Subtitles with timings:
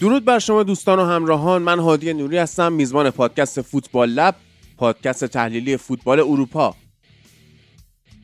[0.00, 1.62] درود بر شما دوستان و همراهان.
[1.62, 4.34] من هادی نوری هستم میزبان پادکست فوتبال لب
[4.76, 6.74] پادکست تحلیلی فوتبال اروپا.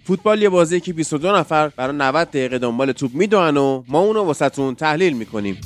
[0.04, 4.22] فوتبال یه بازی که 22 نفر برای 90 دقیقه دنبال توپ می‌دونن و ما اونو
[4.22, 5.60] واسهتون تحلیل می‌کنیم.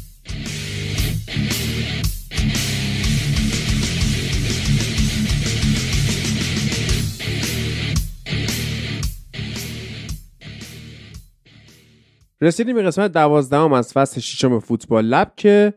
[12.40, 15.74] رسیدیم به قسمت دوازدهم از فصل ششم فوتبال لب که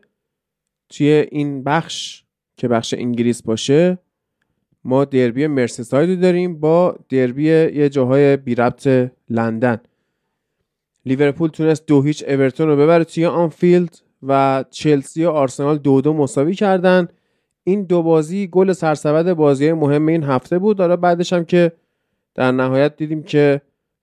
[0.92, 2.24] توی این بخش
[2.56, 3.98] که بخش انگلیس باشه
[4.84, 9.80] ما دربی مرسیساید داریم با دربی یه جاهای بی ربط لندن.
[11.06, 16.12] لیورپول تونست دو هیچ اورتون رو ببره توی آنفیلد و چلسی و آرسنال دو دو
[16.12, 17.08] مساوی کردن.
[17.64, 20.80] این دو بازی گل سرسبد بازی مهم این هفته بود.
[20.80, 21.72] حالا بعدش هم که
[22.34, 23.60] در نهایت دیدیم که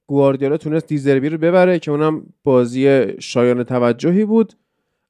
[0.07, 4.53] گواردیولا تونست دیزربی رو ببره که اونم بازی شایان توجهی بود.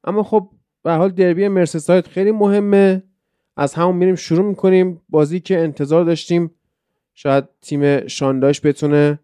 [0.04, 0.50] اما خب
[0.84, 3.04] به حال دربی مرسیساید خیلی مهمه.
[3.58, 5.02] از همون میریم شروع می‌کنیم.
[5.10, 6.52] بازی که انتظار داشتیم
[7.14, 9.20] شاید تیم شانداش بتونه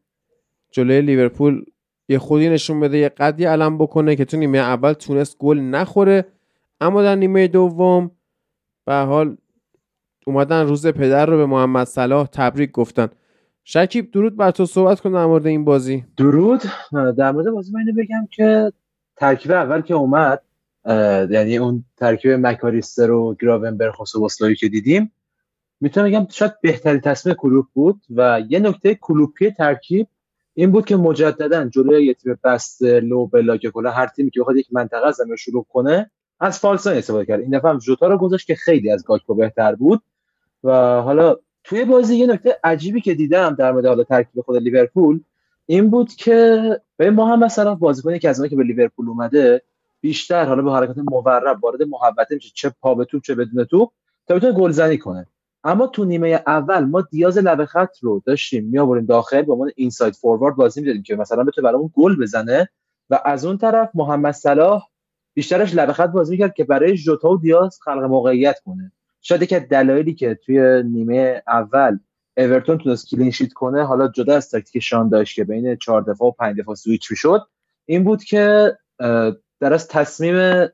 [0.72, 1.66] جلوی لیورپول
[2.10, 6.26] یه خودی نشون بده یه قدی علم بکنه که تو نیمه اول تونست گل نخوره.
[6.82, 8.12] اما در نیمه دوم
[8.86, 9.38] به حال
[10.26, 13.08] اومدن روز پدر رو به محمد صلاح تبریک گفتن.
[13.64, 14.66] شکیب درود بر تو.
[14.66, 16.06] صحبت کن در مورد این بازی.
[16.18, 16.62] درود.
[17.18, 18.72] در مورد بازی من بگم که
[19.16, 20.42] ترکیب اول که اومد
[21.30, 25.12] یعنی اون ترکیب مکاریستر و گراونبرگ و سوباسلایی که دیدیم.
[25.82, 30.08] می‌تونم بگم شاید بهترین تصمیم کلوب بود و یه نکته کلوپی ترکیب
[30.54, 34.58] این بود که مجددا جلوی یه تیم بست لو بلا کلا هر تیمی که بخواد
[34.58, 37.42] یک منطقه از زمین شروع کنه از فالسان استفاده کرد.
[37.42, 40.02] این دفعه هم جوتا رو گذاشت که خیلی از گاکپو بهتر بود.
[40.64, 45.20] و حالا توی بازی یه نکته عجیبی که دیدم در مورد حالا ترکیب خود لیورپول
[45.66, 46.62] این بود که
[46.98, 49.62] به محمد صلاح بازیکنی که از که به لیورپول اومده
[50.02, 53.92] بیشتر حالا به حرکت مورب وارد محوطه میشه چه پا به توپ چه بدون توپ
[54.28, 55.28] تا بتونه گلزنی کنه.
[55.64, 60.16] اما تو نیمه اول ما دیاز لبه خط رو داشتیم میآوریم داخل با عنوان اینساید
[60.16, 62.70] فوروارد بازی می‌دادیم که مثلا بتونه برامون گل بزنه.
[63.10, 64.84] و از اون طرف محمد صلاح
[65.34, 68.92] بیشترش لبه خط بازی می‌کرد که برای ژوتا و دیاز خلق موقعیت کنه.
[69.22, 72.00] شاید که دلایلی که توی نیمه اول
[72.38, 76.28] اورتون تونست کلین شیت کنه حالا جدا از تاکتیک شان داشت که بین چهار دفاع
[76.28, 77.42] و پنج دفاع سویچ می‌شد
[77.86, 78.78] این بود که
[79.66, 80.68] در از تصمیم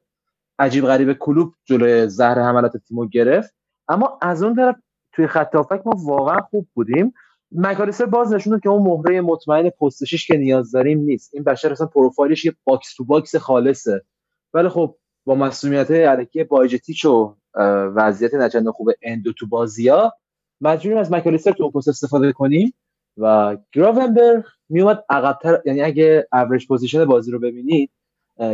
[0.60, 3.54] عجیب غریب کلوب جلوی زهر حملات تیمو گرفت.
[3.88, 4.76] اما از اون طرف
[5.12, 7.14] توی خط ما واقعا خوب بودیم.
[7.52, 11.30] مکالیستر باز نشون که اون مهره مطمئن پست که نیاز داریم نیست.
[11.34, 14.02] این بشر اصلا پروفایلش یه box to box خالصه.
[14.54, 17.36] ولی خب با مصدومیت الکی بایچتیچ و
[17.96, 20.14] وضعیت نه چندان خوب اندو تو بازیا
[20.62, 22.74] مجبوریم از مکالیستر تو پست استفاده کنیم
[23.18, 25.62] و گراونبرگ میومد عقبتر.
[25.66, 27.92] یعنی اگه average position بازی رو ببینید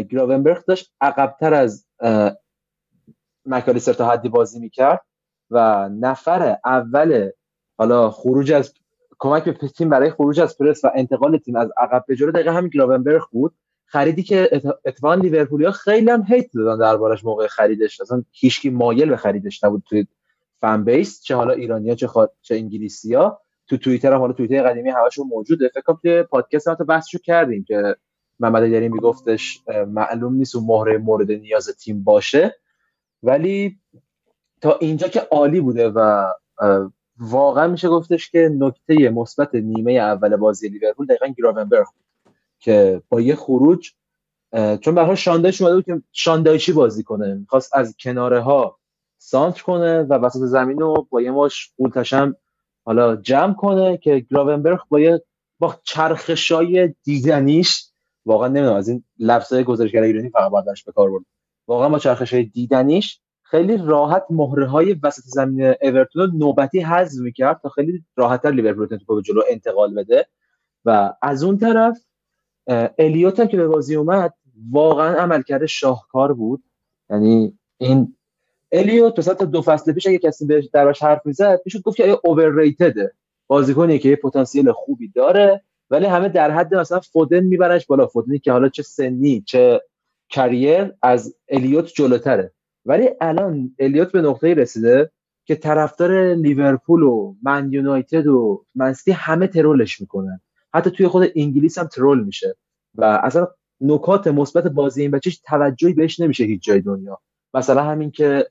[0.09, 1.87] گراونبرگ داشت عقبتر از
[3.45, 5.01] مکالیستر تا حدی بازی می‌کرد
[5.49, 7.29] و نفر اول
[7.77, 8.73] حالا خروج از
[9.19, 12.51] کمک به تیم برای خروج از پرس و انتقال تیم از عقب به جلو دقیقا
[12.51, 13.55] همین گراونبرگ بود.
[13.85, 14.49] خریدی که
[14.85, 18.01] اتفاقا لیورپولیا خیلی هم هیت دادن دربارش موقع خریدش.
[18.01, 20.07] اصلا هیچکی مایل به خریدش نبود توی
[20.61, 22.29] فن بیس چه حالا ایرانیا چه خوا...
[22.41, 23.41] چه انگلیسیا.
[23.67, 25.69] تو توییتر هم حالا توییتر قدیمی همشون موجوده.
[25.69, 27.95] فکر کنم توی پادکست ما تو بحثشو کردیم که
[28.39, 32.55] محمد داری میگفتش معلوم نیست اون مهره مورد نیاز تیم باشه.
[33.23, 33.79] ولی
[34.61, 36.31] تا اینجا که عالی بوده و
[37.19, 42.05] واقعا میشه گفتش که نکته مثبت نیمه اول بازی لیورپول دقیقا گراونبرگ بود
[42.59, 43.91] که با یه خروج
[44.81, 47.33] چون به شاندایش اومده بود که شاندایچی بازی کنه.
[47.33, 48.77] می‌خواست از کناره ها
[49.17, 52.35] سانتر کنه و وسط زمین رو با یه ماش قولتشم
[52.85, 55.23] حالا جمع کنه که گراونبرگ با یه
[55.59, 57.86] با چرخشای دیدنیش
[58.27, 61.25] واقعا نمی‌دونم از این لفظای گزارشگر ایرانی فقط برداشت به کار برد.
[61.67, 67.69] واقعا با چرخشای دیدنیش خیلی راحت مهره های وسط زمین اورتون نوبتی حذف می‌کرد تا
[67.69, 70.25] خیلی راحتتر لیورپول تو به جلو انتقال بده.
[70.85, 71.97] و از اون طرف
[72.97, 74.33] الیوت که به بازی اومد
[74.71, 76.63] واقعا عملکرد شاهکار بود.
[77.09, 78.15] یعنی این
[78.71, 82.17] الیوت مثلا تا دو فصل پیش اگه کسی بهش درش حرف می‌زد می‌شد گفت که
[82.23, 83.13] اوورریتده
[83.47, 85.63] بازیکنی که پتانسیل خوبی داره.
[85.89, 88.07] ولی همه در حد مثلا فودن میبرنش بالا.
[88.07, 89.81] فودنی که حالا چه سنی چه
[90.29, 92.51] کریر از الیوت جلوتره.
[92.85, 95.11] ولی الان الیوت به نقطه رسیده
[95.45, 100.41] که طرفدار لیورپول و من یونایتد و منسیتی همه ترولش می‌کنن
[100.73, 102.55] حتی توی خود انگلیس هم ترول میشه.
[102.95, 103.47] و اصلا
[103.81, 107.19] نکات مثبت بازی این بچهش توجهی بهش نمیشه هیچ جای دنیا.
[107.53, 108.47] مثلا همین که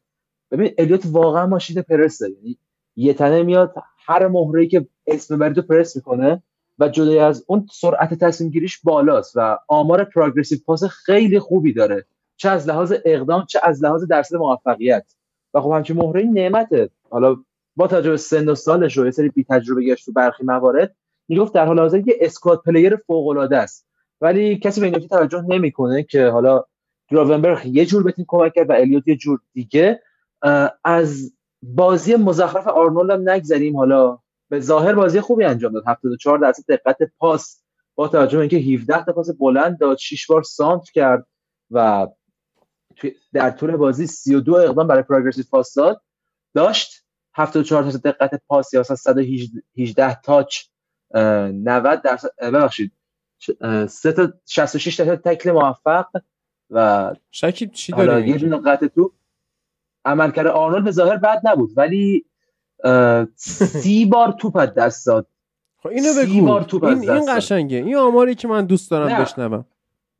[0.51, 2.31] ببین الیوت واقعا ماشین پرسه.
[2.31, 2.59] یعنی
[2.97, 3.75] یه تنه میاد
[4.07, 6.43] هر مهره که اسم برید پرس می‌کنه.
[6.79, 12.07] و جدای از اون سرعت تصمیم گیریش بالاست و آمار progressive pass خیلی خوبی داره.
[12.37, 15.15] چه از لحاظ اقدام چه از لحاظ درصد موفقیت.
[15.55, 16.91] و خب همچین مهره نعمته.
[17.11, 17.37] حالا
[17.77, 20.97] با توجه به سن و سالش و یه سری بی تجربگیش تو برخی موارد
[21.29, 23.87] می‌گفت در حال حاضر یه squad player فوق العاده است.
[24.21, 26.65] ولی کسی به این توجه نمی‌کنه که حالا
[27.11, 30.01] گراونبرگ یه جور به تیم کمک کرد و الیوت یه جور دیگه.
[30.85, 31.33] از
[31.63, 33.77] بازی مزخرف آرنولد هم نگذریم.
[33.77, 35.85] حالا به ظاهر بازی خوبی انجام داد.
[35.87, 37.63] 74 درصد دقت پاس
[37.95, 41.27] با توجه به اینکه 17 تا پاس بلند داد 6 بار سانت کرد
[41.71, 42.07] و
[43.33, 46.03] در طول بازی 32 اقدام برای پروگرسیو پاس داد.
[46.55, 47.05] داشت
[47.35, 50.65] 74 درصد دقت پاس یا 118 تاچ
[51.15, 52.93] 90 درصد ببخشید.
[53.89, 56.07] سه تا 66 درصد تکل موفق
[56.71, 59.13] و شکیب چی داره یه دونه قطع تو.
[60.05, 62.27] عملکرد آرنولد به ظاهر بد نبود ولی
[63.37, 65.27] سی بار توپ از دست داد.
[65.83, 66.47] خب اینو بگو.
[66.47, 67.77] بار توپ این, این قشنگه.
[67.77, 69.65] این آماری که من دوست دارم بشنوم.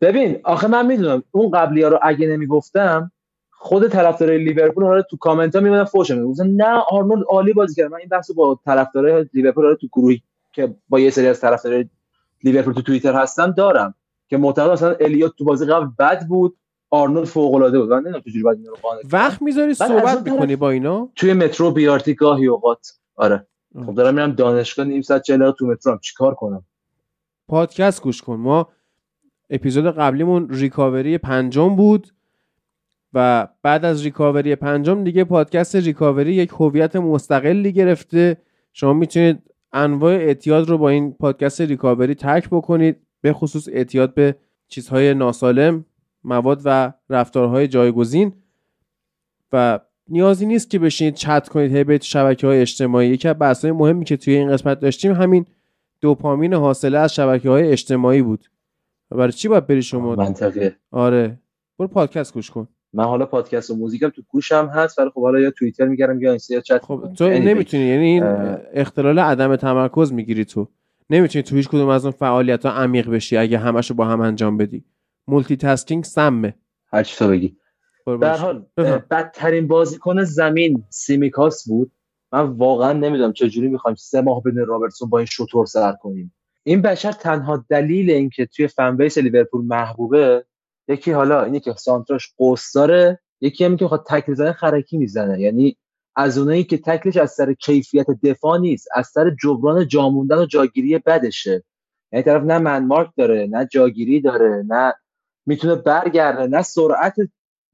[0.01, 3.13] ببین آخه من می‌دونم اون قبلی ها رو اگه نمی‌گفتم
[3.51, 7.91] خود طرفدارای لیورپول رو تو کامنت ها میمونن فوش می‌گفتن نه آرنولد عالی بازی کرد.
[7.91, 10.23] من این بحثو با طرفدارای لیورپول تو گروهی
[10.53, 11.89] که با یه سری از طرفدارای
[12.45, 13.95] لیورپول تو توییتر هستم دارم
[14.29, 16.57] که معتقد مثلا الیوت تو بازی قبل بد بود.
[16.91, 17.91] آرنولد فوق العاده بود.
[17.91, 21.71] من نمی‌دونم چجوری باید اینو رو قانع وقت می‌ذاری صحبت می‌کنی با اینا؟ توی مترو
[21.71, 22.89] بیارتی گاهی اوقات.
[23.17, 23.47] آره.
[23.87, 26.65] خب دارم میرم دانشگاه نیم ساعت 40 تو مترو چیکار کنم؟
[27.49, 28.37] پادکست گوش کن.
[28.37, 28.69] ما
[29.51, 32.13] اپیزود قبلیمون ریکاوری پنجم بود
[33.13, 38.37] و بعد از ریکاوری پنجم دیگه پادکست ریکاوری یک هویت مستقلی گرفته.
[38.73, 39.43] شما می‌تونید
[39.73, 44.37] انواع اعتیاد رو با این پادکست ریکاوری ترک بکنید به خصوص اعتیاد به
[44.69, 45.85] چیزهای ناسالم.
[46.27, 48.33] مواد و رفتارهای جایگزین
[49.53, 53.09] و نیازی نیست که بشینید چت کنید هی به شبکه های اجتماعی.
[53.09, 55.47] یکی از بحث مهمی که توی این قسمت داشتیم همین
[56.01, 58.51] دوپامین حاصله از شبکه های اجتماعی بود.
[59.11, 61.39] و برای چی باید بری شما؟ منطقه آره.
[61.79, 62.69] برو پادکست گوش کن.
[62.93, 66.31] من حالا پادکست و موزیکم تو گوشم هست ولی خب حالا یا توییتر میگرم یا
[66.31, 66.85] اینستا چت.
[66.85, 68.25] خب تو نمی‌تونی یعنی این
[68.73, 70.69] اختلال عدم تمرکز می‌گیری تو.
[71.11, 74.57] نمی‌تونی تو هیچ کدوم از اون فعالیت ها عمیق بشی اگه همشو با هم انجام
[74.57, 74.85] بدی.
[75.29, 76.55] multitasking سمه.
[76.93, 77.57] هر چی تو بگی.
[78.21, 78.67] در حال
[79.11, 81.93] بدترین بازیکن زمین سیمیکاس بود.
[82.33, 86.35] من واقعا نمی‌دونم چجوری می‌خوایم سه ماه بدون رابرتسون با این شطور سر کنیم.
[86.63, 90.45] این بشر تنها دلیل اینکه توی fan base لیورپول محبوبه
[90.89, 95.41] یکی حالا اینه که سانتراش قوس داره یکی هم که می‌خواد تکل زنه خرکی می‌زنه.
[95.41, 95.77] یعنی
[96.17, 100.99] از اونایی که تکلش از سر کیفیت دفاع نیست از سر جبران جاموندن و جاگیری
[100.99, 101.65] بدشه.
[102.13, 104.95] یعنی طرف نه منمارک داره نه جاگیری داره نه
[105.47, 107.15] می‌تونه برگرده نه سرعت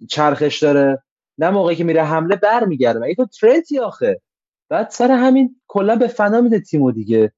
[0.09, 1.03] چرخش داره
[1.39, 2.99] نه موقعی که میره حمله برمیگرده.
[2.99, 4.21] مگه تو ترنتی آخه.
[4.69, 7.33] بعد سر همین کلا به فنا میده تیمو دیگه.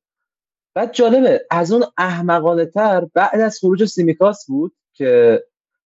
[0.75, 5.43] بعد جالبه از اون احمقانه تر بعد از خروج سیمیکاس بود که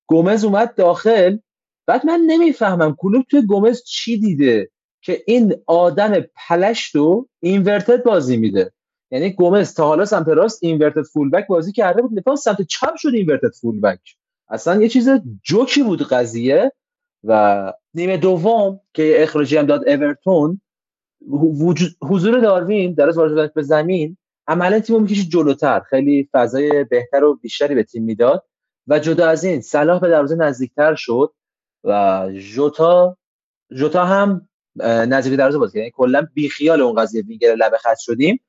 [0.07, 1.39] گومز اومد داخل.
[1.87, 8.37] بعد من نمی‌فهمم کلوب توی گومز چی دیده که این آدم پلشت و اینورتد بازی
[8.37, 8.73] میده.
[9.11, 13.15] یعنی گومز تا حالا سمت راست اینورتد فولبک بازی کرده بود نفاس سمت چپ شد
[13.15, 14.01] اینورتد فولبک.
[14.51, 15.11] اصلا یه چیز
[15.43, 16.73] جوکی بود قضیه
[17.25, 20.61] و نیمه دوم که اخراجی هم داد اورتون
[22.03, 25.81] حضور داروین در از وارد به زمین عملا تیم می‌کشید جلوتر.
[25.81, 28.45] خیلی فضای بهتر و بیشتری به تیم می‌داد
[28.87, 31.33] و جدا از این صلاح به دروازه نزدیکتر شد
[31.85, 32.25] و
[32.55, 33.17] جوتا
[33.77, 34.49] جوتا هم
[34.85, 37.23] نزدیک دروازه بازی یعنی کلا بیخیال اون قضیه.
[37.23, 38.41] وینگر لبه خط شدیم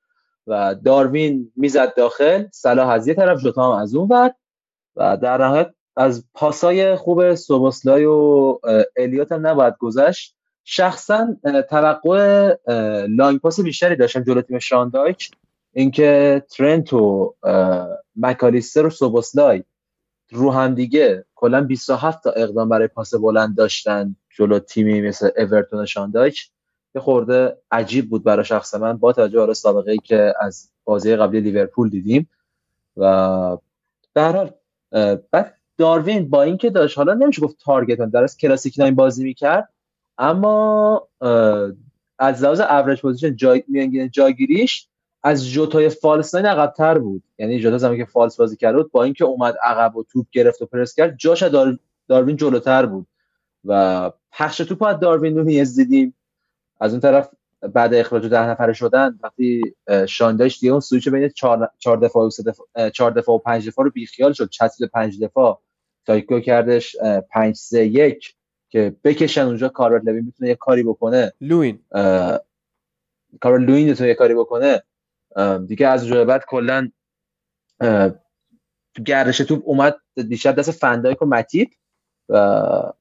[0.47, 4.31] و داروین می‌زد داخل صلاح از یه طرف جوتا هم از اون ور
[4.95, 8.59] و در نهایت از پاسای خوب سوبوسلای و
[8.95, 10.35] الیوت هم نباید گذشت.
[10.63, 11.35] شخصا
[11.69, 12.55] توقع
[13.07, 15.31] لانگ پاس بیشتری داشتم جلو تیم شاندایک
[15.73, 17.33] اینکه ترنت و
[18.15, 19.63] مکالیستر و سوبوسلای
[20.29, 25.85] رو هم دیگه کلا 27 تا اقدام برای پاس بلند داشتن جلو تیمی مثل اورتون
[25.85, 26.49] شاندایک
[26.95, 28.97] یه خورده عجیب بود برای شخص من.
[28.97, 32.29] با توجه به سابقه ای که از بازی قبلی لیورپول دیدیم.
[32.97, 33.57] و
[34.15, 34.51] در حال
[35.31, 39.69] بعد داروین با اینکه داشت حالا نمیشه گفت تارگت در از کلاسیک ناین بازی می‌کرد
[40.17, 41.07] اما
[42.19, 44.87] از لحاظ اوریج پوزیشن جای میانگین جاگیریش
[45.23, 47.23] از جوتای فالس ناین عقبتر بود.
[47.37, 50.61] یعنی جوتا زمانی که فالس بازی کرد بود با اینکه اومد عقب و توپ گرفت
[50.61, 51.79] و پرس کرد جاش دار...
[52.07, 53.07] داروین جلوتر بود
[53.65, 56.15] و پخش توپ از داروین نونیز دیدیم
[56.79, 57.29] از اون طرف
[57.73, 59.61] بعد اخراج ده نفره شدن وقتی
[60.07, 61.29] شاندایش دیگه اون سویچ بین
[61.79, 64.49] چهار دفاع و دفاع چهار دفاع و پنج دفاع رو بیخیال شد.
[64.49, 65.61] چسبید پنج دفاع
[66.09, 66.95] تایکو کردش
[67.29, 68.35] پنج سه یک
[68.69, 69.69] که بکشن اونجا.
[69.69, 71.33] کارل لوین می‌تونه یه کاری بکنه.
[71.41, 71.79] لوین.
[73.41, 74.83] کارل لوین می‌تونه یه کاری بکنه.
[75.67, 76.91] دیگه از اونجا بعد کلا
[79.05, 79.95] گردش توپ اومد
[80.29, 81.69] دیشب دست فندایک و متیب
[82.29, 82.93] و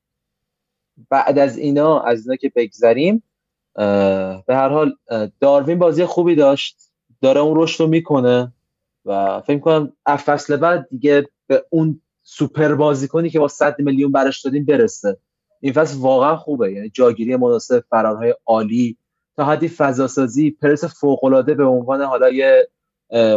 [1.10, 3.22] بعد از اینا از اینا که بگذریم
[4.46, 4.96] به هر حال
[5.40, 6.90] داروین بازی خوبی داشت.
[7.20, 8.52] داره اون رشد رو می‌کنه.
[9.04, 12.00] و فکر کنم فصل بعد دیگه به اون
[12.30, 15.16] سوپر بازیکنی که با 100 میلیون برش دادیم برسه.
[15.60, 16.72] این فصل واقعا خوبه.
[16.72, 18.98] یعنی جاگیری مناسب فرارهای عالی
[19.36, 22.68] تا حدی فضاسازی پرس فوق العاده به عنوان حالا یه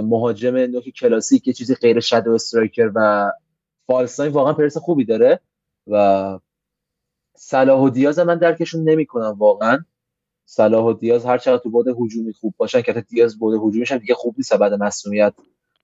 [0.03, 3.31] مهاجم نوک کلاسیک یه چیزی غیر شادو استرایکر و
[3.87, 5.39] فالساین واقعا پرس خوبی داره
[5.87, 6.39] و
[7.37, 9.85] صلاح و دیاز من درکشون نمی‌کنم واقعا.
[10.45, 13.97] صلاح و دیاز هر چقدر تو بود هجومی خوب باشن که دیاز بود هجومیش هم
[13.97, 15.33] دیگه خوب نیست بعد مسئولیت.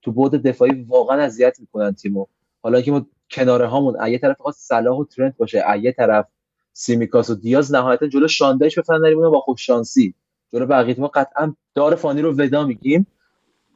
[0.02, 2.26] تو بود دفاعی واقعا اذیت می‌کنن تیمو.
[2.68, 6.26] حالا که ما کناره هامون یه طرف فقط صلاح و ترنت باشه یه طرف
[6.72, 10.14] سیمیکاس و دیاز نهایتا جلو شاندایش بفرن نریمونه با خوش شانسی
[10.52, 13.06] جلو بقیه ما قطعا دار فانی رو ودا میگیم.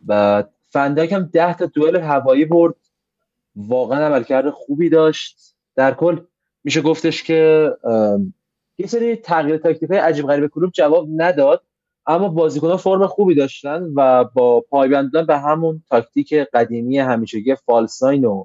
[0.06, 2.74] و فندک هم ده تا دوئل هوایی برد.
[3.56, 5.54] واقعا عملکرد خوبی داشت.
[5.76, 6.20] در کل
[6.64, 7.70] میشه گفتش که
[8.78, 11.62] یه سری تغییر تاکتیک های عجیب غریب کلوب جواب نداد
[12.06, 18.24] اما بازیکنان فرم خوبی داشتن و با پایبند به همون تاکتیک قدیمی همیشگی false nine
[18.24, 18.44] و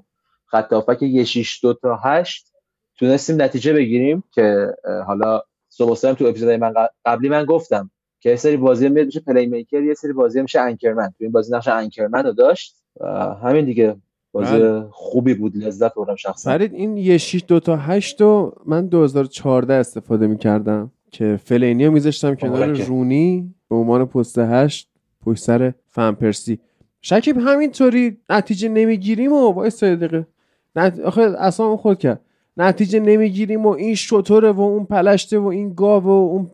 [0.50, 2.52] خط یه 6 2 تا 8
[2.96, 4.74] تونستیم نتیجه بگیریم که
[5.06, 6.72] حالا سوبو تو اپیزود من
[7.04, 7.90] قبلی من گفتم
[8.20, 11.52] که یه سری بازی میاد میشه playmaker یه سری بازی میشه anchorman تو این بازی
[11.52, 12.74] نقش anchorman رو داشت.
[13.00, 13.96] و همین دیگه.
[14.32, 14.84] بازی بله.
[14.90, 16.50] خوبی بود لذت بردم شخصا.
[16.50, 21.92] فرید این یه 6 2 تا 8 رو من 2014 استفاده می‌کردم که فلینی رو
[21.92, 24.88] میذاشتم کنار رونی به عنوان پست 8
[25.24, 26.58] پشت سر فنپرسی
[27.00, 30.26] شکیب همینطوری نتیجه نمی‌گیریم و وایس دقیقه.
[30.76, 31.00] نت...
[31.00, 32.20] آخه اصلا خود کرد
[32.56, 36.50] نتیجه نمی‌گیریم و این شطوره و اون پلشته و این گاو و اون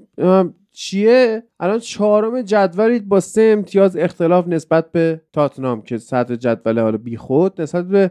[0.73, 6.97] چیه الان چهارم جدولید با سه امتیاز اختلاف نسبت به تاتنام که صدر جدول حالا
[6.97, 8.11] بیخود نسبت به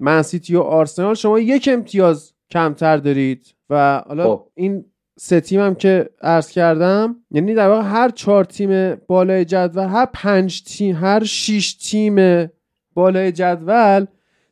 [0.00, 4.46] منسیتی و آرسنال شما یک امتیاز کمتر دارید و حالا خب.
[4.54, 4.84] این
[5.18, 10.06] سه تیم هم که عرض کردم یعنی در واقع هر چهار تیم بالای جدول هر
[10.12, 12.48] پنج تیم هر شیش تیم
[12.94, 14.06] بالای جدول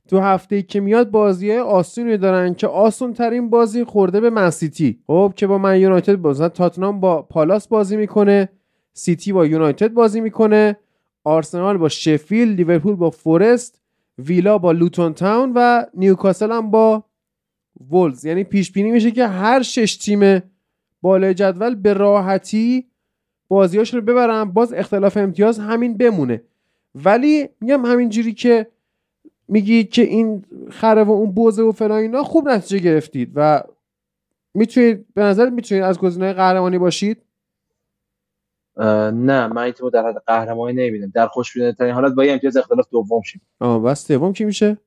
[0.08, 5.32] تو هفته که میاد بازی آسونی دارن که آسون ترین بازی خورده به منسیتی خب
[5.36, 8.48] که با من یونایتد بازن تاتنام با پالاس بازی می‌کنه
[8.92, 10.76] سیتی با یونایتد بازی می‌کنه
[11.24, 13.80] آرسنال با شفیلد لیورپول با فورست
[14.18, 17.04] ویلا با لوتون تاون و نیوکاسل هم با
[17.90, 18.24] وولز.
[18.24, 20.42] یعنی پیش بینی میشه که هر شش تیم
[21.02, 22.86] بالای جدول به راحتی
[23.48, 26.42] بازیاش رو ببرن باز اختلاف امتیاز همین بمونه.
[26.94, 28.66] ولی میگم همینجوری که
[29.48, 33.62] میگید که این خره و اون بوزه و فلان اینا خوب نتیجه گرفتید و
[34.54, 37.22] می‌تونید به نظر می‌تونید از گزینه‌های قهرمانی باشید؟
[38.78, 41.12] نه من این تیمو در حد قهرمانی نمی‌بینم.
[41.14, 43.40] در خوشبینانه ترین حالت با یه امتیاز اختلاف دوم شیم.
[43.60, 44.78] آه بس دوم کی میشه؟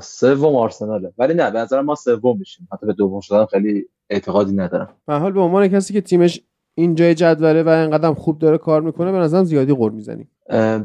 [0.00, 1.12] سوم آرسناله.
[1.18, 2.68] ولی نه به نظر ما سوم میشیم.
[2.72, 4.88] حتی به دوم شدن خیلی اعتقادی ندارم.
[5.06, 6.40] به حال به عنوان کسی که تیمش
[6.74, 10.30] اینجای جدوله و اینقدر خوب داره کار می‌کنه به نظرم زیادی غر می‌زنیم.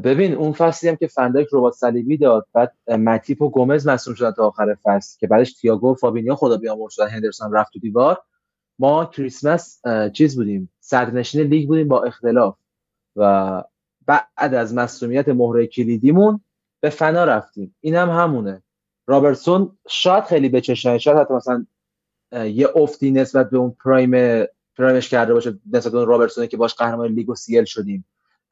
[0.04, 4.30] ببین اون فصلی هم که فن‌دایک رباط صلیبی داد بعد متیپ و گومز مصدوم شدن
[4.30, 8.18] تا آخر فصل که بعدش تییاگو و فابینیو خدا بیامرز شدن هندرسون رفت تو دیوار.
[8.78, 9.80] ما کریسمس
[10.12, 12.56] چیز بودیم صدرنشین لیگ بودیم با اختلاف.
[13.16, 13.62] و
[14.06, 16.40] بعد از مسئولیت مهره کلیدیمون
[16.80, 17.76] به فنا رفتیم.
[17.80, 18.62] این هم همونه.
[19.06, 21.66] رابرتسون شاید خیلی بچشنه شاید حتی مثلا
[22.32, 24.44] یه افتی نسبت به اون پرایم
[24.80, 28.04] پرایمش کرده باشه نسبت اون رابرتسونی که باش قهرمان لیگ و سیل شدیم.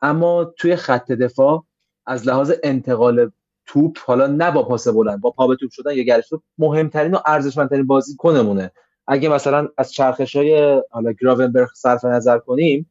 [0.02, 1.64] اما توی خط دفاع
[2.06, 3.30] از لحاظ انتقال
[3.66, 7.14] توپ حالا نه با پاس بلند با پا به توپ شدن یا گرش توپ مهمترین
[7.14, 8.70] و ارزشمندترین بازی کنمونه
[9.06, 12.90] اگه مثلا از چرخش های حالا گراونبرگ صرف نظر کنیم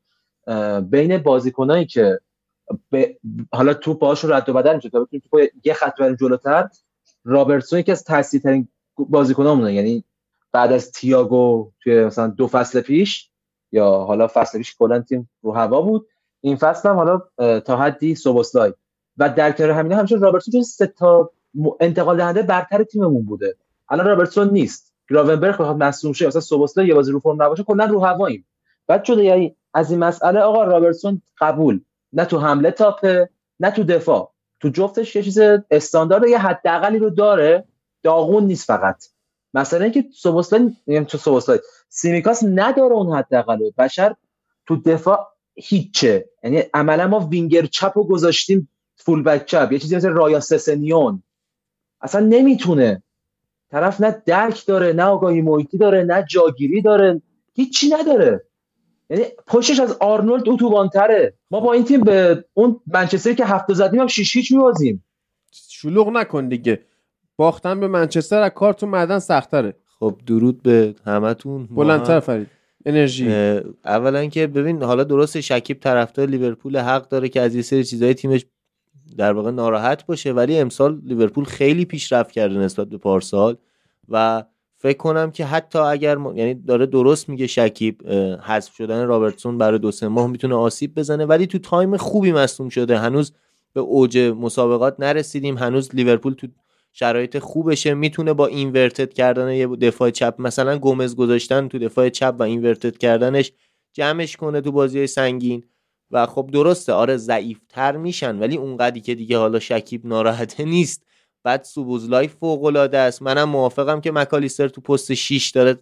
[0.82, 2.20] بین بازیکنایی که
[3.52, 6.70] حالا توپ باشون رد و بدل میشه تا بتونیم یه خط بریم جلوتر
[7.24, 8.68] رابرتسون یکی از تاثیرترین
[8.98, 9.74] بازیکنامونه.
[9.74, 10.04] یعنی
[10.58, 13.30] بعد از تییاگو توی مثلا دو فصل پیش
[13.72, 16.08] یا حالا فصل پیش کلا تیم رو هوا بود.
[16.42, 17.22] این فصل هم حالا
[17.60, 18.74] تا حدی سوبوسلای.
[19.18, 21.32] و در کنار همین همیشه رابرتسون جز سه تا
[21.80, 23.56] انتقال دهنده برتر تیممون بوده.
[23.90, 24.94] الان رابرتسون نیست.
[25.10, 28.46] گراونبرگ بخواد مصدوم شه مثلا سوبوسلای یه بازی رو فرم نباشه کلا رو هواییم.
[28.88, 31.80] بعد شده یعنی از این مسئله آقا رابرتسون قبول.
[32.14, 33.30] نه تو حمله top ه
[33.60, 34.32] نه تو دفاع.
[34.60, 35.40] تو جفتش یه چیز
[35.72, 37.64] استاندارد یه حداقلی رو داره.
[38.04, 39.06] داغون نیست فقط.
[39.58, 41.60] مثلا اینکه سوبوسلای میگم تو سوبوسلای
[41.90, 43.70] سیمیکاس نداره اون حداقل.
[43.78, 44.16] بشر
[44.68, 46.30] تو دفاع هیچه.
[46.44, 49.70] یعنی عملا ما وینگر چپ رو گذاشتیم fullback چپ.
[49.72, 51.24] یه چیزی مثل رایان سسنیون.
[52.02, 53.04] اصلا نمی‌تونه.
[53.72, 57.22] طرف نه درک داره نه آگاهی محیطی داره نه جاگیری داره.
[57.54, 58.44] هیچی نداره.
[59.10, 61.34] یعنی پشتش از آرنولد اتوبانتره.
[61.52, 65.04] ما با این تیم به اون منچستری که هفته زدیم هم شیش هیچ میوازیم
[65.52, 66.87] شلوغ نکن دیگه.
[67.38, 69.76] باختن به منچستر از کارتون معدن سختره.
[70.00, 71.66] خب درود به همتون.
[71.66, 72.48] بلندتر فرید.
[72.86, 73.30] انرژی.
[73.86, 78.14] اولا که ببین حالا درست شکیب طرفدار لیورپول حق داره که از یه سری چیزای
[78.14, 78.46] تیمش
[79.18, 83.58] در واقع ناراحت باشه ولی امسال لیورپول خیلی پیشرفت کرده نسبت به پارسال
[84.10, 84.44] و
[84.78, 88.08] فکر کنم که حتی اگر یعنی داره درست میگه شکیب
[88.42, 92.70] حذف شدن رابرتسون برای دو سه ماه می‌تونه آسیب بزنه ولی تو time خوبی مصدوم
[92.70, 92.98] شده.
[92.98, 93.34] هنوز
[93.74, 95.58] به اوج مسابقات نرسیدیم.
[95.58, 96.48] هنوز لیورپول تو
[97.00, 102.36] شرایط خوبشه می‌تونه با inverted کردن یه دفاع چپ مثلا گومز گذاشتن تو دفاع چپ
[102.40, 103.52] و inverted کردنش
[103.94, 105.64] جمعش کنه تو بازی سنگین.
[106.12, 111.04] و خب درسته آره ضعیفتر میشن ولی اونقدی که دیگه حالا شکیب ناراحته نیست.
[111.44, 113.22] بعد سوبوزلای فوق العاده است.
[113.22, 115.76] منم موافقم که مکالیستر تو پست 6 داره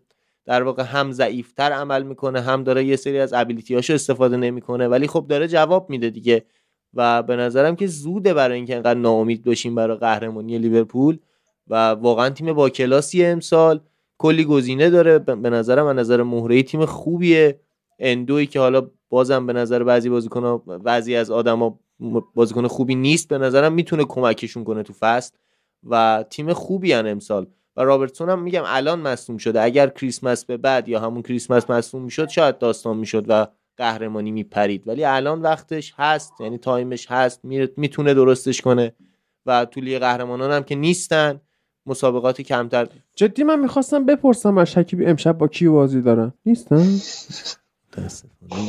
[0.46, 5.08] در واقع هم ضعیفتر عمل می‌کنه هم داره یه سری از ابیلیتیاشو استفاده نمی‌کنه ولی
[5.08, 6.46] خب داره جواب میده دیگه.
[6.96, 11.18] و به نظرم که زوده برای اینکه انقدر ناامید باشیم برای قهرمانی لیورپول
[11.68, 13.80] و واقعا تیم با کلاسی امسال.
[14.18, 15.20] کلی گزینه داره.
[15.20, 17.60] به نظرم از نظر مهره تیم خوبیه.
[18.00, 21.80] اندوی که حالا بازم به نظر بعضی بازیکن بعضی از آدما
[22.36, 25.34] بازیکن خوبی نیست به نظرم می‌تونه کمکشون کنه تو فصل
[25.84, 27.48] و تیم خوبی هن امسال.
[27.78, 29.62] و رابرتسون هم میگم الان مصدوم شده.
[29.62, 33.48] اگر کریسمس به بعد یا همون کریسمس مصدوم می‌شد شاید داستان می‌شد و
[33.78, 34.88] قهرمانی میپرید.
[34.88, 37.46] ولی الان وقتش هست یعنی time ش هست
[37.78, 38.94] می‌تونه درستش کنه.
[39.46, 41.42] و تو لیگ قهرمانان هم که نیستن
[41.86, 42.88] مسابقات کمتر.
[43.16, 46.88] جدی من می‌خواستم بپرسم از شکیب امشب با کی بازی دارن؟ نیستن؟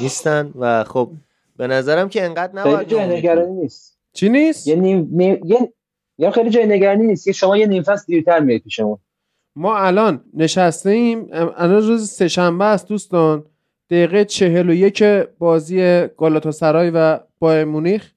[0.03, 0.53] نیستن.
[0.59, 1.11] و خب
[1.57, 3.99] به نظرم که انقدر نباید جای نگرانی نیست.
[4.13, 5.73] چی نیست؟ یه نیم, یه
[6.19, 7.25] یا خیلی جای نگرانی نیست.
[7.25, 8.99] که شما یه نیم فصل دیرتر میاد پیشمون
[9.57, 9.79] ما.
[9.79, 13.45] الان نشسته ایم الان روز سهشنبه است دوستان.
[13.91, 15.03] دقیقه چهل و یک
[15.39, 18.11] بازی گالاتاسرای و بایر مونیخ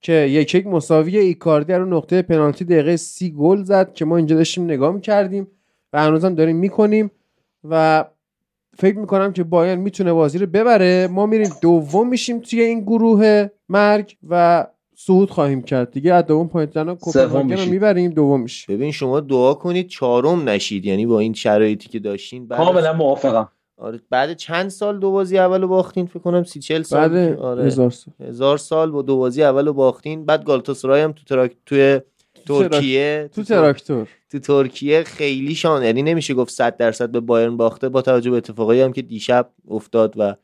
[0.00, 4.36] که یک یک مساوی ایکاردی رو نقطه پنالتی دقیقه سی گل زد که ما اینجا
[4.36, 5.46] داشتیم نگاه می‌کردیم
[5.92, 7.10] و هنوزم داریم می‌کنیم
[7.64, 8.04] و
[8.76, 11.08] فکر می‌کنم که باین می‌تونه بازی رو ببره.
[11.10, 15.90] ما میریم دوم میشیم توی این گروه مرگ و صعود خواهیم کرد.
[15.90, 18.76] دیگه از دوم پوینت زنان کوپنهاگن رو می‌بریم دوم میشیم.
[18.76, 20.84] ببین شما دعا کنید چهارم نشید.
[20.84, 23.48] یعنی با این شرایطی که داشتین کاملا موافقم.
[23.76, 27.64] آره بعد چند سال دو بازی اولو باختین؟ فکر کنم سی چل سال بعد آره.
[27.64, 28.14] هزار سال.
[28.20, 30.24] هزار سال با دو بازی اولو باختین.
[30.24, 32.00] بعد گالتاسرای هم تو تراک توی
[32.46, 34.08] ترکیه تو تراکتور.
[34.30, 37.88] تو ترکیه خیلی شان یعنی نمیشه گفت 100 درصد به بایرن باخته.
[37.88, 40.34] با توجه به اتفاقایی هم که دیشب افتاد و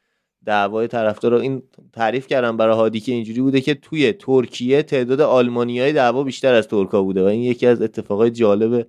[0.46, 1.62] دعوای طرفدار این
[1.92, 6.68] تعریف کردم برای هادی که اینجوری بوده که توی ترکیه تعداد آلمانیای دعوا بیشتر از
[6.68, 8.86] ترکا بوده و این یکی از اتفاقای جالب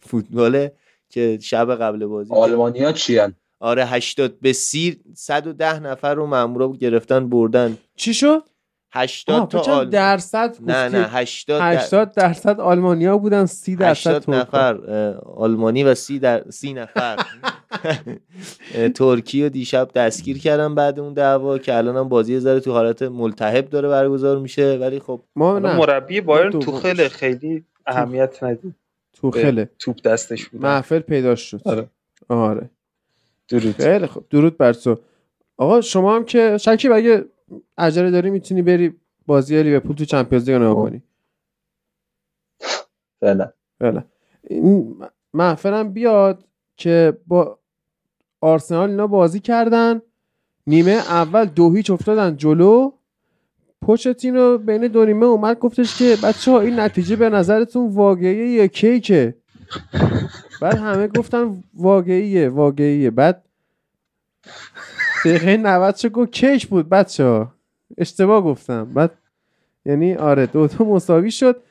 [0.00, 0.72] فوتباله
[1.10, 3.18] که شب قبل بازی آلمانیا چی
[3.60, 7.78] آره 80 به 30 110 نفر رو مامورا گرفتن بردن.
[7.96, 8.42] چی شد؟
[8.92, 9.90] 80 تا آل...
[9.90, 14.74] درصد نه نه 80 80 درصد آلمانیا بودن 30 درصد نفر
[15.36, 17.16] آلمانی و 30 در 30 نفر.
[18.94, 23.02] ترکیه و دیشب دستگیر کردن بعد اون دعوا که الان هم بازی ذره تو حالت
[23.02, 25.76] ملتهب داره برگزار میشه ولی خب ما نه.
[25.76, 28.74] مربی بایرن تو خیلی خیلی اهمیت ندید.
[29.12, 29.66] تو خیلی.
[29.78, 31.60] توپ دستش بود محفل پیدا شد.
[31.64, 31.90] آره.
[32.28, 32.70] آره.
[33.48, 33.72] درود.
[33.76, 34.28] خیلی خوب.
[34.30, 34.98] درود بر تو.
[35.56, 37.24] آقا شما هم که شکی اگه
[37.78, 38.94] عجله داری می‌تونی بری
[39.26, 40.74] بازی لیورپول تو چمپیونز لیگ نگاه.
[40.74, 41.02] کنی.
[43.20, 43.52] بله.
[43.80, 44.04] بله.
[44.50, 44.96] این
[45.34, 46.44] محفلم بیاد
[46.76, 47.58] که با
[48.40, 50.00] آرسنال اینا بازی کردن.
[50.66, 52.92] نیمه اول دو هیچ افتادن جلو.
[53.82, 58.66] پوچتینو بین دو نیمه اومد گفتش که بچه ها این نتیجه به نظرتون واقعیه یا
[58.66, 59.34] کیکه
[60.60, 63.10] بعد همه گفتن واقعیه واقعیه.
[63.10, 63.42] بعد
[65.24, 67.52] دقیقه 90 چه گفت کیک بود بچه ها
[67.98, 68.84] اشتباه گفتم.
[68.84, 69.10] بعد
[69.84, 71.62] یعنی آره دو تا مساوی شد.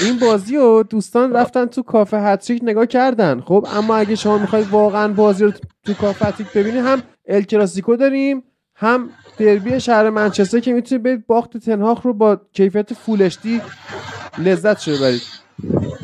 [0.00, 3.40] این بازی رو دوستان رفتن تو کافه هتریک نگاه کردن.
[3.40, 5.52] خب اما اگه شما می‌خواید واقعا بازی رو
[5.84, 8.42] تو کافه هتریک ببینید هم ال کلاسیکو داریم
[8.74, 13.62] هم دربی شهر منچستر که می‌تونید برید باخت تنهاخ رو با کیفیت فولشتی
[14.38, 15.22] لذت شده برید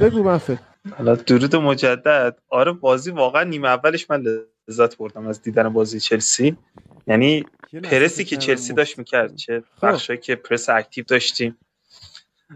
[0.01, 0.59] بگو منفه
[0.91, 2.39] حالا درود مجدد.
[2.49, 4.25] آره بازی واقعا نیمه اولش من
[4.69, 6.57] لذت بردم از دیدن بازی چلسی.
[7.07, 7.45] یعنی
[7.83, 9.87] پرسی که چلسی داشت می‌کرد چه خب.
[9.87, 11.59] بخشایی که پرس اکتیو داشتیم.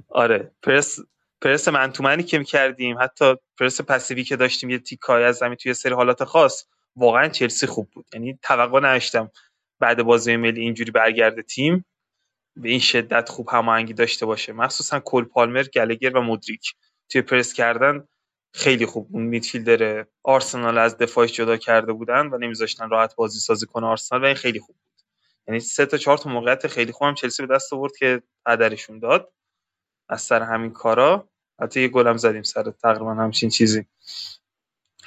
[0.08, 0.98] آره پرس
[1.40, 5.94] پرس منتومنی که می‌کردیم حتی پرس پسیوی که داشتیم یه تیکای از زمین توی سری
[5.94, 6.64] حالات خاص
[6.96, 8.06] واقعا چلسی خوب بود.
[8.12, 9.30] یعنی توقع نداشتم
[9.80, 11.84] بعد بازی ملی اینجوری برگرده تیم
[12.56, 14.52] به این شدت خوب هماهنگی داشته باشه.
[14.52, 16.74] مخصوصا کل پالمر گلگر و مدریک
[17.08, 18.04] توی پرس کردن
[18.52, 23.66] خیلی خوب اون میدفیلدر آرسنال از دفاعش جدا کرده بودن و نمیذاشتن راحت بازی سازی
[23.66, 25.02] کنه آرسنال و این خیلی خوب بود.
[25.48, 28.98] یعنی سه تا چهار تا موقعیت خیلی خوب هم چلسی به دست آورد که قدرشون
[28.98, 29.32] داد.
[30.08, 31.28] از سر همین کارا.
[31.62, 33.86] حتی یه گلم زدیم سر تقریبا همچین چیزی.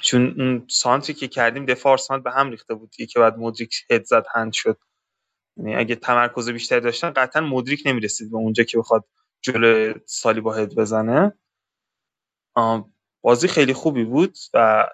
[0.00, 2.90] چون اون سانتری که کردیم دفاع آرسنال به هم ریخته بود.
[2.90, 4.78] که بعد مودریک هد زد هند شد.
[5.56, 9.04] یعنی اگه تمرکز بیشتری داشتن قطعا مودریک نمی‌رسید به اونجا که بخواد
[9.40, 11.32] جلو سالی با هد بزنه.
[13.22, 14.88] بازی خیلی خوبی بود و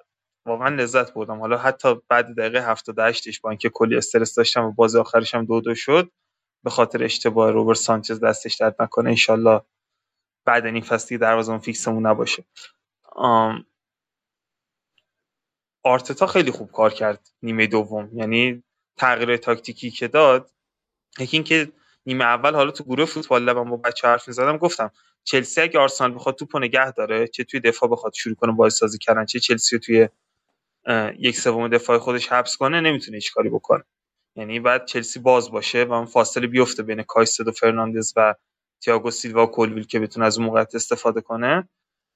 [0.46, 1.40] واقعا لذت بردم.
[1.40, 5.60] حالا حتی بعد دقیقه 78 با اینکه کلی استرس داشتم و بازی آخرش هم دو
[5.60, 6.10] دو شد
[6.64, 9.60] به خاطر اشتباه روبرت سانچز دستش درد نکنه انشالله
[10.44, 12.44] بعد این فصلی دروازه‌بان فیکسمون نباشه.
[15.84, 18.10] آرتتا خیلی خوب کار کرد نیمه دوم.
[18.12, 18.62] یعنی
[18.96, 20.50] تغییر تاکتیکی که داد
[21.18, 21.72] یکی اینکه
[22.06, 24.90] نیمه اول حالا تو گروه فوتبال لبم با بچه حرف می‌زدم گفتم
[25.24, 28.98] چلسی اگه آرسنال بخواد توپو نگه داره چه توی دفاع بخواد شروع کنه بازی سازی
[28.98, 30.08] کردن چه چلسی توی
[31.18, 33.84] یک سوم دفاع خودش حبس کنه نمی‌تونه هیچ کاری بکنه.
[34.36, 38.34] یعنی بعد چلسی باز باشه و اون فاصله بیفته بین کایسدو و فرناندز و
[38.84, 41.68] تییاگو سیلوا و کولویل که بتونه از اون موقعیت استفاده کنه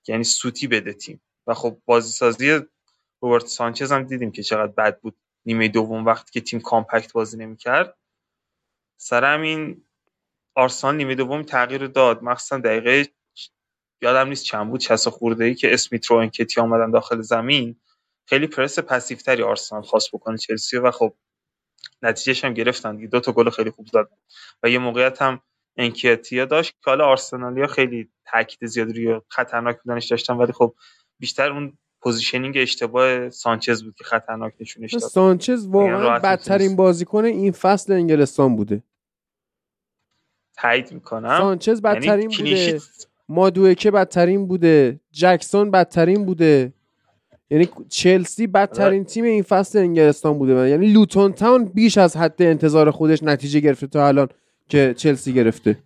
[0.08, 1.22] یعنی سوتی بده تیم.
[1.46, 2.60] و خب بازی سازی
[3.22, 5.16] روبرت سانچز هم دیدیم که چقدر بد بود.
[5.46, 7.98] نیمه دوم وقتی که تیم compact بازی نمی‌کرد.
[9.02, 9.84] سر همین
[10.54, 12.22] آرسنال نیمه دوم تغییر داد.
[12.22, 13.08] مخصوصا دقیقه
[14.02, 17.76] یادم نیست چند بود 60 خورده ای که اسمیت رو انکتیا آمدن داخل زمین.
[18.28, 21.14] خیلی پرس passive تری آرسنال خواست بکنه چلسی و خب
[22.02, 24.16] نتیجهش هم گرفتن دو تا گل خیلی خوب زدن
[24.62, 25.40] و یه موقعیت هم
[25.76, 30.74] انکیتیا داشت که حالا آرسنالیا خیلی تاکید زیاد روی خطرناک بودنش داشتن ولی خب
[31.18, 35.02] بیشتر اون positioning اشتباه سانچز بود که خطرناک نشونش داد.
[35.02, 38.82] سانچز واقعا بدترین بازیکن این فصل انگلستان بوده.
[40.62, 41.38] تایید می‌کنم.
[41.38, 42.80] سانچز یعنی بدترین بوده.
[43.28, 45.00] مادوکه بدترین بوده.
[45.12, 46.72] جکسون بدترین بوده.
[47.50, 50.68] یعنی چلسی بدترین تیم این فصل انگلستان بوده.
[50.68, 54.28] یعنی لوتون تاون بیش از حد انتظار خودش نتیجه گرفته تا الان
[54.68, 55.78] که چلسی گرفته.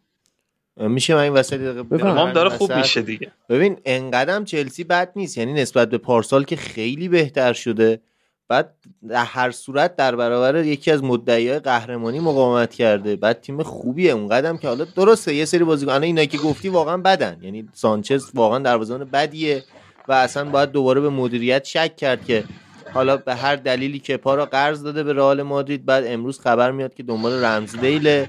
[0.76, 3.30] میشه من این وسط دقیقه داره خوب میشه دیگه.
[3.48, 5.38] ببین انقدرم چلسی بد نیست.
[5.38, 8.00] یعنی نسبت به پارسال که خیلی بهتر شده.
[8.48, 8.74] بعد
[9.08, 13.16] در هر صورت در برابر یکی از مدعیای قهرمانی مقاومت کرده.
[13.16, 14.12] بعد تیم خوبیه.
[14.12, 17.38] اون قدم که حالا درسته یه سری بازیکن اینا که گفتی واقعا بدن.
[17.42, 19.64] یعنی سانچز واقعا دروازه‌بان بدیه
[20.08, 22.44] و اصلا باید دوباره به مدیریت شک کرد که
[22.94, 26.70] حالا به هر دلیلی که پا را قرض داده به رئال مادرید بعد امروز خبر
[26.70, 28.28] میاد که دنبال رمز دیله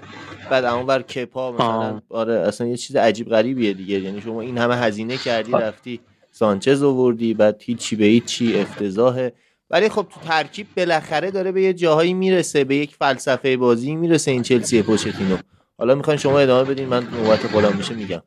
[0.49, 2.01] بعد اونور کپا مثلا.
[2.09, 3.99] آره اصلا یه چیز عجیب غریبیه دیگه.
[3.99, 5.99] یعنی شما این همه هزینه کردی رفتی
[6.31, 9.33] سانچز آوردی بعد هیچی به هیچی افتضاحه
[9.69, 14.31] ولی خب تو ترکیب بالاخره داره به یه جاهایی می‌رسه به یک فلسفه بازی می‌رسه
[14.31, 15.37] این چلسی پوچتینو.
[15.77, 18.21] حالا می‌خواین شما ادامه بدین من نوبت خودم میشه میگم.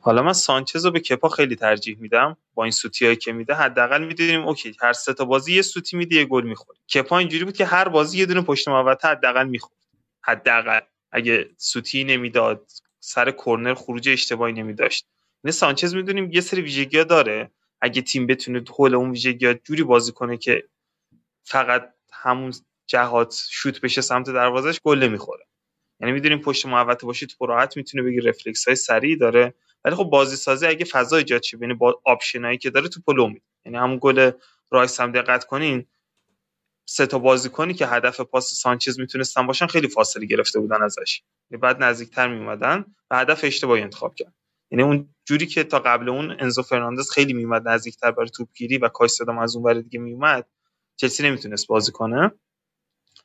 [0.00, 2.36] حالا من سانچز رو به کپا خیلی ترجیح میدم.
[2.54, 6.16] با این سوتی که میده حداقل می‌دونیم اوکی هر سه تا بازی یه سوتی میده
[6.16, 6.78] یه گل می‌خوره.
[6.94, 9.80] کپا اینجوری بود که هر بازی یه دونه پشت محوطه حداقل می‌خورد.
[10.22, 10.80] حداقل.
[11.12, 12.70] اگه سوتی نمی‌داد
[13.00, 15.06] سر کرنر خروج اشتباهی نمیداشت.
[15.44, 17.50] نه سانچز می‌دونیم یه سری ویژگی داره.
[17.84, 20.68] اگه تیم بتونه حول اون ویژگی جوری بازی کنه که
[21.42, 22.52] فقط همون
[22.86, 25.46] جهات شوت بشه سمت دروازش گل نمی‌خوره.
[26.00, 30.04] یعنی می‌دونیم پشت محوطه باشه تو راحت می‌تونه بگی رفلکس های سریع داره ولی خب
[30.04, 33.78] بازی سازی اگه فضا ایجاد شه بین با option ایی که داره تو پلو یعنی
[33.78, 34.30] همون گل
[34.70, 35.86] رایس هم دقت کنین
[36.86, 41.22] سه تا بازیکنی که هدف پاس سانچز می‌تونستن باشن خیلی فاصله گرفته بودن ازش.
[41.50, 44.34] یعنی بعد نزدیکتر میومدن و هدف اشتباهی انتخاب کرد.
[44.70, 48.88] یعنی اون جوری که تا قبل اون انزو فرناندز خیلی میومد نزدیکتر برای توپگیری و
[48.88, 50.48] کایسدوام از اون ور دیگه میومد
[50.96, 52.30] چلسی نمی‌تونست بازی کنه.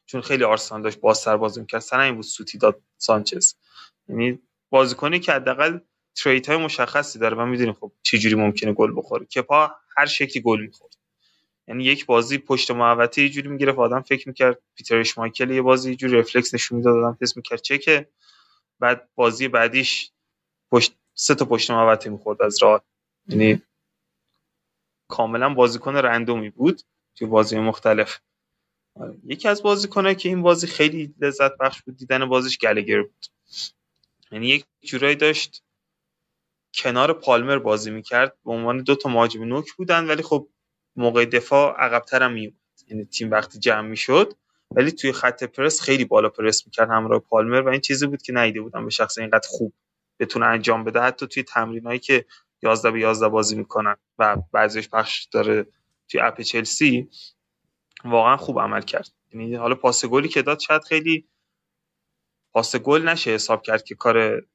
[0.06, 1.82] چون خیلی آرسنال داشت بازتر بازی می‌کرد.
[1.82, 3.54] سر این بود سوتی داد سانچز.
[4.08, 5.80] یعنی بازیکنی که حداقل
[6.15, 9.25] تریت های مشخصی داره و می‌دونیم خب چه جوری ممکنه گل بخوره.
[9.25, 10.95] کپا هر شکلی گل می‌خورد.
[11.67, 13.80] یعنی یک بازی پشت محوطه یه جوری می‌گرفت.
[13.80, 16.95] آدم فکر می‌کرد پیتر اشمایکل یه بازی یه جوری رفلکس نشون می‌داد.
[16.95, 18.10] آدم حس می‌کرد چکه.
[18.80, 20.12] بعد بازی بعدیش
[20.71, 22.84] پشت سه تا پشت محوطه می‌خورد از راه.
[23.27, 23.62] یعنی
[25.08, 26.82] کاملا بازیکن رندومی بود
[27.15, 28.19] توی بازی مختلف.
[29.23, 33.25] یکی از بازیکنایی که این بازی خیلی لذت بخش بود دیدن بازیش گلگر بود.
[34.32, 35.63] یعنی یک جورایی داشت
[36.73, 38.38] کنار پالمر بازی می‌کرد.
[38.45, 40.47] به عنوان دو تا مهاجم نوک بودن ولی خب
[40.95, 42.55] موقع دفاع عقبتر هم میومد
[42.88, 44.34] یعنی تیم وقتی جمع می‌شد
[44.71, 47.62] ولی توی خط پرس خیلی بالا پرس می‌کرد همراه پالمر.
[47.62, 49.73] و این چیزی بود که نیده بودم به شخص اینقدر خوب.
[50.19, 52.25] بتونه انجام بده حتی توی تمرینایی که
[52.62, 55.67] 11 به 11 بازی می‌کنن و بعضیش پخش داره
[56.10, 57.10] توی app چلسی
[58.05, 59.10] واقعا خوب عمل کرد.
[59.32, 61.27] یعنی حالا پاس گلی که داد شاید خیلی
[62.51, 64.45] پاس گل نشه حساب کرد که کار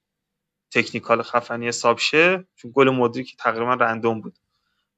[0.70, 4.38] technical خفنی حساب شه چون گل مدریک تقریبا random بود.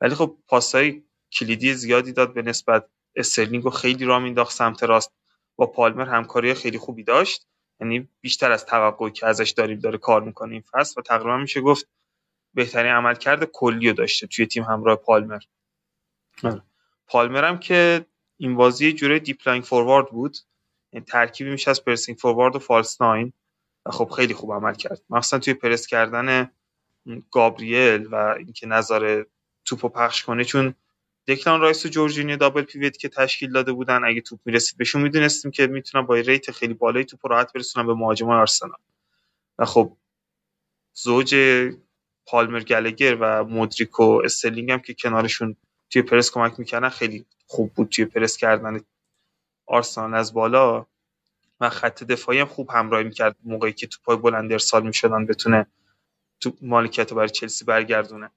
[0.00, 1.02] ولی خب پاسای
[1.33, 5.12] کلیدی زیادی داد به نسبت استرلینگ خیلی راه مینداخت سمت راست
[5.57, 7.46] با پالمر همکاری خیلی خوبی داشت.
[7.81, 11.61] یعنی بیشتر از توقعی که ازش داریم داره کار می‌کنه این فصل و تقریبا میشه
[11.61, 11.89] گفت
[12.55, 15.41] بهترین عملکرد کلی رو داشته توی تیم همراه پالمر.
[16.45, 16.62] آره.
[17.07, 20.37] پالمرم که این بازی جوره deep-lying forward بود.
[20.93, 23.33] یعنی ترکیبی میشه از pressing forward و false nine
[23.87, 25.03] و خب خیلی خوب عمل کرد.
[25.11, 26.51] مخصوصا توی پرس کردن
[27.31, 29.25] گابریل و اینکه نذاره
[29.65, 30.75] توپو پخش کنه چون
[31.29, 35.51] دکلان رایس و جورجینیو double pivot که تشکیل داده بودن اگه توپ می‌رسید بهشون می‌دونستیم
[35.51, 38.79] که می‌تونن با rate خیلی بالایی توپ راحت برسونن به مهاجمان آرسنال.
[39.59, 39.97] و خب
[40.95, 41.37] زوج
[42.27, 45.57] پالمر گلگر و مودریک و استرلینگ هم که کنارشون
[45.91, 48.81] توی پرس کمک می‌کردن خیلی خوب بود توی پرس کردن
[49.67, 50.87] آرسنال از بالا.
[51.61, 55.67] و خط دفاعی هم خوب همراهی می‌کرد موقعی که توپای بلند ارسال می‌شدن بتونه
[56.41, 58.31] تو مالکیت برای چلسی برگردونه.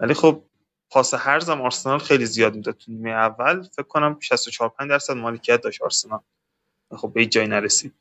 [0.00, 0.44] ولی خب
[0.90, 3.62] پاس هرزم آرسنال خیلی زیاد می‌داد تو نیمه اول.
[3.62, 6.20] فکر کنم 64 5 درصد مالکیت داشت آرسنال.
[6.96, 7.92] خب به جای نرسید.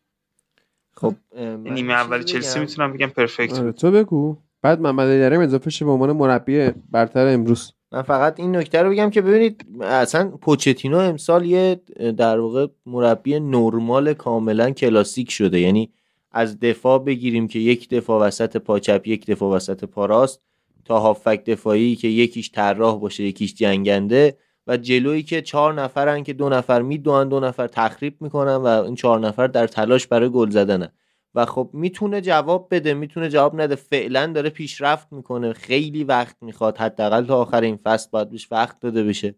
[0.94, 1.16] خب
[1.64, 4.38] نیمه اول چلسی می‌تونم بگم پرفکت آره تو بگو.
[4.62, 7.74] بعد محمد علی اضافه شه به عنوان مربی برتر امروز.
[7.92, 11.82] من فقط این نکته رو بگم که ببینید اصلا پوچتینو امسال یه
[12.18, 15.60] در واقع مربی نرمال کاملا کلاسیک شده.
[15.60, 15.94] یعنی
[16.32, 20.42] از دفاع بگیریم که یک دفاع وسط پاچپ یک دفاع وسط پاراست
[20.88, 26.34] تا هافک دفاعی که یکیش طراح باشه یکیش جنگنده و جلویی که چهار نفرن که
[26.34, 30.50] دو نفر میدوان دو نفر تخریب می‌کنن و این چهار نفر در تلاش برای گل
[30.50, 30.92] زدنه
[31.36, 33.76] و خب می‌تونه جواب بده می‌تونه جواب نده.
[33.76, 35.54] فعلا داره پیشرفت می‌کنه.
[35.54, 36.78] خیلی وقت می‌خواد.
[36.78, 39.36] حداقل تا آخر این فصل باید بهش وقت داده بشه.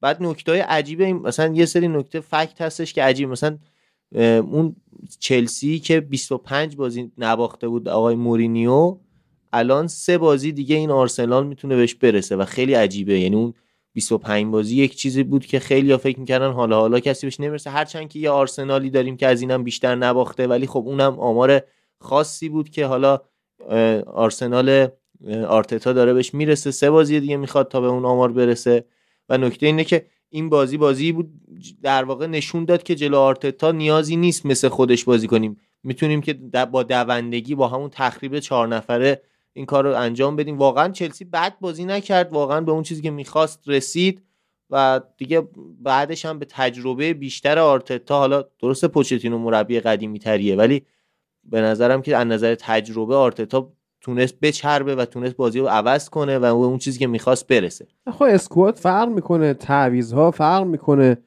[0.00, 3.28] بعد نکته عجیبه این مثلا یه سری نکته فکت هستش که عجیب.
[3.28, 3.58] مثلا
[4.40, 4.76] اون
[5.18, 8.98] چلسی که 25 بازی نباخته بود آقای مورینیو
[9.52, 13.20] الان سه بازی دیگه این آرسنال می‌تونه بهش برسه و خیلی عجیبه.
[13.20, 13.54] یعنی اون
[13.92, 17.70] 25 بازی یک چیزی بود که خیلی ها فکر می‌کردن حالا حالا کسی بهش نمی‌رسه.
[17.70, 21.62] هرچند که یه آرسنالی داریم که از اینم بیشتر نباخته ولی خب اونم آمار
[22.00, 23.20] خاصی بود که حالا
[24.06, 24.88] آرسنال
[25.48, 26.70] آرتتا داره بهش می‌رسه.
[26.70, 28.84] سه بازی دیگه می‌خواد تا به اون آمار برسه.
[29.28, 31.30] و نکته اینه که این بازی بازی بود
[31.82, 35.56] در واقع نشون داد که جلو آرتتا نیازی نیست مثل خودش بازی کنیم.
[35.82, 36.34] می‌تونیم که
[36.72, 40.58] با دوندگی با همون تخریب چهار نفره این کار رو انجام بدیم.
[40.58, 42.32] واقعا چلسی بد بازی نکرد.
[42.32, 44.22] واقعا به اون چیزی که می‌خواست رسید
[44.70, 45.48] و دیگه
[45.80, 50.82] بعدش هم به تجربه بیشتر آرتتا حالا درست پوچتینو مربی قدیمی تریه ولی
[51.44, 56.38] به نظرم که از نظر تجربه آرتتا تونست بچربه و تونست بازی رو عوض کنه
[56.38, 57.86] و اون چیزی که می‌خواست برسه.
[58.12, 61.18] خب اسکواد فرق می‌کنه تعویض فرق می‌کنه.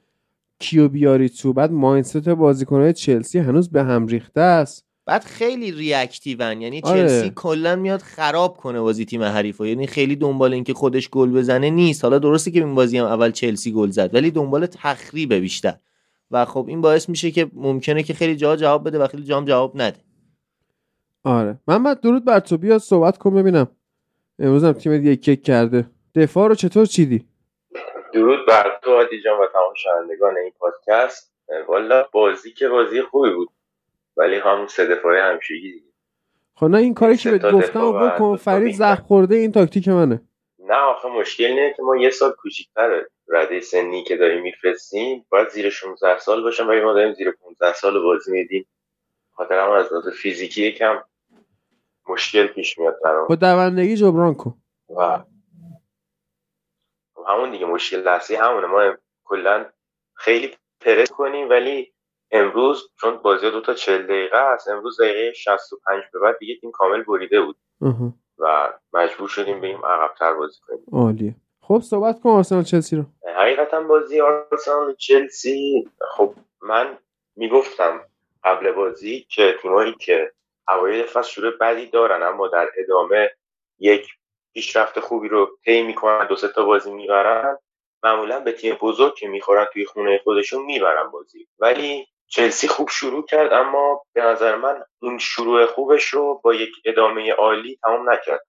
[0.59, 4.85] کیو بیاری تو؟ بعد ماینست بازیکنهای چلسی هنوز به هم ریخته است.
[5.05, 7.01] بعد خیلی ریاکتیون یعنی آره.
[7.01, 9.65] چلسی کلا میاد خراب کنه بازی تیم حریفو.
[9.65, 12.03] یعنی خیلی دنبال اینکه خودش گل بزنه نیست.
[12.03, 15.75] حالا درسته که این بازی هم اول چلسی گل زد ولی دنبال تخریب بیشتر.
[16.31, 19.45] و خب این باعث میشه که ممکنه که خیلی جا جواب بده و خیلی جام
[19.45, 19.99] جواب نده.
[21.23, 21.59] آره.
[21.67, 22.57] محمد درود بر تو.
[22.57, 23.67] بیا صحبت کن ببینم.
[24.39, 25.85] امروز هم تیمت یک کیک کرده.
[26.15, 27.25] دفاع رو چطور چیدی؟
[28.13, 31.33] درود بر تو عادی جان و تمام شنوندگان این پادکست.
[31.67, 33.49] والا بازی که بازی خوبی بود.
[34.17, 35.93] ولی هم سه دفاعی همشگی دیگه.
[36.55, 40.21] خب نه این کاری که بهت گفتم بکن فرید زخ خورده این تاکتیک منه.
[40.59, 43.09] نه آخه مشکل اینه که ما یه سال کوچیک‌تره.
[43.27, 47.73] رده سنی که داریم میفرستیم باید زیر 16 سال باشم ولی ما داریم زیر 15
[47.73, 48.67] سال بازی میدیم.
[49.31, 51.03] خاطر هم از لحاظ فیزیکی یکم
[52.09, 53.27] مشکل پیش میاد برام.
[53.27, 54.57] با دوندگی جبران کن.
[54.97, 55.23] و
[57.27, 58.67] همون دیگه مشکل اصلی همونه.
[58.67, 59.65] ما کلا
[60.13, 61.92] خیلی پرس کنیم ولی
[62.33, 66.71] امروز چون بازی دو تا 40 دقیقه است امروز دقیقه 65 به بعد دیگه تیم
[66.71, 67.55] کامل بریده بود.
[68.37, 70.85] و مجبور شدیم بریم عقب‌تر بازی کنیم.
[70.91, 71.35] عالیه.
[71.61, 73.03] خب صحبت کن آرسنال چلسی رو.
[73.37, 76.97] حقیقتا بازی آرسنال چلسی خب من
[77.35, 78.01] می‌گفتم
[78.43, 80.31] قبل بازی که تیمایی که
[80.67, 83.31] اوایل فصل شروع بدی دارن اما در ادامه
[83.79, 84.07] یک
[84.53, 87.57] پیشرفت خوبی رو طی می‌کنن دو سه تا بازی می‌برن
[88.03, 91.47] معمولا به تیم بزرگ که می‌خورن توی خونه خودشون می‌برن بازی.
[91.59, 96.71] ولی چلسی خوب شروع کرد اما به نظر من اون شروع خوبش رو با یک
[96.85, 98.47] ادامه عالی تمام نکرد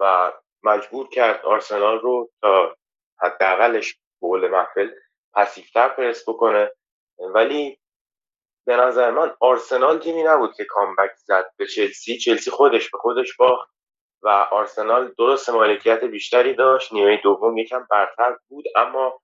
[0.00, 2.76] و مجبور کرد آرسنال رو تا
[3.20, 4.90] حداقلش به قول محفل
[5.34, 6.72] پسیفتر پرس بکنه.
[7.18, 7.78] ولی
[8.66, 12.18] به نظر من آرسنال تیمی نبود که کامبک زد به چلسی.
[12.18, 13.70] چلسی خودش به خودش باخت
[14.22, 16.92] و آرسنال درست مالکیت بیشتری داشت.
[16.92, 19.20] نیمه دوم یکم برتر بود اما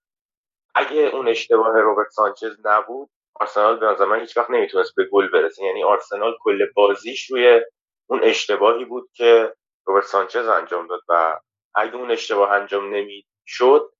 [0.74, 5.28] اگه اون اشتباه روبرت سانچز نبود آرسنال به نظر من هیچ وقت نمی‌تونست به گل
[5.28, 5.64] برسه.
[5.64, 7.60] یعنی آرسنال کل بازیش روی
[8.06, 9.54] اون اشتباهی بود که
[9.86, 11.40] روبرت سانچز انجام داد و
[11.74, 13.92] اگه اون اشتباه انجام نمی‌شد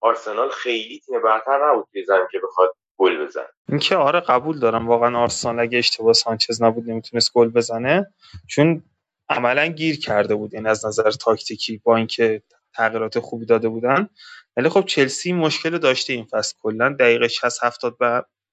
[0.00, 3.48] آرسنال خیلی تیم برتر نبود که زمین که بخواد گل بزنه.
[3.68, 4.88] اینکه آره قبول دارم.
[4.88, 8.14] واقعا آرسنال اگه اشتباه سانچز نبود نمی‌تونست گل بزنه
[8.48, 8.82] چون
[9.28, 10.54] عملا گیر کرده بود.
[10.54, 12.42] این یعنی از نظر تاکتیکی با اینکه
[12.74, 14.08] تغییرات خوبی داده بودن.
[14.56, 16.54] ولی خب چلسی مشکل داشته این فصل.
[16.62, 17.96] کلا دقیقه 60 70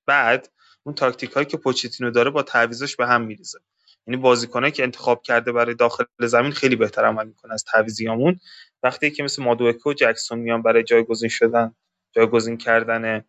[0.08, 0.50] بعد
[0.84, 3.60] اون تاکتیک هایی که پوچتینو داره با تعویضش به هم میریزه.
[4.08, 8.40] یعنی بازیکنایی که انتخاب کرده برای داخل زمین خیلی بهتر عمل می‌کنه از تعویضیامون.
[8.84, 11.76] وقتی که مثل مادوکو و جکسون میان برای جایگزین شدن
[12.16, 13.26] جایگزین کردن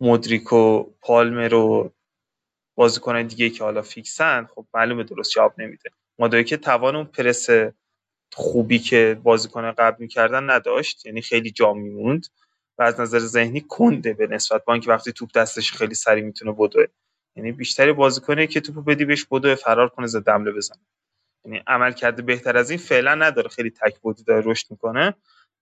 [0.00, 1.92] مودریک و پالمر و
[2.76, 5.90] بازیکن دیگه که حالا فیکسن خب معلومه درست جواب نمیده.
[6.18, 7.48] مادوکو توان اون پرس
[8.32, 12.26] خوبی که بازیکن قبل می‌کردن نداشت یعنی خیلی جا میموند.
[12.78, 16.52] و از نظر ذهنی کنده به نسبت با اینکه وقتی توپ دستش خیلی سریع می‌تونه
[16.58, 16.84] بدوه
[17.36, 20.80] یعنی بیشتری بازیکنه که توپو بدی بهش بدوه فرار کنه زد دمله بزنه.
[21.44, 25.14] یعنی عمل کرده بهتر از این فعلا نداره خیلی تک بودی داره رشد می‌کنه.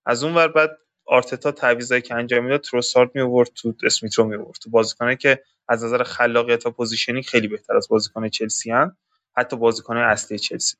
[0.07, 4.25] از اون ور بعد آرتتا تعویضایی که انجام می‌داد تروسارد می آورد تو اسمیت رو
[4.25, 8.71] می آورد تو بازیکنایی که از نظر خلاقیت و positioning خیلی بهتر از بازیکن چلسی
[8.71, 8.97] هن.
[9.37, 10.77] حتی بازیکن اصلی چلسی.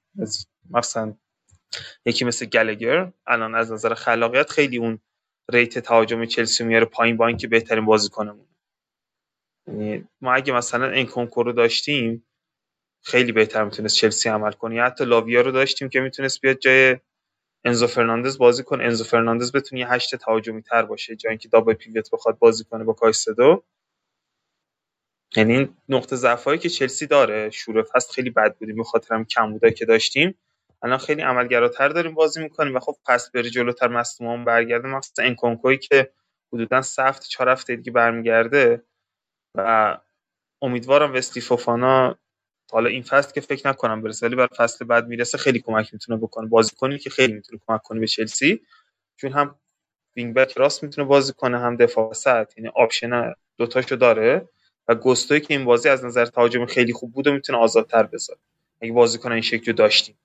[0.71, 1.15] مثلا
[2.05, 4.99] یکی مثل گلگر الان از نظر خلاقیت خیلی اون
[5.53, 8.47] rate تهاجم چلسی میاره پایین با اینکه بهترین بازیکنمون.
[9.67, 12.27] یعنی ما اگه مثلا انکونکو رو داشتیم
[13.03, 14.75] خیلی بهتر می‌تونست چلسی عمل کنه.
[14.75, 16.97] یا حتی لاویا رو داشتیم که می‌تونست بیاد جای
[17.65, 18.85] انزو فرناندز بازی کنه.
[18.85, 22.85] انزو فرناندز بتونه یه هشت تهاجمی تر باشه جای اینکه double pivot بخواد بازی کنه
[22.85, 23.65] با کایسدو.
[25.37, 29.71] یعنی نقطه ضعفایی که چلسی داره شروع فصل خیلی بد بودیم به خاطر هم کمبودی
[29.71, 30.35] که داشتیم.
[30.83, 35.79] الان خیلی عملگراتر داریم بازی می‌کنیم و خب پس بری جلوتر مصدومان برگرده مخصوصا انکونکوی
[35.79, 36.11] که
[36.53, 38.83] حدودا سه چهار هفته دیگه برمیگرده
[39.57, 39.99] و
[40.63, 42.19] امیدوارم وسلی فوفانا
[42.73, 46.19] حالا این فصل که فکر نکنم برسه ولی برا فصل بعد می‌رسه خیلی کمک می‌تونه
[46.21, 46.49] بکنه.
[46.49, 48.63] بازیکنی که خیلی می‌تونه کمک کنه به چلسی
[49.17, 49.57] چون هم
[50.17, 54.49] wing back راست می‌تونه بازی کنه هم دفاع وسط یعنی option دوتاشو داره
[54.89, 58.41] و گستوی که این بازی از نظر تهاجمی خیلی خوب بود و می‌تونه آزادتر بذاره.
[58.83, 60.19] اگه بازیکن این شکلی داشتیم.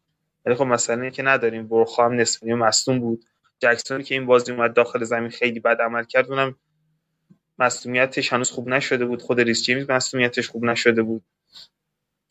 [0.46, 3.26] ولی خب مثلا که نداریم برخا هم نصف مصدوم بود.
[3.60, 6.56] جکسونی که این بازی اومد داخل زمین خیلی بد عمل کرد اونم
[7.60, 9.22] مصونیتش هنوز خوب نشده بود.
[9.22, 11.24] خود ریس جیمز مصونیتش خوب نشده بود.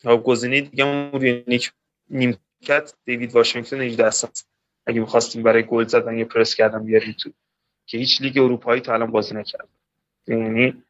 [0.03, 1.73] خب گزینه دیگه روی نیک
[2.11, 4.31] نیمکت دیوید واشنگتن 18 سال
[4.87, 7.31] اگه می‌خواستیم برای گل زدن یه پرس کردن بیاریم تو
[7.87, 9.69] که هیچ لیگ اروپایی تا الان بازی نکرد.
[10.27, 10.83] یعنی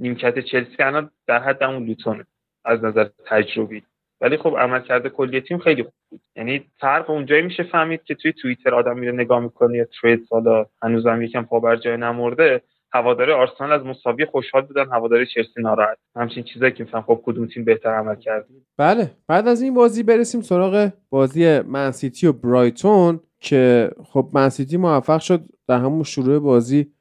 [0.00, 2.26] نیمکت چلسی الان در حد همون لوتونه
[2.64, 3.82] از نظر تجربی.
[4.20, 5.92] ولی خب عمل کرده کلی تیم خیلی خوب.
[6.36, 10.66] یعنی فرق اونجایی میشه فهمید که توی توییتر آدم میره نگاه می‌کنه یا ترید حالا
[10.82, 15.98] هنوزم یکم پا بر جای نمورده هواداری آرسنال از مساوی خوشحال بودن هواداری چلسی ناراحت.
[16.16, 18.46] همچین چیزایی که مثلا خب کدوم تیم بهتر عمل کرد
[18.76, 25.20] بله بعد از این بازی برسیم سراغ بازی منسیتی و برایتون که خب منسیتی موفق
[25.20, 26.92] شد در همون شروع بازی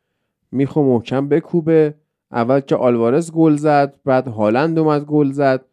[0.52, 1.94] میخو محکم بکوبه.
[2.32, 5.66] اول که آلوارز گل زد بعد هالند اومد گل زد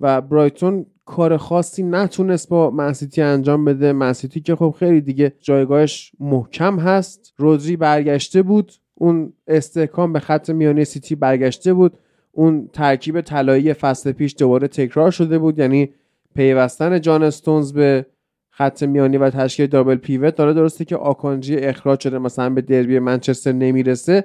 [0.00, 3.92] و برایتون کار خاصی نتونست با منسیتی انجام بده.
[3.92, 7.34] منسیتی که خب خیلی دیگه جایگاهش محکم هست.
[7.36, 8.72] رودری برگشته بود.
[8.94, 11.98] اون استحکام به خط میانی سیتی برگشته بود.
[12.32, 15.58] اون ترکیب طلایی فصل پیش دوباره تکرار شده بود.
[15.58, 15.90] یعنی
[16.34, 18.06] پیوستن جان استونز به
[18.50, 22.98] خط میانی و تشکیل دابل پیوت داره درسته که آکانجی اخراج شده مثلا به دربی
[22.98, 24.24] منچستر نمی‌رسه.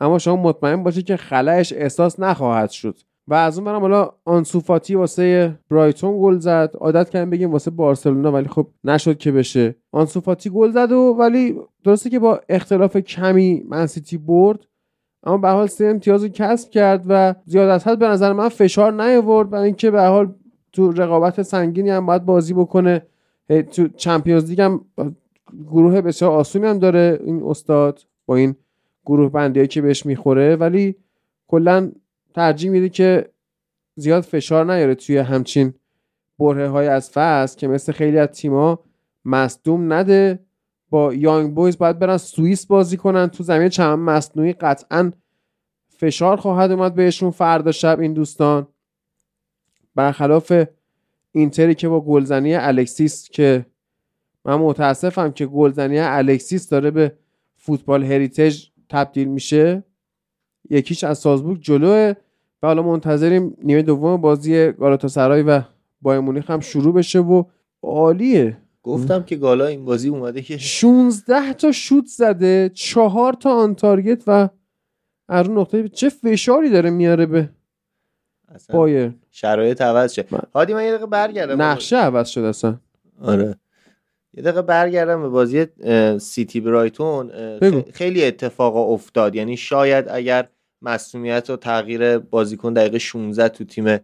[0.00, 2.98] اما شما مطمئن باشید که خلایش احساس نخواهد شد.
[3.28, 6.70] و از اون برم حالا آنسوفاتی واسه برایتون گل زد.
[6.80, 9.74] عادت کردیم بگیم واسه بارسلونا ولی خب نشد که بشه.
[9.92, 14.66] آنسوفاتی گل زد و ولی درسته که با اختلاف کمی منسیتی برد
[15.24, 19.02] اما به حال سه امتیاز کسب کرد و زیاد از حد به نظر من فشار
[19.02, 20.34] نیاورد برای اینکه به حال
[20.72, 23.06] تو رقابت سنگینی هم باید بازی بکنه.
[23.72, 24.84] تو چمپیونز لیگ هم
[25.70, 28.56] گروه بسیار آسونی هم داره این استاد با این
[29.06, 30.56] گروه بندی که بهش می‌خوره.
[30.56, 30.96] ولی
[31.48, 31.92] کلا
[32.32, 33.30] ترجیح میده که
[33.94, 35.74] زیاد فشار نیاره توی همچین
[36.38, 38.84] بره های از فصل که مثل خیلی از تیما
[39.24, 40.38] مصدوم نده.
[40.90, 43.26] با یانگ بویز باید برن سوئیس بازی کنن.
[43.26, 45.12] تو زمین چند مصنوعی قطعا
[45.88, 48.66] فشار خواهد اومد بهشون فردا شب این دوستان.
[49.94, 50.52] برخلاف
[51.32, 53.66] اینتری که با گلزنی الکسیس که
[54.44, 57.18] من متاسفم که گلزنی الکسیس داره به
[57.56, 59.84] فوتبال heritage تبدیل میشه.
[60.70, 62.12] یکیش از سالزبورگ جلوه.
[62.62, 64.72] و حالا منتظریم نیمه دوم بازی
[65.06, 65.62] سرای و
[66.00, 67.44] بایر مونیخ هم شروع بشه و
[67.82, 68.58] عالیه.
[68.82, 74.22] گفتم که گالا این بازی اومده که 16 تا شوت زده چهار تا on target
[74.26, 74.48] و
[75.28, 77.48] از اون نقطه چه فشاری داره میاره به
[78.72, 81.62] بایر شرایط عوض شد هادی من یه دقیقه برگردم.
[81.62, 82.78] نقشه عوض شده اصلا.
[83.20, 83.56] آره.
[84.34, 85.66] یه دقیقه برگردم به بازی
[86.18, 87.32] سیتی برایتون.
[87.92, 89.34] خیلی اتفاق افتاد.
[89.34, 90.48] یعنی شاید اگر
[90.82, 93.98] مسئولیت و تغییر بازیکن دقیقه 16 تو تیم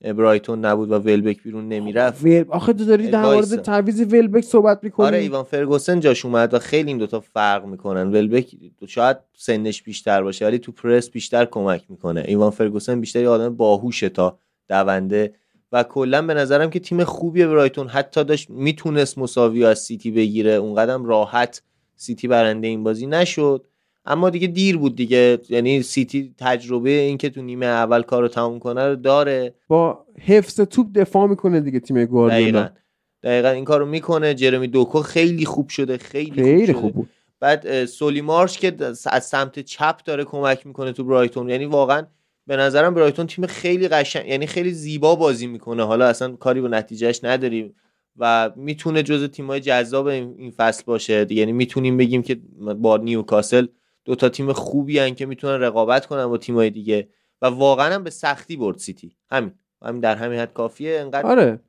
[0.00, 2.26] برایتون نبود و ولبک بیرون نمی‌رفت.
[2.48, 6.58] آخه تو داری در مورد تعویض ولبک صحبت می‌کنی؟ آره ایوان فرگوسن جاش اومد و
[6.58, 8.12] خیلی این دوتا فرق می‌کنن.
[8.12, 8.56] ولبک
[8.86, 12.24] شاید سنش بیشتر باشه ولی تو پرس بیشتر کمک می‌کنه.
[12.26, 15.34] ایوان فرگوسن بیشتر یه آدم باهوشه تا دونده
[15.72, 20.50] و کلا به نظرم که تیم خوبیه برایتون حتی داشت می‌تونست مساوی از سیتی بگیره.
[20.50, 21.62] اونقدر راحت
[21.96, 23.66] سیتی برنده این بازی نشد.
[24.04, 25.38] اما دیگه دیر بود دیگه.
[25.48, 29.54] یعنی سیتی تجربه اینکه تو نیمه اول کارو تموم کنه رو داره.
[29.68, 32.60] با حفظ توپ دفاع می‌کنه دیگه تیم گواردیولا.
[32.60, 32.74] دقیقا.
[33.22, 34.34] دقیقا این کارو می‌کنه.
[34.34, 35.98] جرمی دوکو خیلی خوب شده.
[35.98, 37.08] خیلی, خیلی خوب, خوب بود.
[37.40, 41.50] بعد سولی مارش که از سمت چپ داره کمک می‌کنه تو برایتون.
[41.50, 42.06] یعنی واقعا
[42.48, 45.82] به نظرم برایتون تیم خیلی قشنگ یعنی خیلی زیبا بازی می‌کنه.
[45.86, 47.74] حالا اصلا کاری به نتیجهش نداریم
[48.16, 51.26] و می‌تونه جز تیمای جذاب این فصل باشه.
[51.30, 52.40] یعنی می‌تونیم بگیم که
[52.76, 53.66] با نیوکاسل
[54.04, 57.08] دو تا تیم خوبی هن که می‌تونن رقابت کنن با تیمای دیگه
[57.42, 59.16] و واقعا هم به سختی برد سیتی.
[59.30, 59.52] همین.
[59.82, 61.00] همین در همین حد کافیه.
[61.00, 61.60] انقدر آره.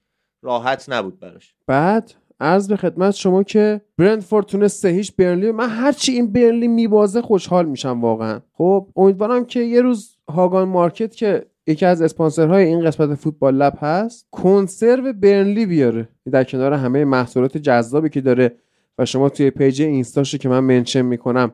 [0.41, 1.53] راحت نبود براش.
[1.67, 7.21] بعد عرض به خدمت شما که برندفورد تونست هیچ برنلی من هرچی این برنلی میبازه
[7.21, 8.39] خوشحال میشم واقعا.
[8.53, 13.77] خب امیدوارم که یه روز هاگان مارکت که یکی از اسپانسرهای این قسمت فوتبال لب
[13.79, 16.09] هست کنسرو برنلی بیاره.
[16.31, 18.55] در کنار همه محصولات جذابی که داره
[18.97, 21.51] و شما توی page اینستاشو که من mention می‌کنم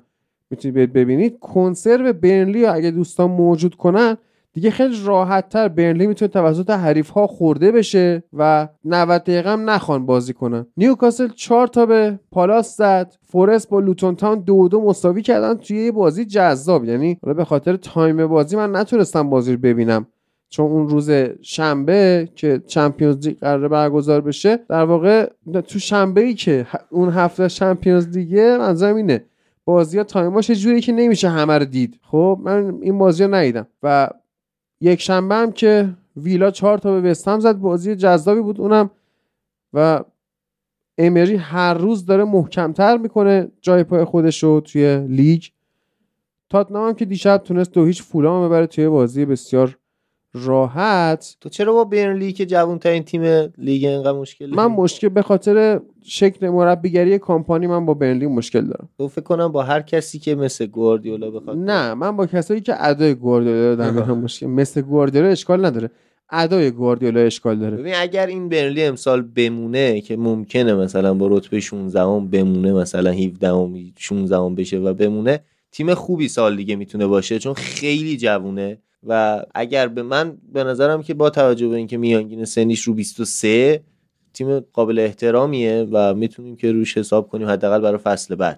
[0.50, 1.40] می‌تونید ببینید.
[1.40, 4.18] کنسرو برنلی اگه دوستان موجود کنن
[4.56, 9.70] دیگه خیلی راحت تر برنلی می‌تونه توسط حریف ها خورده بشه و 90 دقیقه هم
[9.70, 10.66] نخوان بازی کنن.
[10.78, 13.16] نیوکاسل 4 تا به پالاس زد.
[13.28, 16.86] فورست با لوتون تاون دو دو مساوی کردن توی یه بازی جذاب.
[16.86, 20.08] یعنی حالا به خاطر time بازی من نتونستم بازی رو ببینم.
[20.50, 25.30] چون اون روز شنبه که Champions League قرار برگزار بشه در واقع
[25.68, 29.26] تو شنبه ای که اون هفته چمپیونز لیگه منظورم اینه.
[29.66, 32.00] بازی ها تایماش جوری که نمیشه همه رو دید.
[32.12, 33.68] خب من این بازی ها ندیدم.
[33.84, 34.10] و
[34.82, 37.58] یک شنبه هم که ویلا چهار تا به وستهم زد.
[37.58, 38.90] بازی جذابی بود اونم.
[39.74, 40.04] و
[40.98, 45.44] امری هر روز داره محکمتر می‌کنه جای پای خودش رو توی لیگ.
[46.50, 49.78] تاتنام هم که دیشب تونست دو هیچ فولام ببره توی بازی بسیار
[50.36, 51.38] راحت.
[51.42, 53.24] تو چرا با برنلی که جوان ترین تیم
[53.58, 58.90] لیگ اینقدر مشکل من مشکل به خاطر شکل مربیگری کمپانی من با برنلی مشکل دارم.
[58.98, 62.86] تو فکر کنم با هر کسی که مثل گواردیولا بخواد نه من با کسایی که
[62.86, 65.92] ادای گواردیولا دارم مشکل مثل گواردیولا اشکال نداره.
[66.30, 67.78] ادای گواردیولا اشکال داره.
[67.78, 73.12] ببین اگر این برنلی امسال بمونه که ممکنه مثلا با رتبه 16 ام بمونه مثلا
[73.12, 75.40] 17 ام 16 ام بشه و بمونه
[75.72, 78.78] تیم خوبی سال دیگه می‌تونه باشه چون خیلی جوونه.
[79.06, 83.84] و اگر به من به نظرم که با توجه به اینکه میانگین سنیش رو 23
[84.34, 88.58] تیم قابل احترامیه و می‌تونیم که روش حساب کنیم حداقل برای فصل بعد.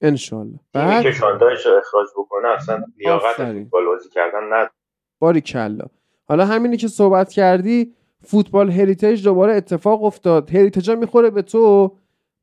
[0.00, 0.60] انشالله.
[0.72, 4.70] بعد؟ که شاندایش رو اخراج بکنه اصلا لیاقت فوتبال بازی کردن ند
[5.18, 5.84] باری کلا.
[6.28, 7.92] حالا همینی که صحبت کردی
[8.22, 10.50] فوتبال هریتیج دوباره اتفاق افتاد.
[10.50, 11.92] هریتیجا می‌خوره به تو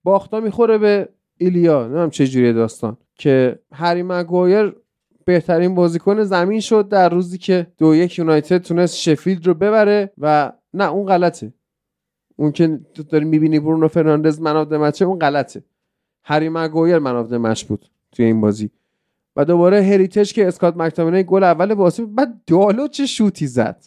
[0.04, 1.84] باختا می‌خوره به ایلیا.
[1.84, 2.98] نمی‌دونم چه جوری داستان.
[3.16, 4.76] که هری مگوایر
[5.26, 10.52] بهترین بازیکن زمین شد در روزی که دو یک یونایتد تونست شفیلد رو ببره و
[10.74, 11.54] نه اون غلطه.
[12.36, 15.64] اون که تو داری می‌بینی برونو فرناندز man match ه اون غلطه.
[16.24, 18.70] هری مگویر man match بود توی این بازی.
[19.36, 23.84] و دوباره heritage که اسکات مکتامینه گل اول بازی بعد دالو چه شوتی زد.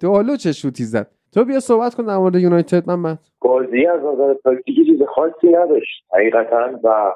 [0.00, 1.10] دالو چه شوتی زد.
[1.32, 6.04] تو بیا صحبت کن در مورد یونایتد من بازی از نظر تاکتیکی چیز خاصی نداشت.
[6.14, 7.14] حقیقتا و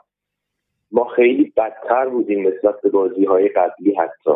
[0.96, 4.30] ما خیلی بدتر بودیم نسبت به بازی های قبلی حتی.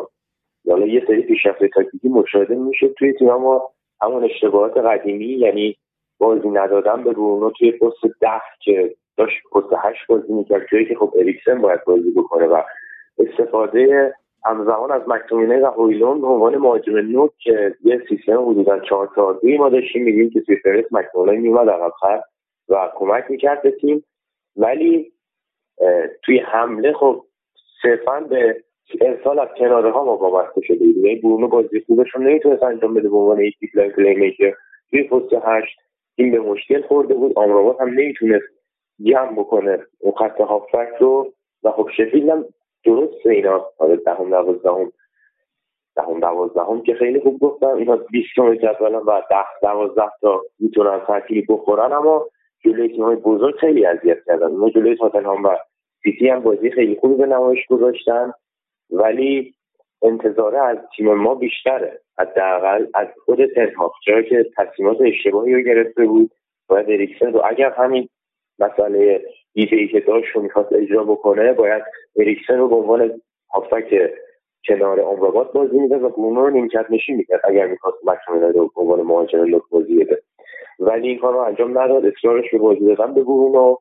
[0.69, 3.71] حالا یه سری پیشرفت تاکتیکی مشاهده میشه توی تیم ما.
[4.03, 5.77] همون اشتباهات قدیمی یعنی
[6.19, 10.95] بازی ندادن به رونو توی پست ده که داشت پست هشت بازی می‌کرد جایی که
[10.95, 12.47] خب اریکسن باید بازی بکنه.
[12.47, 12.63] و
[13.19, 19.11] استفاده همزمان از مکتومینه و هویلون به عنوان مهاجم نوک که یه سیستم حدودا چهار
[19.15, 22.23] تا ما داشتیم میدیم که توی فرست مکتومینه میومد عقبتر
[22.69, 24.05] و کمک می‌کرد به تیم.
[24.57, 25.13] ولی
[26.23, 27.25] توی حمله خب
[27.83, 28.65] صرفا به
[29.01, 31.07] ارسال از کناره ها ما وابسته شده بودیم.
[31.07, 34.55] یعنی برونو بازی خوبش رو نمی‌تونست انجام بده به عنوان یک deep-lying playmaker
[34.91, 35.79] توی پست هشت
[36.15, 37.33] این به مشکل خورده بود.
[37.37, 38.45] آمرابات هم نمی‌تونست
[39.03, 41.33] جمع بکنه اون خط هافک رو.
[41.63, 42.45] و خب شفیلد هم
[42.85, 44.93] درست اینا حالا دهم دوازدهم
[45.97, 51.45] دهم دوازدهم که خیلی خوب گفتم اینا بیستم جدولن و ده دوازده تا می‌تونن ترکیب
[51.49, 51.93] بخورن.
[51.93, 52.27] اما
[52.65, 54.47] جلوی تیم‌های بزرگ خیلی اذیت کردن.
[54.47, 55.57] اونا جلوی تاتنهام و
[56.03, 58.33] سیتی هم بازی خیلی خوبی به نمایش گذاشتن
[58.91, 59.55] ولی
[60.03, 62.01] انتظاره از تیم ما بیشتره.
[62.19, 66.31] حداقل از خود تنهاف چرا که تصمیمات اشتباهی رو گرفته بود
[66.69, 67.43] باید اریکسن رو.
[67.45, 68.09] اگر همین
[68.59, 71.83] مسئله ایده ای که داشت رو می‌خواست اجرا بکنه باید
[72.17, 73.21] اریکسن رو به عنوان
[73.55, 74.11] هافک
[74.69, 78.81] کنار آمرابات بازی می‌داد و برونو رو نیمکت نشین می‌کرد اگر می‌خواست مکسیمل رو به
[78.81, 80.23] عنوان مهاجم لوک بازی بده.
[80.79, 83.77] ولی این کار رو انجام نداد اصرارش به بازی دادن به برونو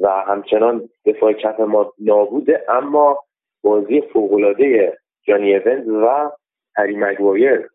[0.00, 3.18] و همچنان دفاع کف ما نابوده اما
[3.62, 6.30] بازی فوقالعاده جانی ایونز و
[6.76, 7.68] هری مگوایر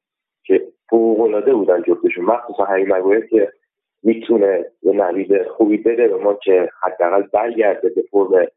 [0.44, 2.26] که فوقالعاده بودن جفتشون.
[2.26, 3.52] مخصوصا هری مگوایر که
[4.04, 8.48] می‌تونه یه نوید خوبی بده به ما که حداقل برگرده به فرم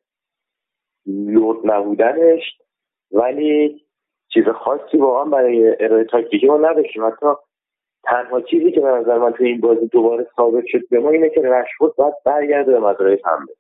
[1.06, 2.42] لورد نبودنش.
[3.12, 3.80] ولی
[4.28, 7.06] چیز خاصی واقعا برای ارائه تاکتیکی ما نداشتیم.
[7.06, 7.26] حتی
[8.06, 11.30] تنها چیزی که به نظر من تو این بازی دوباره ثابت شد به ما اینه
[11.30, 13.54] که رشفورد باید برگرده به مدارای حمله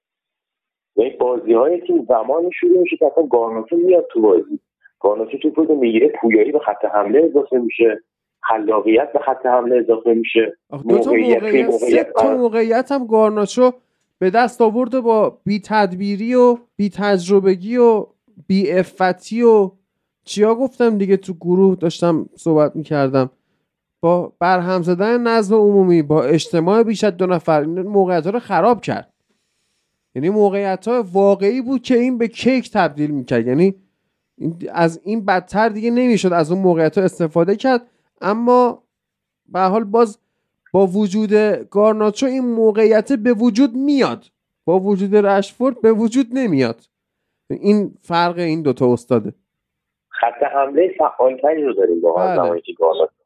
[0.96, 4.60] یعنی بازی های که زمانی شروع میشه که اصلا گارناتو میاد تو بازی.
[5.00, 8.00] گارناتو تو بود می‌گیره پویایی به خط حمله اضافه میشه.
[8.42, 10.56] خلاقیت به خط حمله اضافه میشه.
[10.88, 13.72] دو تا موقعیت, سه تا موقعیت هم گارناچو
[14.18, 18.06] به دست آورده با بی تدبیری و بی تجربگی و
[18.46, 19.70] بی افتی و
[20.24, 23.30] چیا گفتم دیگه تو گروه داشتم صحبت می‌کردم.
[24.04, 28.80] با برهم زدن نظم عمومی با اجتماع بیش از دو نفر موقعیت ها رو خراب
[28.80, 29.12] کرد.
[30.14, 33.46] یعنی موقعیت ها واقعی بود که این به کیک تبدیل می‌کرد.
[33.46, 33.74] یعنی
[34.72, 37.82] از این بدتر دیگه نمی‌شد از اون موقعیت ها استفاده کرد.
[38.20, 38.82] اما
[39.46, 40.18] به حال باز
[40.72, 41.32] با وجود
[41.70, 44.24] گارناچو این موقعیت به وجود میاد.
[44.64, 46.80] با وجود رشفورد به وجود نمیاد.
[47.50, 49.32] این فرق این دوتا استاده.
[50.08, 52.60] خط حمله فعالتری رو داریم با بله.
[52.60, 53.23] که گارناچو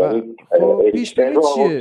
[0.00, 1.80] یعنی خب پیش چیه؟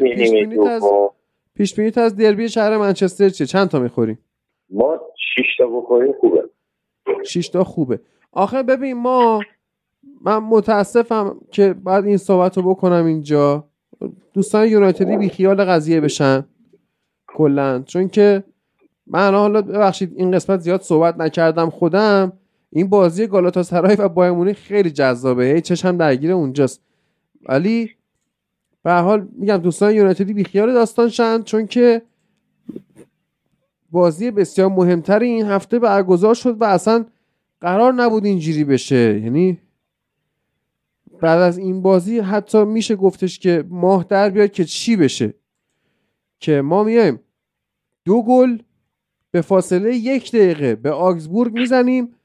[1.56, 4.20] پیش بینیت از دربی شهر منچستر چیه؟ چند تا می‌خوریم؟
[4.70, 5.00] ما
[5.38, 6.44] 6 تا بخوریم خوبه.
[7.26, 8.00] 6 تا خوبه.
[8.32, 9.42] آخه ببین ما
[10.22, 13.64] من متاسفم که بعد این صحبت رو بکنم اینجا.
[14.34, 16.46] دوستان یونایتدی بی خیال قضیه بشن.
[17.28, 17.84] کلا.
[17.86, 18.44] چون که
[19.08, 22.34] من حالا ببخشید این قسمت زیاد صحبت نکردم خودم.
[22.72, 25.44] این بازی گالاتا سرای و بایمونی خیلی جذابه.
[25.44, 26.82] هی چشم درگیر اونجاست.
[27.50, 27.90] ولی
[28.90, 32.02] به حال میگم دوستان یونایتدی بی خیال داستان شن چون که
[33.92, 37.06] بازی بسیار مهمتر این هفته برگزار شد و اصلا
[37.62, 39.22] قرار نبود اینجوری بشه.
[39.24, 39.58] یعنی
[41.22, 45.34] بعد از این بازی حتی میشه گفتش که ماه در بیاد که چی بشه.
[46.40, 47.20] که ما میایم
[48.06, 48.58] دو گل
[49.32, 52.16] به فاصله یک دقیقه به آگزبورگ می‌زنیم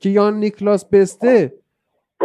[0.00, 1.54] که یان نیکلاس بسته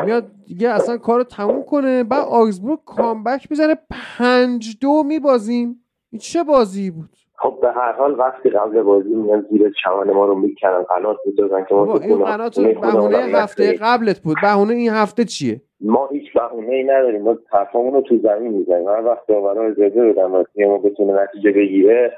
[0.06, 2.04] میاد دیگه اصلا کارو تموم کنه.
[2.04, 3.76] بعد آگزبورگ کامبک می‌زنه.
[4.18, 5.84] پنج دو میبازیم.
[6.12, 10.26] این چه بازی بود؟ خب به هر حال وقتی قبل بازی میان زیر چمان ما
[10.26, 14.38] رو می‌کنن قنات میدازن که ما این قنات بهونه هفته قبلت بود.
[14.42, 17.22] بهونه این هفته چیه؟ ما هیچ بهونه ای نداریم.
[17.22, 18.88] ما طرفمون رو تو زمین می‌زنیم.
[18.88, 22.14] هر وقت داورا اجازه بدن و ما بتونه نتیجه بگیره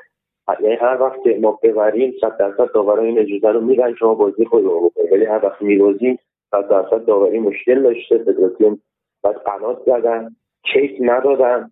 [0.63, 4.45] یعنی هر وقت که ما ببریم صد درصد داورا این اجازه رو میدن شما بازی
[4.45, 6.19] خود رو بکنید ولی هر وقت میبازیم
[6.51, 8.81] صد درصد داوری مشکل داشته فدراسیون
[9.23, 10.35] بعد قنات زدن
[10.73, 11.71] کیک ندادن.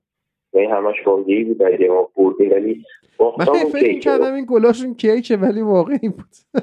[0.54, 2.86] یعنی همش واقعی بود در ما بردیم ولی
[3.38, 6.62] من فکر کردم این گلاشون کیکه ولی واقعی بود.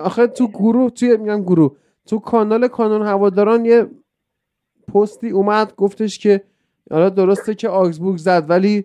[0.00, 3.86] آخه تو گروه توی میگم گروه تو کانال کانون هواداران یه
[4.94, 6.40] پستی اومد گفتش که
[6.90, 8.84] حالا درسته که آگزبورگ زد ولی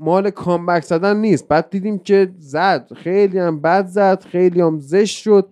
[0.00, 1.48] مال کامبک زدن نیست.
[1.48, 5.48] بعد دیدیم که زد خیلی هم بد زد خیلی هم زشت شد.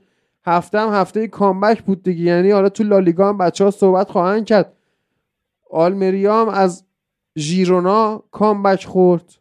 [0.47, 2.23] هفته هم هفته کامبک بود دیگه.
[2.25, 4.77] یعنی حالا تو لالیگا هم بچه ها صحبت خواهند کرد.
[5.71, 6.85] آلمریا هم از
[7.39, 9.33] ژیرونا کامبک خورد.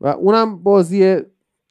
[0.00, 1.22] و اونم بازی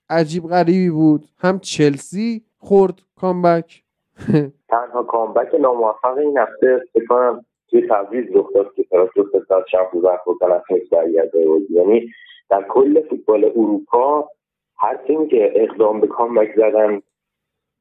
[0.09, 1.25] عجیب غریبی بود.
[1.37, 3.83] هم چلسی خورد کامبک.
[4.69, 8.85] تنها کامبک ناموفق این هفته بکنم توی تبریز رخ داد که
[9.15, 12.09] دو ساعت شب رو برخورد نتونست برگرده یعنی
[12.49, 14.29] در کل فوتبال اروپا
[14.77, 17.01] هر تیمی که اقدام به کامبک زدن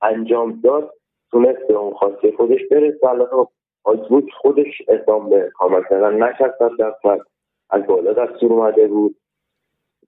[0.05, 0.91] انجام داد
[1.31, 3.07] تونست به اون خواسته خودش برسه.
[3.09, 3.47] الان
[3.85, 6.97] آزبوک خودش اقدام به کامبک زدن نکرد در
[7.71, 9.17] از بالا دستور اومده بود.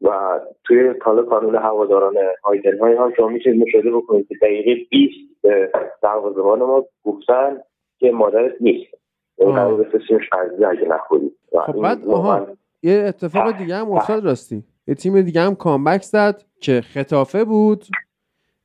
[0.03, 5.15] و توی کالا کانون هواداران هایدن های هم شما می‌تونید مشاهده بکنید که دقیقه 20
[5.43, 5.73] به
[6.03, 7.61] دروازه‌بان ما گفتن
[7.99, 8.95] که مادرت نیست.
[9.39, 10.31] این بفرستیمش
[10.69, 11.33] اگه نخورید.
[11.67, 12.47] خب بعد آها.
[12.83, 14.65] یه اتفاق دیگه هم افتاد راستی.
[14.87, 17.85] یه تیم دیگه هم کامبک زد که خطافه بود.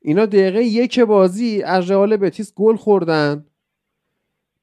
[0.04, 3.46] اینا دقیقه یک بازی از رئال بتیس گل خوردن.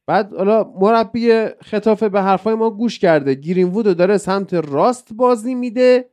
[0.08, 3.34] بعد حالا مربی خطافه به حرفای ما گوش کرده.
[3.34, 6.10] گیرین وودو داره سمت راست بازی میده.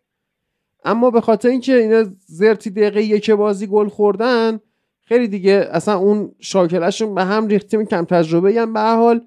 [0.85, 4.61] اما به خاطر اینکه اینا زرتی دقیقه یک بازی گل خوردن
[5.03, 9.27] خیلی دیگه اصلا اون شاکلشون به هم ریختیم کم تجربه هم به حال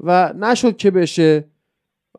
[0.00, 1.44] و نشد که بشه.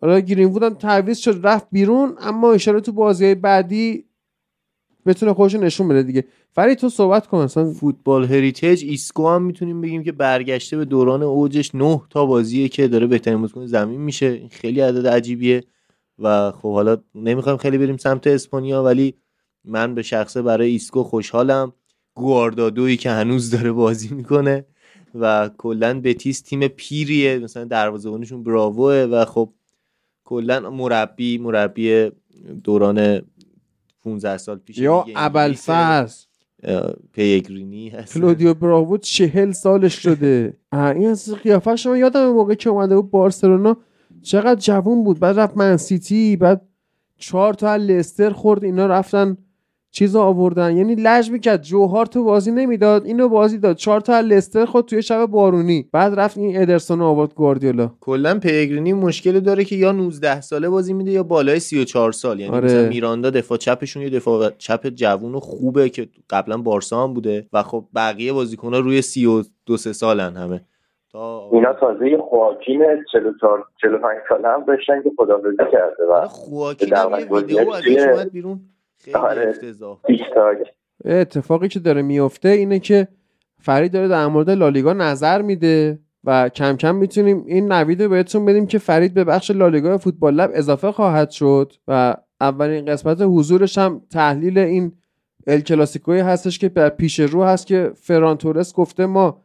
[0.01, 4.05] حالا گرین هم تعویض شد رفت بیرون اما ایشالا تو بازی بعدی
[5.05, 6.25] بتونه خودش نشون بده دیگه.
[6.51, 7.71] فرید تو صحبت کن اصلا.
[7.71, 12.87] فوتبال heritage ایسکو هم می‌تونیم بگیم که برگشته به دوران اوجش نه تا بازیه که
[12.87, 14.47] داره بهترین بازیکن زمین میشه.
[14.51, 15.63] خیلی عدد عجیبیه
[16.19, 19.13] و خب حالا نمی‌خوایم خیلی بریم سمت اسپانیا ولی
[19.65, 21.73] من به شخصه برای ایسکو خوشحالم.
[22.15, 24.65] گواردادویی که هنوز داره بازی می‌کنه
[25.15, 27.39] و کلا بتیس تیم پیریه.
[27.39, 29.49] مثلا دروازه‌بانشون براووه و خب
[30.23, 32.11] کلا مربی مربی
[32.63, 33.21] دوران
[34.03, 36.25] 15 سال پیش یا ابلفضل
[37.13, 38.13] پیگرینی هست.
[38.13, 40.57] کلودیو براوو چهل سالش شده.
[40.73, 43.77] این از قیافه شما یادم موقع که اومده بود بارسلونا.
[44.21, 45.19] چقدر جوون بود.
[45.19, 46.61] بعد رفت من سیتی بعد
[47.17, 48.63] چهار تا لستر خورد.
[48.63, 49.37] اینا رفتن
[49.91, 50.77] چیز آوردن.
[50.77, 51.61] یعنی لج می‌کرد.
[51.61, 53.05] جوهار تو بازی نمی‌داد.
[53.05, 53.75] اینو بازی داد.
[53.75, 55.89] چهار تا لستر خود توی شب بارونی.
[55.91, 57.91] بعد رفت این ادرسون آورد گواردیولا.
[58.01, 62.39] کلا پیگرینی مشکل داره که یا 19 ساله بازی میده یا بالای 34 سال.
[62.39, 62.65] یعنی آره.
[62.65, 67.47] مثلا میراندا دفاع چپشون یه دفاع چپ جوون و خوبه که قبلا بارسا هم بوده
[67.53, 70.61] و خب بقیه بازیکن‌ها روی 32 سه سالن همه.
[71.11, 77.11] تا اینا تازه خواکین 44 45 ساله هم داشتن که خداحافظی کرده و خواکین هم
[77.19, 78.59] یه ویدیو ازش اومد بیرون.
[79.03, 79.17] خیلی
[80.35, 80.73] آره.
[81.05, 83.07] اتفاقی که داره میفته اینه که
[83.59, 88.45] فرید داره در مورد لالیگا نظر میده و کم کم می‌تونیم این نوید رو بهتون
[88.45, 93.77] بدیم که فرید به بخش لالیگا فوتبال لب اضافه خواهد شد و اولین قسمت حضورش
[93.77, 94.91] هم تحلیل این
[95.47, 99.43] ال کلاسیکوی هستش که در پیش رو هست که فران تورس گفته ما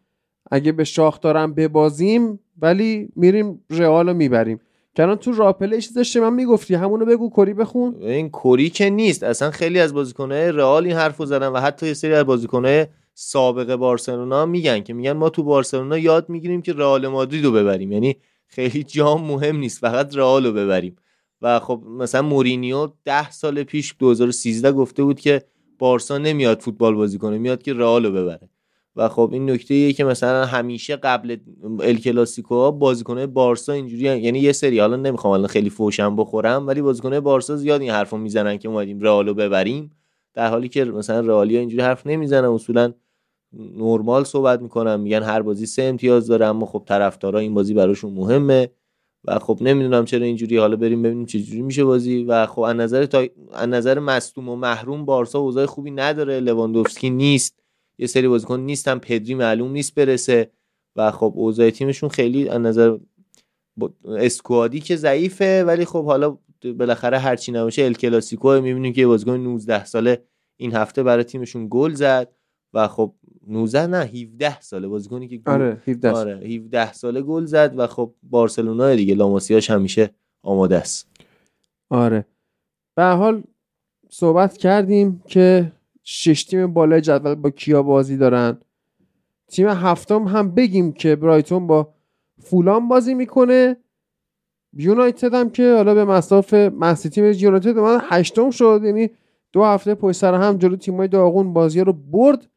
[0.51, 4.61] اگه به شاخ دارم ببازیم ولی میریم رئال رو می‌بریم.
[4.97, 7.97] کنان تو راپله چیز داشته من می‌گفتی همونو بگو کری بخون.
[8.03, 9.23] این کری که نیست.
[9.23, 13.77] اصلا خیلی از بازیکنهای رئال این حرفو زدن و حتی یه سری از بازیکنهای سابق
[13.77, 17.93] بارسلونا میگن که میگن ما تو بارسلونا یاد می‌گیریم که رئال مادرید رو ببریم.
[17.93, 18.17] یعنی
[18.47, 20.97] خیلی جام مهم نیست فقط رئال رو ببریم.
[21.43, 25.43] و خب مثلا مورینیو ده سال پیش 2013 گفته بود که
[25.79, 28.49] بارسا نمیاد فوتبال بازی کنه میاد که رئال رو ببره.
[28.97, 31.37] و خب این نکته ایه که مثلا همیشه قبل
[31.81, 36.83] ال کلاسیکو بازیکن‌های بارسا اینجوری یعنی یه سری حالا نمی‌خوام الان خیلی فوشم بخورم ولی
[36.83, 39.91] بازیکن‌های بارسا زیاد این حرفو می‌زنن که اومدیم رئالو ببریم.
[40.35, 42.93] در حالی که مثلا رئالیا اینجوری حرف نمی‌زنن اصولا
[43.77, 48.13] نرمال صحبت می‌کنن میگن هر بازی سه امتیاز داره اما خب طرفدارا این بازی براشون
[48.13, 48.71] مهمه
[49.25, 50.57] و خب نمی‌دونم چرا اینجوری.
[50.57, 54.49] حالا بریم ببینیم چه جوری میشه بازی و خب از نظر تا از نظر مصدوم
[54.49, 57.66] و محروم بارسا اوضاع خوبی نداره لواندوفسکی نیست.
[57.99, 60.51] یه سری بازیکن نیستن پدری معلوم نیست برسه
[60.97, 62.97] و خب اوضاع تیمشون خیلی از نظر
[64.05, 66.39] اسکوادی که ضعیفه ولی خب حالا
[66.79, 70.23] بالاخره هرچی نباشه ال کلاسیکو می‌بینیم که یه بازیکن 19 ساله
[70.57, 72.33] این هفته برای تیمشون گل زد
[72.75, 73.15] و خب
[73.47, 77.87] 19 نه 17 ساله بازیکنی که گل آره 17 آره 17 ساله گل زد و
[77.87, 80.11] خب بارسلونا دیگه لاماسیاش همیشه
[80.43, 81.09] آماده است.
[81.91, 82.27] آره.
[82.97, 83.43] به حال
[84.09, 85.73] صحبت کردیم که
[86.09, 88.59] شش تیم بالای جدول با کیا بازی دارن.
[89.49, 91.95] تیم هفتم هم بگیم که برایتون با
[92.39, 93.77] فولان بازی می‌کنه.
[94.73, 98.81] یونایتد هم که حالا به مساف مسی تیم یونایتد من هشتم شد.
[98.85, 99.11] یعنی
[99.53, 102.49] دو هفته پشت سر هم جلو تیمای داغون بازی رو برد.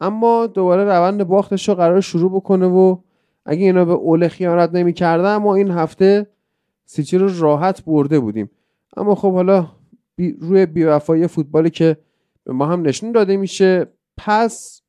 [0.00, 2.96] اما دوباره روند باختش رو قرار شروع بکنه و
[3.46, 6.26] اگه اینا به اول خیانت نمی‌کردن ما این هفته
[6.84, 8.50] سیچی رو راحت برده بودیم.
[8.96, 9.68] اما خب حالا
[10.16, 11.96] بی روی بیوفایی فوتبالی که
[12.44, 13.86] به ما هم نشون داده میشه.
[14.16, 14.82] پس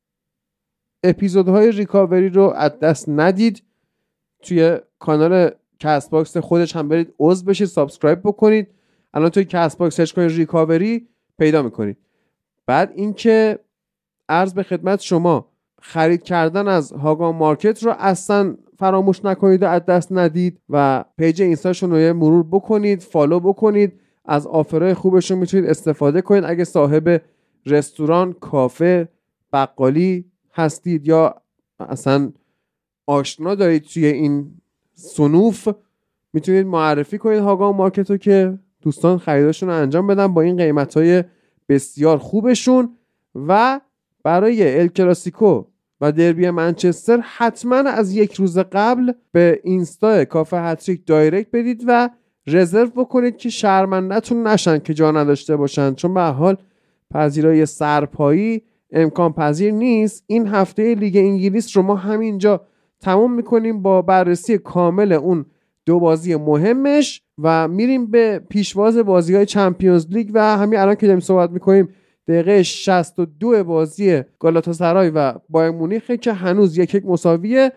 [1.03, 3.63] اپیزودهای ریکاوری رو از دست ندید.
[4.41, 8.67] توی کانال Castbox خودش هم برید عضو بشید subscribe بکنید.
[9.13, 11.07] الان توی Castbox search کنید ریکاوری
[11.39, 11.97] پیدا می‌کنید.
[12.65, 13.59] بعد اینکه
[14.29, 19.85] عرض به خدمت شما خرید کردن از هاگان مارکت رو اصلا فراموش نکنید و از
[19.85, 23.99] دست ندید و پیج اینستاشون رو مرور بکنید فالو بکنید.
[24.25, 26.43] از آفرهای خوبشون می‌تونید استفاده کنید.
[26.43, 27.21] اگه صاحب
[27.65, 29.09] رستوران کافه
[29.53, 31.35] بقالی هستید یا
[31.79, 32.31] اصلا
[33.07, 34.51] آشنا دارید توی این
[34.93, 35.67] صنوف
[36.33, 40.97] می‌تونید معرفی کنید هاگان مارکت رو که دوستان خریداشون رو انجام بدن با این قیمت
[40.97, 41.23] های
[41.69, 42.97] بسیار خوبشون.
[43.35, 43.81] و
[44.23, 45.63] برای ال کلاسیکو
[46.01, 52.09] و دربی منچستر حتما از یک روز قبل به اینستا کافه هت‌تریک دایرکت بدید و
[52.47, 55.93] رزرو بکنید که شرمندهتون نشن که جا نداشته باشن.
[55.93, 56.57] چون به هر حال
[57.13, 60.23] پذیرای سرپایی امکان پذیر نیست.
[60.27, 62.61] این هفته لیگ انگلیس رو ما همینجا
[62.99, 65.45] تموم می‌کنیم با بررسی کامل اون
[65.85, 71.07] دو بازی مهمش و میریم به پیشواز بازی های چمپیونز لیگ و همین الان که
[71.07, 71.89] داریم صحبت می‌کنیم
[72.27, 77.71] دقیقه 62 بازی گالاتاسرای و بایر مونیخ که هنوز یک یک مساویه.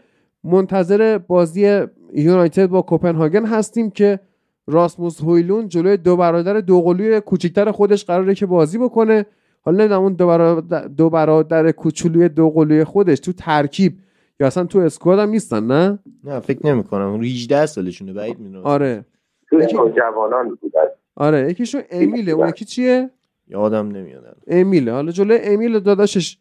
[0.45, 1.81] منتظر بازی
[2.15, 4.21] یونایتد با کوپنهاگن هستیم که
[4.67, 9.27] راسموس هویلون جلوی دو برادر دوقلوی کوچکتر خودش قراره که بازی بکنه.
[9.61, 13.93] حالا نمی‌دونم اون دو برادر, دو برادر کوچولوی دو قلوی خودش تو ترکیب
[14.41, 18.65] یا اصلا تو اسکواد هم نیستن نه؟ نه فکر نمی کنم 18 سالشونه بعید می‌دونم.
[18.65, 19.05] آره.
[19.51, 20.81] توی جوانان بودن
[21.17, 22.33] آره یکیشون امیله.
[22.33, 23.11] اون یکی چیه؟
[23.49, 24.93] یادم نمیاد امیله.
[24.93, 26.39] حالا جلوی امیل داداشش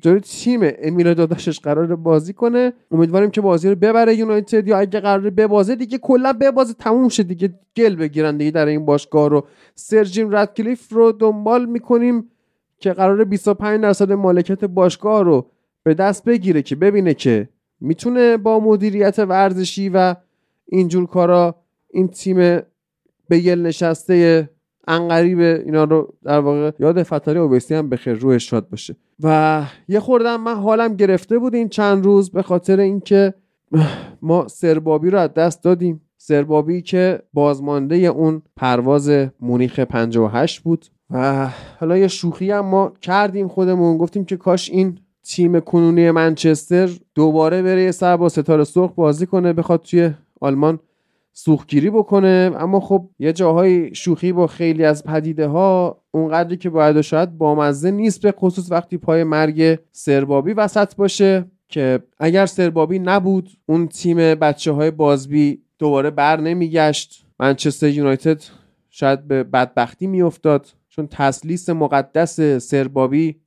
[0.00, 2.72] جلوی تیم امیل داداشش قرار بازی کنه.
[2.90, 7.22] امیدواریم که بازی رو ببره یونایتد یا اگه قرار ببازه دیگه کلا ببازه تموم شه
[7.22, 7.54] دیگه.
[7.76, 9.46] گل بگیرن دیگه در این باشگاه رو.
[9.74, 12.30] سرجیم ردکلیف رو دنبال می‌کنیم
[12.78, 15.50] که قرار 25 درصد مالکیت باشگاه رو
[15.82, 17.48] به دست بگیره که ببینه که
[17.80, 20.14] می‌تونه با مدیریت ورزشی و
[20.66, 21.54] اینجور کارا
[21.90, 22.36] این تیم
[23.28, 24.48] به یل نشسته
[24.88, 28.96] انقریب اینا رو در واقع یاد فتاری اوبسی هم بخیر روش شاد باشه.
[29.22, 33.34] و یه خوردم من حالم گرفته بود این چند روز به خاطر اینکه
[34.22, 36.00] ما سربابی رو از دست دادیم.
[36.16, 39.10] سربابی که بازمانده اون پرواز
[39.40, 40.86] مونیخ 58 بود.
[41.10, 41.48] و
[41.80, 43.98] حالا یه شوخی هم ما کردیم خودمون.
[43.98, 49.26] گفتیم که کاش این تیم کنونی منچستر دوباره بره یه سر با ستاره سرخ بازی
[49.26, 50.10] کنه بخواد توی
[50.40, 50.78] آلمان
[51.38, 52.52] سوختگیری بکنه.
[52.56, 57.38] اما خب یه جاهای شوخی با خیلی از پدیده ها اونقدری که باید و شاید
[57.38, 63.88] بامزه نیست به خصوص وقتی پای مرگ سربابی وسط باشه که اگر سربابی نبود اون
[63.88, 67.26] تیم بچه های بازبی دوباره بر نمیگشت.
[67.40, 68.42] منچستر یونایتد
[68.90, 73.40] شاید به بدبختی میافتاد چون تسلیس مقدس سربابی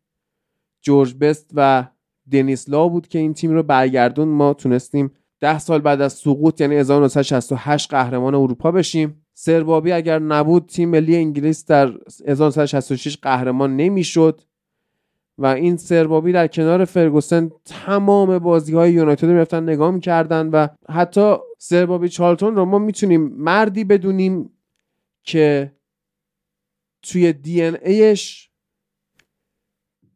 [0.81, 1.87] جورج بست و
[2.31, 4.27] دنیس لا بود که این تیم رو برگردون.
[4.27, 5.11] ما تونستیم
[5.41, 9.25] ده سال بعد از سقوط یعنی 1968 قهرمان اروپا بشیم.
[9.33, 11.93] سربابی اگر نبود تیم ملی انگلیس در
[12.27, 14.41] 1966 قهرمان نمی‌شد.
[15.37, 21.35] و این سربابی در کنار فرگوسن تمام بازی های یونایتد می‌رفتن نگاه می‌کردن و حتی
[21.57, 24.49] سربابی چالتون رو ما می‌تونیم مردی بدونیم
[25.23, 25.75] که
[27.01, 28.49] توی دی ان ایش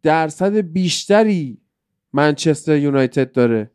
[0.03, 1.61] درصد بیشتری
[2.13, 3.71] منچستر یونایتد داره.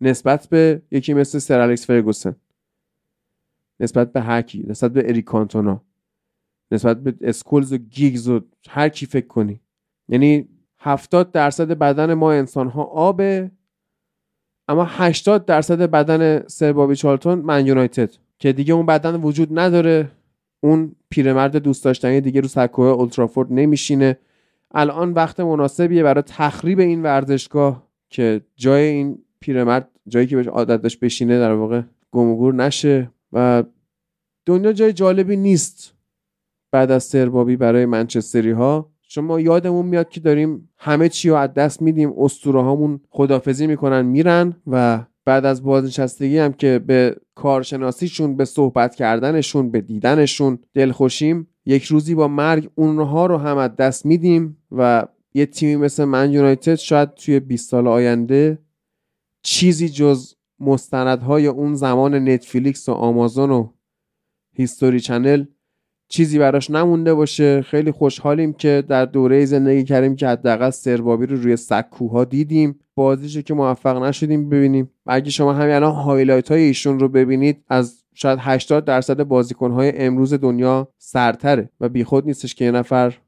[0.00, 2.36] نسبت به یکی مثل سر الکس فرگوسن.
[3.80, 5.82] نسبت به هرکی نسبت به اریک کانتونا.
[6.70, 9.60] نسبت به اسکولز و گیگز و هر کی فکر کنی.
[10.08, 13.50] یعنی 70 درصد بدن ما انسان ها آبه
[14.68, 18.10] اما 80 درصد بدن سر بابی چارلتون من یونایتد.
[18.38, 20.10] که دیگه اون بدن وجود نداره.
[20.60, 24.18] اون پیرمرد دوست داشتنی دیگه رو سکوی اولدترافورد نمیشینه.
[24.74, 30.82] الان وقت مناسبیه برای تخریب این ورزشگاه که جای این پیرمرد جایی که بهش عادت
[30.82, 33.64] داشت بشینه در واقع گم نشه و
[34.46, 35.94] دنیا جای جالبی نیست
[36.72, 41.36] بعد از سربابی برای منچستری ها چون ما یادمون میاد که داریم همه چی رو
[41.36, 47.16] از دست میدیم اسطوره هامون خدافزی می‌کنن میرن و بعد از بازنشستگی هم که به
[47.34, 53.76] کارشناسیشون به صحبت کردنشون به دیدنشون دلخوشیم یک روزی با مرگ اونها رو هم از
[53.76, 58.58] دست میدیم و یه تیمی مثل من یونایتد شاید توی 20 سال آینده
[59.50, 63.68] چیزی جز مستندهای اون زمان نتفلیکس و آمازون و
[64.52, 65.44] هیستوری چنل
[66.08, 67.62] چیزی براش نمونده باشه.
[67.62, 72.80] خیلی خوشحالیم که در دوره‌ای زندگی کردیم که حداقل سربابی رو روی سکوها دیدیم.
[72.94, 74.90] بازیشو که موفق نشدیم ببینیم.
[75.06, 79.70] و اگه شما همین الان highlight های ایشون رو ببینید از شاید 80 درصد بازیکن
[79.70, 83.18] های امروز دنیا سرتره و بیخود نیستش که یه نفر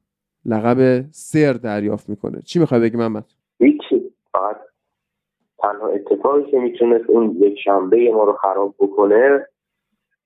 [0.45, 2.41] لقب سر دریافت می‌کنه.
[2.41, 3.25] چی می‌خوای بگی محمد؟
[3.59, 4.01] هیچی.
[4.31, 4.70] فقط
[5.61, 9.47] تنها اتفاقی که می‌تونست اون یک شنبه ما رو خراب بکنه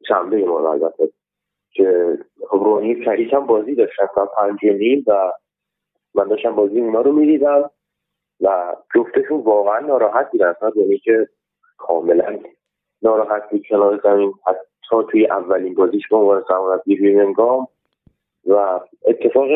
[0.08, 1.10] شنبه ما رو البته
[1.72, 2.18] که
[2.50, 4.60] خب رونی کریک هم بازی داشتن تا پنج
[5.08, 5.32] و
[6.16, 7.70] من داشتم بازی اونا رو می‌دیدم
[8.42, 10.56] و جفتشون واقعا ناراحت بودن.
[10.76, 11.30] رونی که
[11.78, 12.40] کاملا
[13.02, 14.34] ناراحت بود کنار زمین.
[14.48, 17.68] حتی توی اولین بازیش به عنوان سرمربی بیرمنگام
[18.48, 19.48] و اتفاق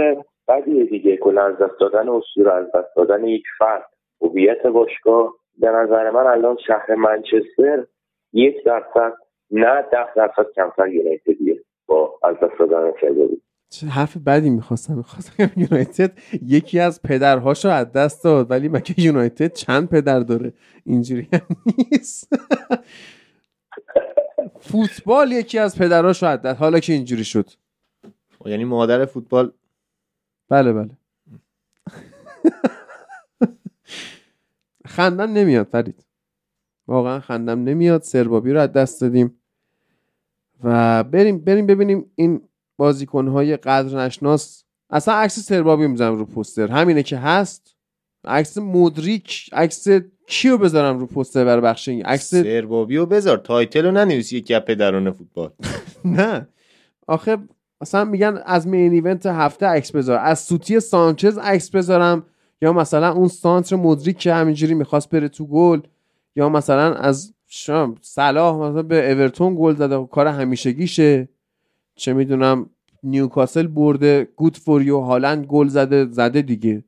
[0.47, 3.85] بعدی دیگه کلا از دست دادن اسطوره از دست دادن یک فرد
[4.21, 5.33] هویت باشگاه.
[5.59, 7.85] به نظر من الان شهر منچستر
[8.33, 9.13] یک درصد
[9.51, 12.91] نه ده درصد کمتر یونایتدیه با از دست دادن
[13.69, 14.93] چه حرف بدی می‌خواستم.
[14.93, 16.11] می‌خواستم یونایتد
[16.45, 20.53] یکی از پدرهاش رو از دست داد ولی مگه یونایتد چند پدر داره؟
[20.85, 21.41] اینجوری هم
[21.91, 22.33] نیست.
[24.59, 27.45] فوتبال یکی از پدرهاش رو از دست حالا که اینجوری شد.
[28.45, 29.51] یعنی مادر فوتبال؟
[30.49, 30.89] بله بله.
[34.89, 36.05] خندم نمیاد فرید.
[36.87, 38.01] واقعا خندم نمیاد.
[38.01, 39.41] سربابی رو از دست دادیم.
[40.63, 42.41] و بریم بریم ببینیم این
[42.77, 46.67] بازیکنهای قدر نشناس اصلا عکس سربابی می‌زنم رو پوستر.
[46.67, 47.75] همینه که هست.
[48.25, 49.87] عکس مودریک عکس
[50.27, 53.37] کیو بذارم رو پوستر برای بخش این؟ عکس سربابی رو بذار.
[53.37, 54.37] title رو ننویسی.
[54.37, 55.51] یک گپ درون فوتبال.
[56.05, 56.47] نه.
[57.07, 57.37] آخه
[57.81, 60.19] مثلا میگن از main event هفته عکس بذار.
[60.19, 62.25] از سوتی سانچز عکس بذارم.
[62.61, 65.79] یا مثلا اون سانتر مدریک که همینجوری می‌خواست بره تو گل
[66.35, 71.29] یا مثلا از شم صلاح مثلا به اورتون گل زده کار همیشگیشه.
[71.95, 72.69] چه می‌دونم
[73.03, 76.83] نیوکاسل برده good for you هالند گل زده زده دیگه.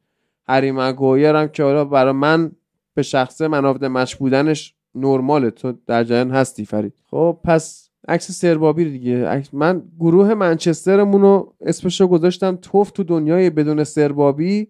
[0.47, 2.51] هری مگوایر هم که حالا برای من
[2.93, 5.51] به شخصه منافع مش بودنش نرماله.
[5.51, 6.93] تو در جریان هستی فرید.
[7.11, 9.43] خب پس عکس سربابی دیگه.
[9.53, 14.67] من گروه منچسترمون رو اسمش رو گذاشتم توف تو دنیای بدون سربابی.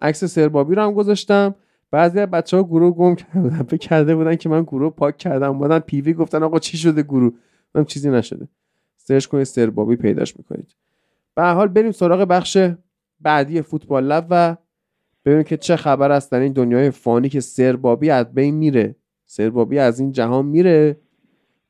[0.00, 1.54] عکس سربابی رو هم گذاشتم.
[1.90, 5.16] بعضی از بچه ها گروه گم کرده بودن فکر کرده بودن که من گروه پاک
[5.16, 5.58] کردم.
[5.58, 7.32] بودن پیوی گفتن آقا چی شده گروه؟
[7.74, 8.48] من چیزی نشده.
[8.96, 10.74] سرچ کنید سربابی پیداش می‌کنید.
[11.34, 12.58] به حال بریم سراغ بخش
[13.20, 14.56] بعدی فوتبال لب و
[15.24, 18.96] ببینیم که چه خبر است در این دنیای فانی که سربابی از بین میره.
[19.26, 21.00] سربابی از این جهان میره.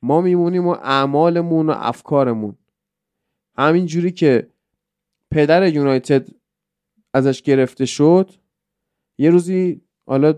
[0.01, 2.55] ما میمونیم و اعمالمون و افکارمون.
[3.57, 4.47] همین جوری که
[5.31, 6.27] پدر یونایتد
[7.13, 8.31] ازش گرفته شد
[9.17, 10.33] یه روزی حالا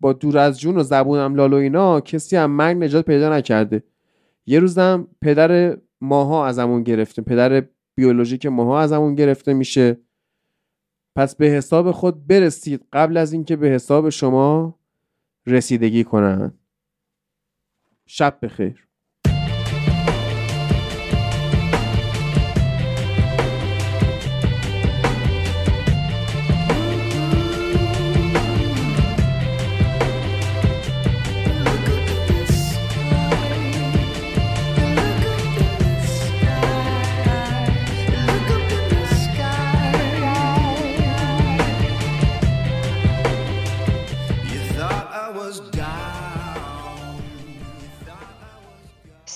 [0.00, 3.82] با دور از جون و زبونم لال و اینا کسی هم مرگ نجات پیدا نکرده.
[4.46, 10.00] یه روزم پدر ماها ازمون گرفته پدر بیولوژیک ماها ازمون گرفته میشه.
[11.16, 14.78] پس به حساب خود برسید قبل از اینکه به حساب شما
[15.46, 16.58] رسیدگی کنن.
[18.06, 18.85] شب بخیر.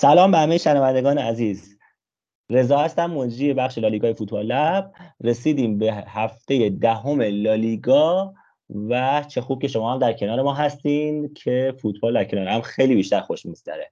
[0.00, 1.78] سلام به همه شنوندگان عزیز.
[2.50, 4.92] رضا هستم مجری بخش لالیگای فوتبال لب.
[5.24, 8.34] رسیدیم به هفته دهم لالیگا
[8.88, 12.60] و چه خوب که شما هم در کنار ما هستین که فوتبال در کنار هم
[12.60, 13.90] خیلی بیشتر خوش میگذره.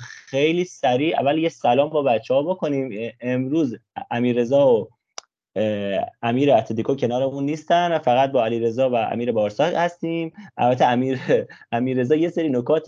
[0.00, 3.12] خیلی سریع اول یه سلام با بچه ها بکنیم.
[3.20, 3.76] امروز
[4.10, 4.88] امیر رضا و
[6.22, 7.98] امیر اتلتیکو کنارمون نیستن.
[7.98, 10.32] فقط با علی رضا و امیر بارسا هستیم.
[10.56, 11.20] البته امیر
[11.72, 12.84] امیر رضا یه سری نکات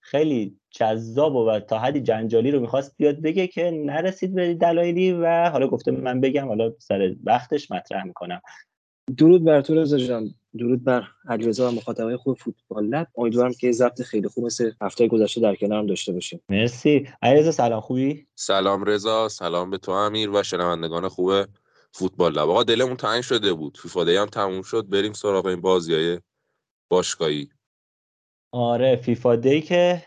[0.00, 5.50] خیلی جذاب و تا حدی جنجالی رو می‌خواست بیاد بگه که نرسید به دلایلی و
[5.50, 8.40] حالا گفته من بگم حالا سر وقتش مطرح می‌کنم.
[9.16, 10.34] درود بر تو رضا جان.
[10.58, 13.08] درود بر علیرضا و مخاطبای خوب فوتبال لب.
[13.16, 16.40] امیدوارم که ضبط خیلی خوب مثل هفته گذشته در کنارم داشته باشیم.
[16.48, 17.08] مرسی.
[17.22, 17.80] علیرضا سلام.
[17.80, 19.28] خوبی؟ سلام رضا.
[19.28, 21.32] سلام به تو امیر و شنوندگان خوب
[21.92, 22.50] فوتبال لب.
[22.50, 23.78] آقا دلمون تنگ شده بود.
[23.82, 24.88] فیفا هم تموم شد.
[24.88, 26.18] بریم سراغ این بازیای
[26.90, 27.48] باشگاهی.
[28.52, 30.02] آره فیفا دی که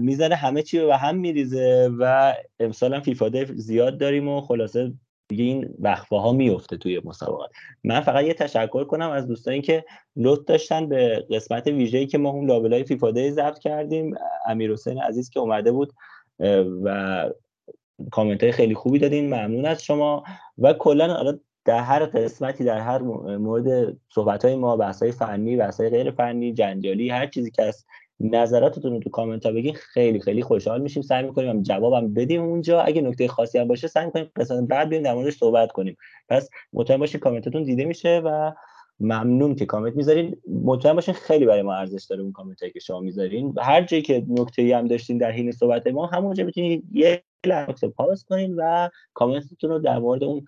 [0.00, 4.92] می‌زنه همه چی رو به هم میریزه و امسال هم فیفا زیاد داریم و خلاصه
[5.28, 7.50] دیگه این وقفه ها میفته توی مسابقات.
[7.84, 9.84] من فقط یه تشکر کنم از دوستانی که
[10.16, 14.14] لطف داشتن به قسمت ویژه‌ای که ما اون لابلای فیفا دی ضبط کردیم.
[14.46, 15.92] امیر حسین عزیز که اومده بود
[16.82, 17.30] و
[18.10, 19.26] کامنت های خیلی خوبی دادین.
[19.26, 20.24] ممنون از شما.
[20.58, 22.98] و کلا در هر قسمتی در هر
[23.36, 27.62] مورد صحبت های ما بحث های فنی بحث های غیر فنی جنجالی هر چیزی که
[27.62, 27.84] از
[28.22, 31.02] نظراتتون رو تو کامنت ها بگین خیلی خیلی خوشحال میشیم.
[31.02, 32.80] سعی می‌کنیم جوابم بدیم اونجا.
[32.80, 35.96] اگه نکته خاصی هم باشه سعی می‌کنیم قسمت بعد بیایم در موردش صحبت کنیم.
[36.28, 38.52] پس مطمئن باشین کامنتتون دیده میشه و
[39.00, 40.36] ممنون که کامنت می‌ذارین.
[40.64, 43.54] مطمئن باشین خیلی برای ما ارزش داره اون کامنت که شما می‌ذارین.
[43.58, 47.88] هر جایی که نکته ای هم داشتین در حین صحبت ما همونجا می‌تونید یه لحظه
[47.88, 50.44] پاس کنین و کامنتتون رو در مورد اون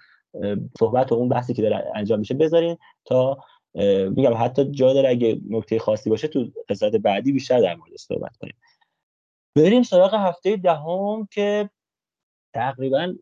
[0.79, 3.39] صحبت و اون بحثی که داره انجام میشه بذارین تا
[4.11, 8.37] میگم حتی جا داره اگه نکته خاصی باشه تو قسمت بعدی بیشتر در مورد صحبت
[8.37, 8.55] کنیم.
[9.57, 11.70] بریم سراغ هفته دهم که
[12.55, 13.14] تقریبا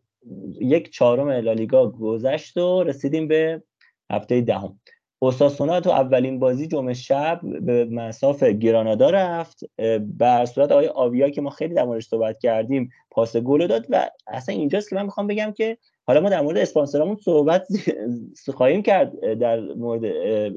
[0.61, 3.63] یک چهارم لالیگا گذشت و رسیدیم به
[4.11, 4.79] هفته دهم.
[5.19, 9.59] اوساسونا تو اولین بازی جمعه شب به مساف گرانادا رفت.
[9.99, 14.09] بر صورت آقای آویا که ما خیلی در موردش صحبت کردیم پاس گل داد و
[14.27, 17.67] اصلا اینجاست که من می‌خوام بگم که حالا ما در مورد اسپانسرامون صحبت
[18.57, 20.05] خواهیم کرد در مورد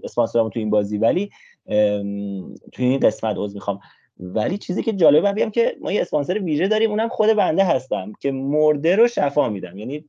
[0.04, 0.98] اسپانسرامون تو این بازی.
[0.98, 1.30] ولی
[2.72, 3.80] تو این قسمت عذر می‌خوام.
[4.20, 8.12] ولی چیزی که جالبه بگم که ما یه اسپانسر ویژه داریم اونم خود بنده هستم
[8.20, 9.78] که مرده رو شفا میدم.
[9.78, 10.04] یعنی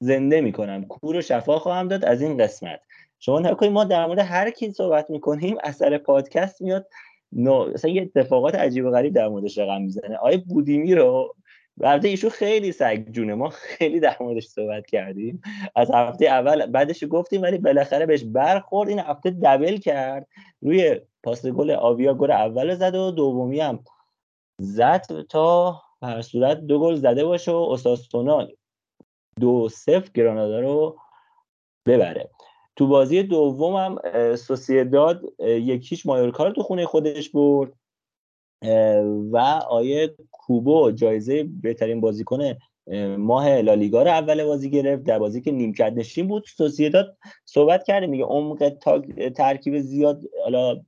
[0.00, 0.84] زنده می‌کنم.
[0.84, 2.80] کور رو شفا خواهم داد از این قسمت.
[3.18, 6.86] شما نکنید ما در مورد هر کی صحبت می‌کنیم اثر پادکست میاد
[7.32, 10.16] نو مثلا یه اتفاقات عجیب و غریب در موردش رقم می‌زنه.
[10.16, 11.34] آیه بودیمی رو
[11.82, 13.34] البته ایشون خیلی سگ جونه.
[13.34, 15.42] ما خیلی در موردش صحبت کردیم.
[15.76, 18.88] از هفته اول بعدش گفتیم ولی بالاخره بهش برخورد.
[18.88, 20.28] این هفته دبل کرد.
[20.62, 23.84] روی پاس گل آویا گل اول زد و دومی هم
[24.60, 28.48] زد تا هر صورت دو گل زده باشه و اساسونا
[29.40, 30.98] دو صفر گرانادا رو
[31.86, 32.30] ببره.
[32.76, 33.98] تو بازی دوم هم
[34.36, 37.72] سوسیداد یکیش مایورکا رو تو خونه خودش برد.
[39.32, 39.36] و
[39.68, 42.54] آیه کوبو جایزه بهترین بازیکن
[43.18, 45.02] ماه لالیگا رو اول بازی گرفت.
[45.02, 48.72] در بازی که نیمکت نشین بود سوسیداد صحبت کرده میگه عمق
[49.36, 50.80] ترکیب زیاد حالا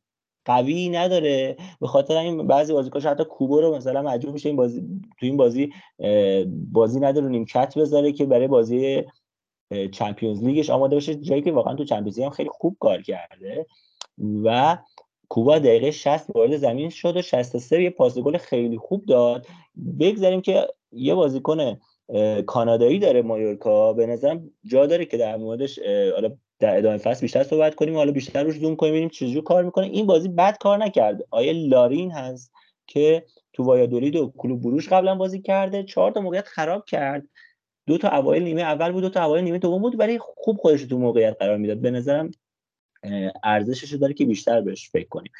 [0.44, 1.56] قوی نداره.
[1.80, 4.80] به خاطر این بعضی بازیکنش حتی کوبو رو مثلا مجبور میشه این بازی
[5.20, 5.72] تو این بازی
[6.72, 9.04] بازی نداره نیمکت بذاره که برای بازی
[9.92, 13.66] چمپیونز لیگش آماده بشه جایی که واقعا تو چمپیونز هم خیلی خوب کار کرده.
[14.44, 14.78] و
[15.28, 19.46] کوبا دقیقه 60 وارد زمین شد و 63 یه پاس گل خیلی خوب داد.
[20.00, 21.76] بگذاریم که یه بازیکن
[22.46, 23.92] کانادایی داره مایورکا.
[23.92, 25.78] به نظرم جا داره که در موردش
[26.14, 27.94] حالا در ادامه فصل بیشتر صحبت کنیم.
[27.94, 29.86] حالا بیشتر روش زوم کنیم ببینیم چجوری کار می‌کنه.
[29.86, 32.52] این بازی بد کار نکرد آیه لارین هست
[32.86, 35.82] که تو وایادولید و کلوب بروش قبلا بازی کرده.
[35.82, 37.28] چهار تا موقعیت خراب کرد.
[37.86, 40.82] دو تا اوایل نیمه اول بود دو تا اوایل نیمه دوم بود ولی خوب خودش
[40.84, 41.80] تو موقعیت قرار می‌داد.
[41.80, 42.30] به نظرم
[43.42, 45.32] ارزشش داره که بیشتر بهش فکر کنیم.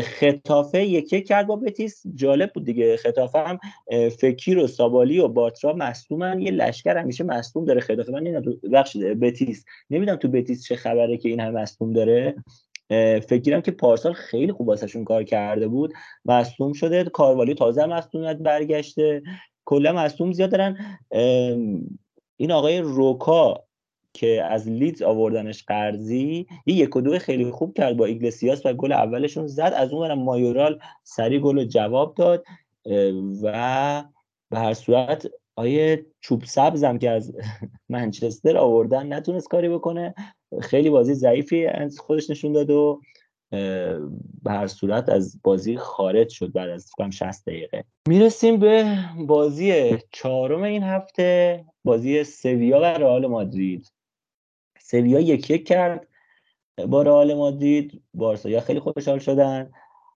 [0.00, 2.02] خطافه یکی کرد با بتیس.
[2.14, 2.96] جالب بود دیگه.
[2.96, 3.58] خطافه هم
[4.08, 6.40] فکیر و سابالی و باترا مصدومن.
[6.40, 8.12] یه لشکر همیشه مصدوم داره خطافه.
[8.12, 9.64] من نمی‌دونم بخش بتیس.
[9.90, 12.34] نمی‌دونم تو بتیس چه خبره که این هم مصدوم داره.
[13.28, 15.92] فکرم که پارسال خیلی خوب واسهشون کار کرده بود.
[16.24, 17.04] مصدوم شده.
[17.04, 19.22] کاروالی تازه مصدومیت برگشته.
[19.64, 20.98] کلا مصدوم زیاد دارن.
[22.36, 23.64] این آقای روکا
[24.14, 28.72] که از لیدز آوردنش قرضی یه یک و دو خیلی خوب کرد با ایگلسیاس و
[28.72, 29.72] گل اولشون زد.
[29.76, 32.44] از اون مایورال سری گل جواب داد
[33.42, 34.04] و
[34.50, 37.32] به هر صورت آیه چوب سبزم که از
[37.88, 40.14] منچستر آوردن نتونست کاری بکنه.
[40.60, 43.00] خیلی بازی ضعیفی از خودش نشون داد و
[44.42, 47.84] به هر صورت از بازی خارج شد بعد از فکرم 60 دقیقه.
[48.08, 53.93] می‌رسیم به بازی چهارم این هفته بازی سویا و رئال مادرید.
[54.84, 56.08] سویا یک یک کرد
[56.88, 59.72] با رئال مادرید بارسا خیلی خوشحال شدن.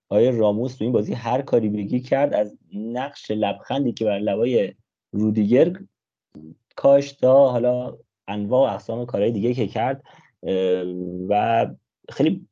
[0.09, 4.75] آیا راموس تو این بازی هر کاری بگی کرد از نقش لبخندی که بر لبای
[5.13, 5.73] رودیگر
[6.77, 7.99] کاش تا حالا
[8.29, 10.05] انواع و اقسام کارهای دیگه که کرد.
[11.29, 11.67] و
[12.11, 12.49] خیلی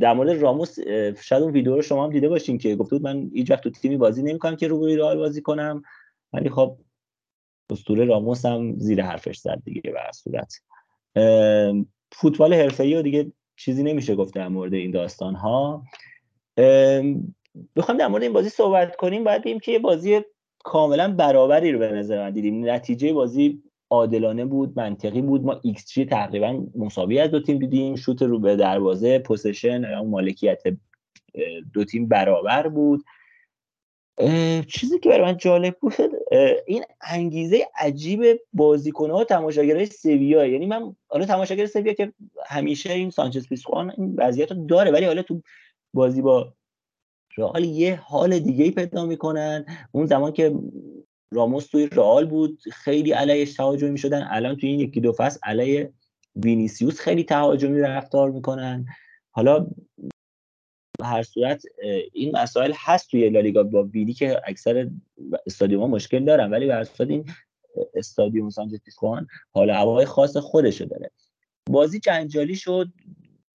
[0.00, 0.78] در مورد راموس
[1.22, 3.70] شاید اون ویدیو رو شما هم دیده باشین که گفته بود من هیچ وقت تو
[3.70, 5.82] تیمی بازی نمی‌کنم که روبروی رئال بازی کنم.
[6.32, 6.78] ولی خب
[7.70, 10.54] اسطوره راموس هم زیر حرفش زد دیگه به صورت
[12.12, 15.84] فوتبال حرفه‌ای و دیگه چیزی نمیشه گفت در مورد این داستان ها
[17.76, 20.20] بخوام در مورد این بازی صحبت کنیم باید بگیم که یه بازی
[20.64, 22.70] کاملا برابری رو به نظر من دیدیم.
[22.70, 25.44] نتیجه بازی عادلانه بود منطقی بود.
[25.44, 27.96] ما ایکس جی تقریبا مساوی از دو تیم دیدیم.
[27.96, 30.62] شوت رو به دروازه possession مالکیت
[31.72, 33.04] دو تیم برابر بود.
[34.68, 35.94] چیزی که برای من جالب بود
[36.66, 40.46] این انگیزه عجیب بازیکن‌ها و تماشاگرای سویا.
[40.46, 42.12] یعنی من حالا تماشاگر سویا که
[42.46, 45.42] همیشه این سانچز پیسخوان این وضعیت رو داره ولی حالا تو
[45.94, 46.52] بازی با
[47.36, 49.66] رئال یه حال دیگه پیدا می‌کنن.
[49.92, 50.54] اون زمان که
[51.32, 55.92] راموس توی رئال بود خیلی علیهش تهاجمی شدن الان توی این یکی دو فصل علیه
[56.36, 58.86] وینیسیوس خیلی تهاجمی رفتار می‌کنن.
[59.30, 59.66] حالا
[61.04, 61.62] هر صورت
[62.12, 64.90] این مسائل هست توی لالیگا با ویدی که اکثر
[65.46, 67.24] استادیوم مشکل دارن ولی به هر صورت این
[67.94, 71.10] استادیوم سانچز پیزخوان حالا هوای خاص خودشو داره.
[71.70, 72.88] بازی جنجالی شد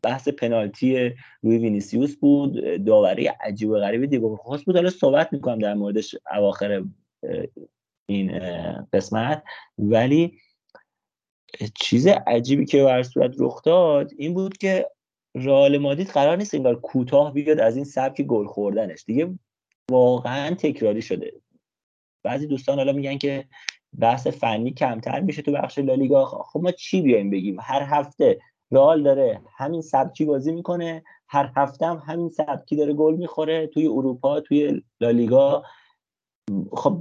[0.01, 4.75] بحث پنالتی روی وینیسیوس بود داوری عجیب و غریب دیگو خاص بود.
[4.75, 6.83] حالا صحبت می‌کنم در موردش اواخر
[8.05, 8.39] این
[8.93, 9.43] قسمت.
[9.77, 10.37] ولی
[11.75, 14.87] چیز عجیبی که بر صورت رخ داد این بود که
[15.35, 19.03] رئال مادید قرار نیست انگار کوتاه بیاد از این سبک گل خوردنش.
[19.07, 19.33] دیگه
[19.91, 21.33] واقعا تکراری شده.
[22.23, 23.45] بعضی دوستان حالا میگن که
[23.99, 26.25] بحث فنی کمتر میشه تو بخش لالیگا.
[26.25, 28.39] خب ما چی بیایم بگیم؟ هر هفته
[28.71, 33.87] رئال داره همین سبکی بازی می‌کنه هر هفته هم همین سبکی داره گل می‌خوره توی
[33.87, 35.63] اروپا توی لالیگا.
[36.71, 36.99] خب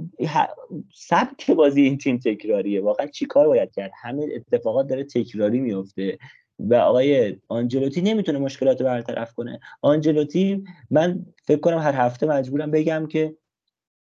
[0.93, 2.81] سبک بازی این تیم تکراریه.
[2.81, 6.17] واقعا چیکار باید کرد؟ همه اتفاقات داره تکراری میفته
[6.59, 9.59] و آقای آنجلوتی نمی‌تونه مشکلات رو برطرف کنه.
[9.81, 13.35] آنجلوتی من فکر کنم هر هفته مجبورم بگم که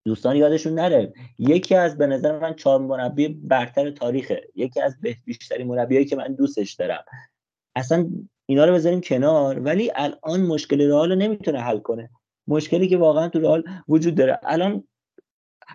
[0.04, 1.12] دوستان یادشون نره.
[1.38, 4.48] یکی از به نظر من چهار مربی برتر تاریخه.
[4.54, 7.04] یکی از بیشترین مربیایی که من دوستش دارم.
[7.76, 8.10] اصلا
[8.46, 12.10] اینا رو بذاریم کنار ولی الان مشکل رئال رو نمی‌تونه حل کنه.
[12.46, 14.38] مشکلی که واقعا تو رئال وجود داره.
[14.42, 14.84] الان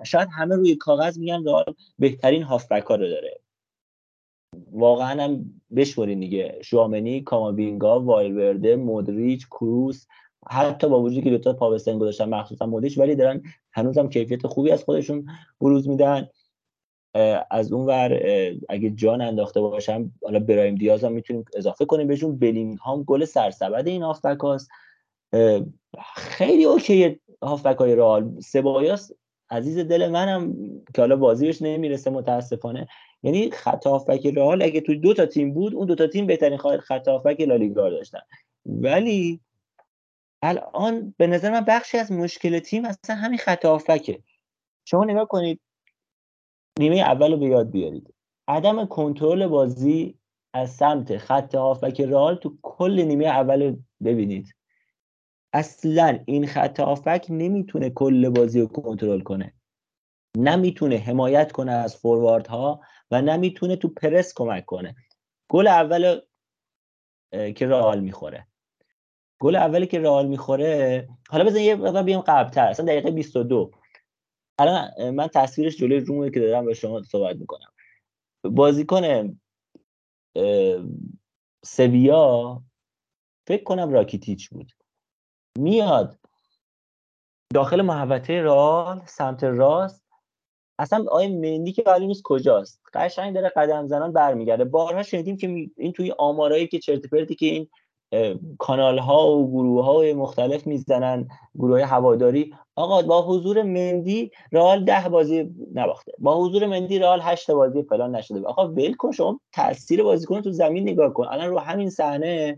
[0.04, 1.66] شاید همه روی کاغذ میگن رئال
[2.00, 3.42] بهترین هافبک ها رو داره.
[4.72, 5.46] واقعا هم
[5.76, 6.60] بشمرین دیگه.
[6.62, 10.06] شوامنی کامابینگا وایلورده مودریچ کروس
[10.50, 13.42] حتی با وجودی که دوتا پا به سن گذاشتن مخصوصا مودریچ ولی دارن
[13.72, 15.26] هنوزم کیفیت خوبی از خودشون
[15.62, 16.28] بروز میدن.
[17.52, 18.20] از اون ور
[18.70, 22.40] اگه جان انداخته باشم حالا برایم دیاز هم می‌تونیم اضافه کنیم بهشون.
[22.40, 24.68] بلینگهام گل سرسبد این هاست.
[26.16, 28.40] خیلی اوکی هافبک های رئال.
[28.40, 29.12] سبایاس
[29.50, 30.54] عزیز دل منم
[30.94, 32.88] که حالا بازیش نمی‌رسه متاسفانه.
[33.24, 36.58] یعنی خط هافبک رئال اگه تو دو تا تیم بود اون دو تا تیم بهترین
[36.58, 38.22] خط هافبک لالیگا داشتن.
[38.66, 39.40] ولی
[40.42, 44.24] الان به نظر من بخشی از مشکل تیم اصلا همین خط هافبکه
[44.86, 45.62] شما نگاه کنید
[46.80, 48.14] نیمه اول رو به یاد بیارید.
[48.48, 50.20] عدم کنترل بازی
[50.54, 54.56] از سمت خط هافبک رئال تو کل نیمه اول ببینید.
[55.54, 59.54] اصلا این خط هافبک نمی‌تونه کل بازی رو کنترل کنه.
[60.38, 62.82] نمی‌تونه حمایت کنه از فوروارد ها.
[63.12, 64.96] و نمی‌تونه تو پرس کمک کنه.
[65.50, 66.22] گل اول
[67.32, 68.48] که رئال می‌خوره.
[69.40, 72.68] گل اولی که رئال می‌خوره حالا بزن یه مقدار بیام قبلتر.
[72.68, 73.72] اصلا دقیقه 22
[74.60, 77.72] الان من تصویرش جلوی رومه که دارم با شما صحبت می‌کنم.
[78.44, 79.38] بازیکن
[81.66, 82.64] سویا
[83.48, 84.72] فکر کنم راکیتیچ بود.
[85.60, 86.20] میاد.
[87.54, 90.09] داخل محوطه رال سمت راست.
[90.80, 94.66] اصلا آقای مندی که معلوم نیست کجاست؟ قشنگ داره قدم زنان برمیگرده.
[94.66, 97.68] بارها شنیدیم که این توی آمارایی که چرت پرتی که این
[98.60, 105.10] کانال ها و گروه های مختلف می‌زنن گروه هواداری آقا با حضور مندی رئال ده
[105.10, 106.12] بازی نباخته.
[106.20, 108.46] با حضور مندی رئال هشت بازی فلان نشده.
[108.46, 111.28] آقا ول کن شما تاثیر بازیکن تو زمین نگاه کن.
[111.28, 112.58] الان رو همین صحنه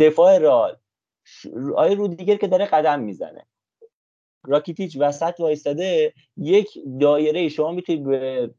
[0.00, 0.76] دفاع رئال.
[1.76, 3.46] آیه رو دیگر که داره قدم می‌زنه.
[4.48, 6.68] راکیتیچ وسط وایستاده یک
[7.00, 8.50] دایره شما می‌تونید به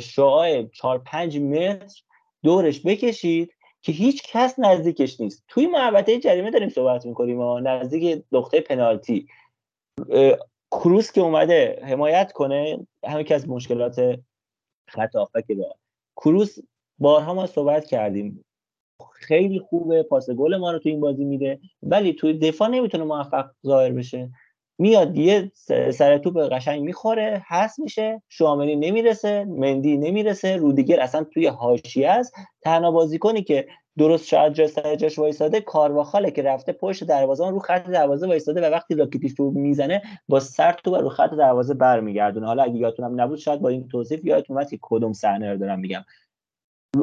[0.00, 2.02] شعاع 4 5 متر
[2.42, 3.52] دورش بکشید
[3.82, 5.44] که هیچ کس نزدیکش نیست.
[5.48, 9.26] توی محوطه جریمه داریم صحبت می‌کنیم و نزدیک نقطه پنالتی.
[10.70, 14.20] کروس که اومده حمایت کنه همه که از مشکلات
[14.88, 15.74] خط آفک داره
[16.16, 16.58] کروس
[16.98, 18.44] بارها ما صحبت کردیم.
[19.12, 23.50] خیلی خوبه پاس گل ما رو تو این بازی میده ولی توی دفاع نمی‌تونه موفق
[23.66, 24.30] ظاهر بشه.
[24.78, 25.52] میاد یه
[25.92, 32.34] سر توپ قشنگ می‌خوره هست میشه شاملی نمی‌رسه مندی نمی‌رسه رودیگر اصلا توی حاشیه است.
[32.62, 33.66] تنها بازیکنی که
[33.98, 38.60] درست شاید جا سر جاش وایساده کارواخاله که رفته پشت دروازه رو خط دروازه وایساده
[38.60, 42.46] و وقتی راکیتیش تو می‌زنه با سر تو رو خط دروازه برمیگردونه.
[42.46, 46.04] حالا اگه یادتونم نبود شاید با این توصیف یادتون که کدوم صحنه رو دارم میگم.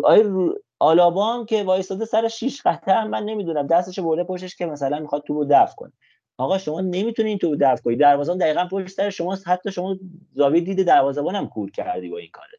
[0.04, 0.60] آی رو...
[0.80, 5.46] آلابا که وایساده سر شیش خطه من نمی‌دونم دستش برده پشتش که مثلا می‌خواد تو
[5.46, 5.92] دفع کنه.
[6.38, 7.96] آقا شما نمی‌تونین تو دفع کنی.
[7.96, 9.98] دروازه دقیقا پشت سر شما حتی شما
[10.34, 12.50] زاویه دید دروازه‌بان هم کور کردی با این کارت.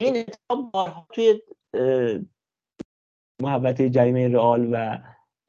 [0.00, 1.42] این اتفاق بارها توی
[3.42, 4.98] محوطه جریمه رئال و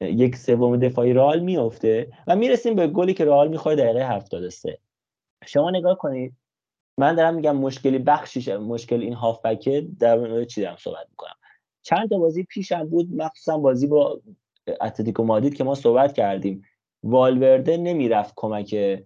[0.00, 4.78] یک سوم دفاعی رئال میفته و می‌رسیم به گلی که رئال می‌خوره دقیقه 73
[5.46, 6.36] شما نگاه کنید.
[6.98, 11.34] من دارم میگم مشکلی بخشیش مشکل این هافبکه در چی دارم صحبت می‌کنم.
[11.82, 14.20] چند تا بازی پیشم بود مخصوصا بازی با
[14.80, 16.62] اتلتیکو مادید که ما صحبت کردیم
[17.02, 19.00] والورده نمی‌رفت کمک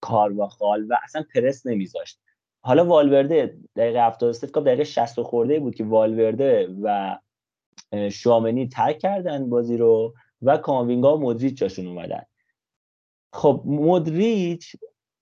[0.00, 2.20] کارواخال و اصلا پرس نمیذاشت.
[2.64, 7.18] حالا والورده دقیقه 73 فکر دقیقه 60 خورده بود که والورده و
[8.10, 12.22] شامنی ترک کردن بازی رو و کاموینگا و مودریچ جاشون اومدن.
[13.32, 14.76] خب مودریچ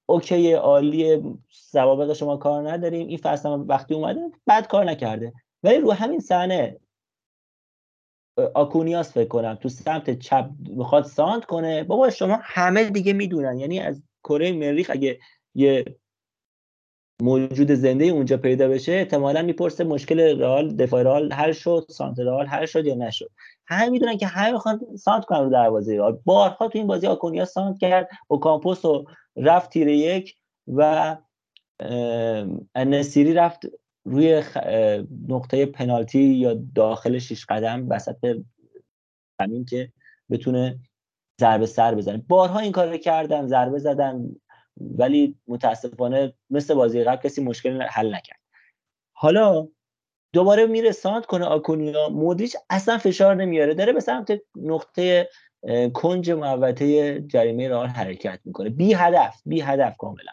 [0.06, 5.32] اوکی عالی سوابق شما کار نداریم این فصل وقتی اومده بعد کار نکرده.
[5.62, 6.80] ولی رو همین صحنه
[8.54, 11.84] آکونیاس فکر کنم تو سمت چپ می‌خواد ساند کنه.
[11.84, 13.58] بابا شما همه دیگه می‌دونن.
[13.58, 15.18] یعنی از کره مریخ اگه
[15.54, 15.84] یه
[17.22, 22.46] موجود زنده اونجا پیدا بشه احتمالا می‌پرسه مشکل رئال دفاع رئال حل شد سانت رئال
[22.46, 23.30] حل شد یا نشد.
[23.66, 26.18] همه می‌دونن که همه می‌خوان سانت کنن رو دروازه رئال.
[26.24, 29.04] بارها تو این بازی آکونیا سانت کرد و کامپوس رو
[29.36, 30.34] رفت تیر یک
[30.68, 31.16] و
[32.76, 33.66] نسیری رفت
[34.04, 34.42] روی
[35.28, 38.36] نقطه پنالتی یا داخل شیش قدم وسط
[39.40, 39.92] زمین که
[40.30, 40.78] بتونه
[41.40, 42.24] ضربه سر بزنه.
[42.28, 44.36] بارها این کار رو کردن ضربه زدن
[44.80, 48.40] ولی متاسفانه مثل بازی قبل کسی مشکل حل نکرد.
[49.16, 49.68] حالا
[50.32, 53.74] دوباره میره سانت کنه آکونیا مودریچ اصلا فشار نمیاره.
[53.74, 55.28] داره به سمت نقطه
[55.92, 58.70] کنج محوطه جریمه راه حرکت می‌کنه.
[58.70, 60.32] بی هدف بی هدف کاملا.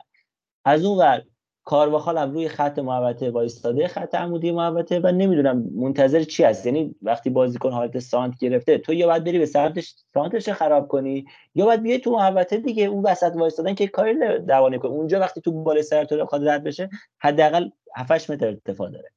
[0.66, 1.24] از اون ور
[1.68, 6.66] کارواخال هم روی خط محوطه وایستاده خط عمودی محوطه و نمی‌دونم منتظر چی هست.
[6.66, 11.26] یعنی وقتی بازیکن حالت سانت گرفته تو یا باید بری به سمتش سانتش خراب کنی
[11.56, 15.42] یا باید بیای تو محوطه دیگه اون وسط وایستادن که کاری دوانه کنه اونجا وقتی
[15.42, 16.90] تو بال سر تو بخواد رد بشه
[17.20, 19.10] حداقل 7 متر ارتفاع داره.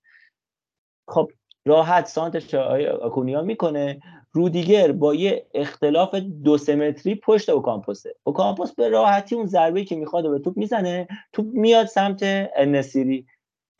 [1.08, 1.30] خب
[1.64, 4.00] راحت سانتش آکونیا می‌کنه.
[4.32, 8.14] رودیگر با یه اختلاف دو سمتری پشت اوکامپوسه.
[8.24, 12.20] اوکامپوس به راحتی اون ضربه که می‌خواد به توپ می‌زنه توپ میاد سمت
[12.56, 13.26] انسیری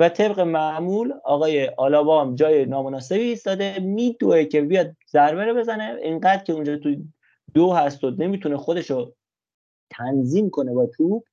[0.01, 5.97] و طبق معمول آقای آلابا هم جای نامناسبی ایستاده میدوه که بیاد ضربه رو بزنه.
[6.03, 6.97] اینقدر که اونجا تو
[7.55, 9.13] دو هست و نمی‌تونه خودشو
[9.91, 11.25] تنظیم کنه با توپ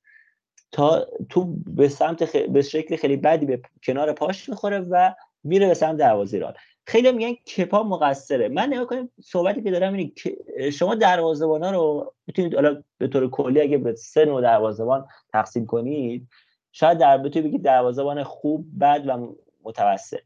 [0.72, 5.14] تا تو به سمت به شکل خیلی بدی به کنار پاش می‌خوره و
[5.44, 6.54] میره به سمت دروازه ایران
[6.88, 8.48] خیلی میگن کپا مقصره.
[8.48, 10.36] من نگاه کنیم صحبتی که دارم اینه که
[10.72, 16.28] شما دروازه‌بانا رو می‌تونید حالا به طور کلی اگه به سه نوع دروازه‌بان تقسیم کنید
[16.72, 20.18] شاید در بتونید بگید دروازه‌بان خوب بد و متوسط.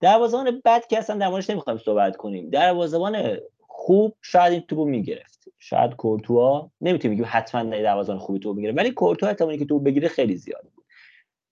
[0.00, 2.50] دروازه‌بان بد که اصلا در موردش نمی‌خوایم صحبت کنیم.
[2.50, 5.48] دروازه‌بان خوب شاید این توپو می‌گرفت.
[5.58, 10.08] شاید کورتوا نمی‌تونیم بگیم حتما دروازه‌بان خوبی توپ می‌گیره ولی کورتوا احتمالی که توپ بگیره
[10.08, 10.62] خیلی زیاد.
[10.74, 10.77] بود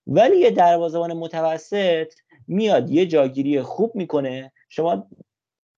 [0.06, 2.12] ولی یه دروازه‌بان متوسط
[2.48, 4.52] میاد یه جاگیری خوب می‌کنه.
[4.68, 5.08] شما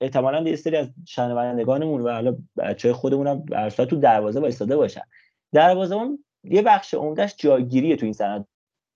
[0.01, 5.03] احتمالا یه سری از شنوندگانمون و حالا بچهای خودمون هم تو دروازه وایساده باشن.
[5.53, 8.47] دروازه‌بان یه بخش عمدهش جاگیریه تو این سند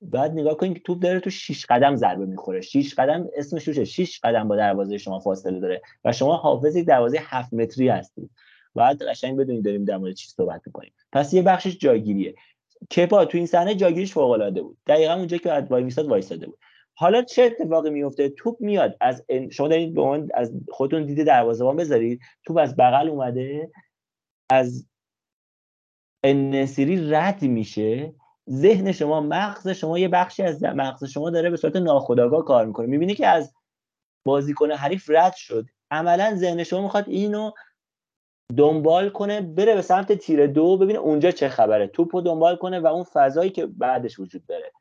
[0.02, 2.60] بعد نگاه کنید که توپ داره تو 6 قدم ضربه می‌خوره.
[2.60, 3.84] 6 قدم اسمش روشه.
[3.84, 8.30] 6 قدم با دروازه شما فاصله داره و شما حافظ یک دروازه 7 متری هستید.
[8.74, 10.92] بعد قشنگ بدونید داریم در مورد چی صحبت می‌کنیم.
[11.12, 12.34] پس یه بخشش جاگیریه.
[12.90, 14.78] کپا تو این صحنه جاگیریش فوق العاده بود.
[14.86, 16.58] دقیقا اونجا که بعد وای میساد وایساده بود.
[16.94, 18.96] حالا چه اتفاقی میفته؟ توپ میاد.
[19.00, 22.20] از شما دارید به من از خودتون دید دروازه‌بان بذارید.
[22.44, 23.70] توپ از بغل اومده.
[24.50, 24.88] از
[26.24, 28.14] انسیری رد میشه.
[28.50, 32.86] ذهن شما مغز شما یه بخشی از مغز شما داره به صورت ناخودآگاه کار می‌کنه.
[32.86, 33.54] می‌بینی که از
[34.24, 35.66] بازیکن حریف رد شد.
[35.90, 37.52] عملا ذهن شما می‌خواد اینو
[38.56, 41.86] دنبال کنه بره به سمت تیر دو ببینه اونجا چه خبره.
[41.86, 44.72] توپو دنبال کنه و اون فضایی که بعدش وجود داره.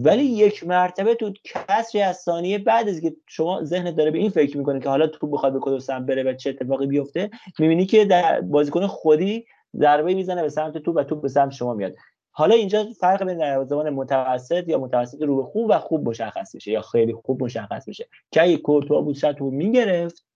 [0.00, 4.30] ولی یک مرتبه تو کسری از ثانیه بعد از که شما ذهنت داره به این
[4.30, 7.86] فکر می‌کنه که حالا توپ بخواد به کدوم سمت بره و چه اتفاقی بیفته می‌بینی
[7.86, 11.94] که در بازیکن خودی ضربه می‌زنه به سمت توپ و توپ به سمت شما میاد.
[12.30, 16.70] حالا اینجا فرق بین دروازه‌بان متوسط یا متوسط رو به خوب و خوب مشخص میشه
[16.70, 18.08] یا خیلی خوب مشخص میشه.
[18.30, 20.26] که کورتوا بود شاید می‌گرفت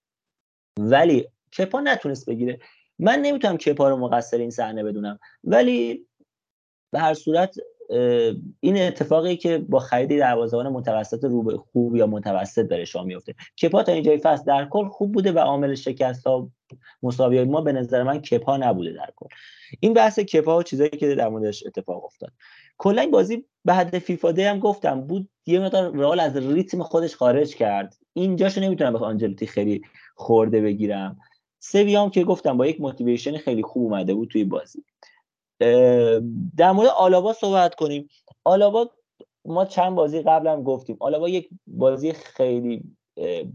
[0.78, 1.26] ولی
[1.58, 2.58] کپا نتونست بگیره.
[2.98, 5.18] من نمی‌تونم کپا رو مقصر این صحنه بدونم.
[5.44, 6.06] ولی
[6.92, 7.56] به هر صورت
[8.60, 13.82] این اتفاقی که با خرید دروازه‌بان متوسط رو خوب یا متوسط داره شما میفته کپا
[13.82, 16.50] تا اینجای فصل در کل خوب بوده و عامل شکست ها
[17.02, 19.26] مساوی ما به نظر من کپا نبوده در کل.
[19.80, 22.32] این بحث کپا و چیزایی که در موردش اتفاق افتاد.
[22.78, 27.16] کلا این بازی بعد فیفا دی هم گفتم بود یه مقدار رئال از ریتم خودش
[27.16, 27.96] خارج کرد.
[28.12, 29.82] اینجاشو نمی‌تونم به آنجلوتی خیلی
[30.14, 31.18] خورده بگیرم.
[31.66, 34.84] سویام که گفتم با یک موتیویشن خیلی خوب اومده بود توی بازی.
[36.56, 38.08] در مورد آلابا صحبت کنیم.
[38.44, 38.90] آلابا
[39.44, 40.96] ما چند بازی قبلم گفتیم.
[41.00, 42.96] آلابا یک بازی خیلی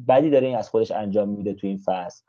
[0.08, 2.24] بدی داره این از خودش انجام میده تو این فصل.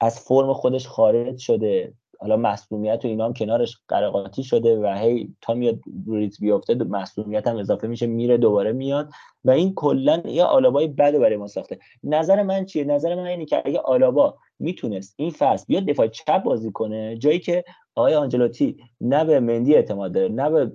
[0.00, 1.94] از فرم خودش خارج شده.
[2.22, 7.46] حالا مسئولیت و اینا هم کنارش قرقاتی شده و هی تا میاد ریت بیفته مسئولیت
[7.46, 9.10] هم اضافه میشه میره دوباره میاد
[9.44, 11.78] و این کلا یه آلابای بد برای ما ساخته.
[12.04, 16.42] نظر من چیه؟ نظر من اینه که اگه آلابا می‌تونست این فصل بیاد دفاع چپ
[16.42, 20.72] بازی کنه جایی که آقای آنجلوتی نه به مندی اعتماد داره نه به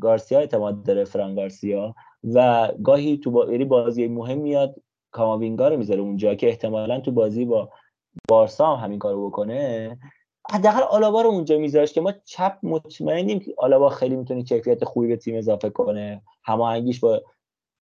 [0.00, 1.94] گارسیا اعتماد داره فران گارسیا
[2.34, 3.52] و گاهی تو با...
[3.52, 4.74] یعنی بازی مهم میاد
[5.10, 7.70] کاماوینگا رو می‌ذاره اونجا که احتمالا تو بازی با
[8.28, 9.98] بارسا هم همین کارو بکنه.
[10.50, 15.08] حداقل آلابا رو اونجا میذاشت که ما چپ مطمئنیم که آلابا خیلی می‌تونه کیفیت خوبی
[15.08, 16.22] به تیم اضافه کنه.
[16.44, 17.22] هماهنگیش با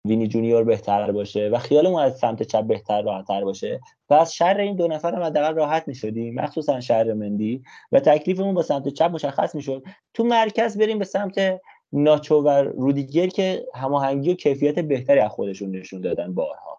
[0.05, 3.79] وینی جونیور بهتر باشه و خیالمون از سمت چپ بهتر راحتتر باشه.
[4.09, 8.55] و از شر این دو نفر هم حداقل راحت می‌شدیم مخصوصا شر مندی و تکلیفمون
[8.55, 9.83] با سمت چپ مشخص می‌شد.
[10.13, 11.61] تو مرکز بریم به سمت
[11.91, 16.76] ناچو و رودیگر که هماهنگی و کیفیت بهتری از خودشون نشون دادن بارها.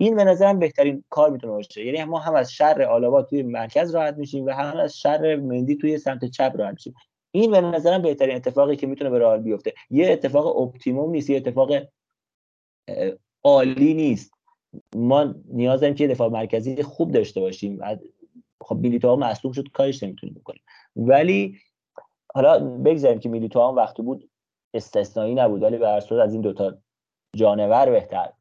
[0.00, 1.84] این به نظرم بهترین کار می‌تونه باشه.
[1.84, 5.76] یعنی ما هم از شر آلاوا توی مرکز راحت میشیم و هم از شر مندی
[5.76, 6.94] توی سمت چپ راحت میشیم.
[7.30, 9.72] این به نظرم بهترین اتفاقی که می‌تونه به رئال بیفته.
[9.90, 11.70] یه اتفاق optimum نیست یه اتفاق
[13.44, 14.32] عالی نیست.
[14.96, 17.80] ما نیاز داریم که دفاع مرکزی خوب داشته باشیم
[18.60, 20.62] خب میلیتو مصدوم شد کارش نمی‌تونیم بکنیم.
[20.96, 21.58] ولی
[22.34, 24.30] حالا بگذاریم که میلیتو هم وقتی بود
[24.74, 26.78] استثنایی نبود ولی به از این دوتا
[27.36, 28.32] جانور بهتر.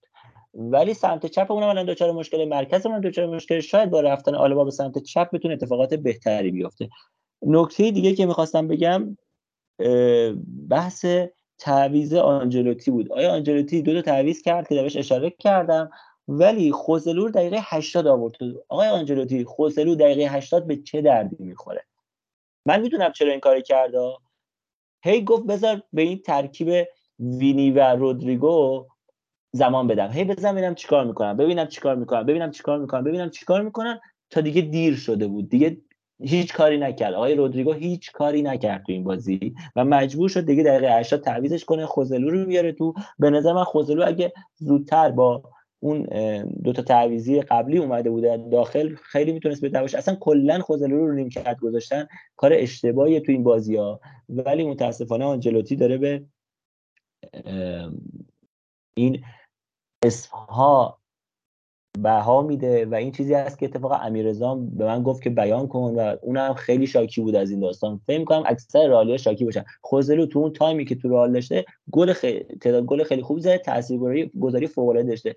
[0.59, 3.59] ولی سمت چپ اونم الان دوچار مشکل مرکز اونم دوچار مشکل.
[3.59, 6.89] شاید با رفتن آلبا به سمت چپ بتونه اتفاقات بهتری بیفته.
[7.41, 9.17] نکته دیگه که می‌خواستم بگم
[10.69, 11.05] بحث
[11.57, 13.11] تعویز آنجلوتی بود.
[13.11, 15.89] آیا آنجلوتی دو تا تعویز کرد که بهش اشاره کردم؟
[16.27, 18.33] ولی خوزلو دقیقه 80 آورد.
[18.69, 21.83] آقای آنجلوتی خوزلو دقیقه 80 به چه دردی می‌خوره؟
[22.65, 24.13] من می‌دونم چرا این کاری کرده
[25.03, 26.87] هی گفت بذار به این ترکیب
[27.19, 28.87] وینی و رودریگو
[29.51, 30.09] زمان بدم.
[30.11, 31.37] هی بزنم ببینم چیکار می‌کنم.
[31.37, 32.25] ببینم چیکار می‌کنم.
[32.25, 33.03] ببینم چیکار می‌کنم.
[33.03, 33.99] ببینم چیکار می‌کنن
[34.29, 35.49] تا دیگه دیر شده بود.
[35.49, 35.77] دیگه
[36.21, 37.13] هیچ کاری نکرد.
[37.13, 41.65] آقای رودریگو هیچ کاری نکرد تو این بازی و مجبور شد دیگه دقیقه 80 تعویزش
[41.65, 42.93] کنه خوزلو رو بیاره تو.
[43.19, 45.43] به نظر من خوزلو اگه زودتر با
[45.79, 46.03] اون
[46.63, 49.97] دوتا تعویزی قبلی اومده بوده داخل خیلی می‌تونست به باشه.
[49.97, 52.07] اصلا کلا خوزلو رو ریم کرد گذاشتن.
[52.35, 53.99] کار اشتباهی تو این بازی ها
[54.29, 56.23] ولی متاسفانه آنجلوتی داره به
[58.97, 59.23] این
[60.03, 60.99] اسمها
[62.03, 65.95] بها میده و این چیزی هست که اتفاقا امیررضا به من گفت که بیان کن
[65.95, 68.01] و اونم خیلی شاکی بود از این داستان.
[68.07, 69.63] فکر کنم اکثر رئالیا شاکی باشن.
[69.81, 73.57] خوزلو تو اون تایمی که تو رئال داشته گل خیلی تعداد گل خیلی خوبی زده
[73.57, 75.35] تاثیرگذاری گذاری فوق العاده داشته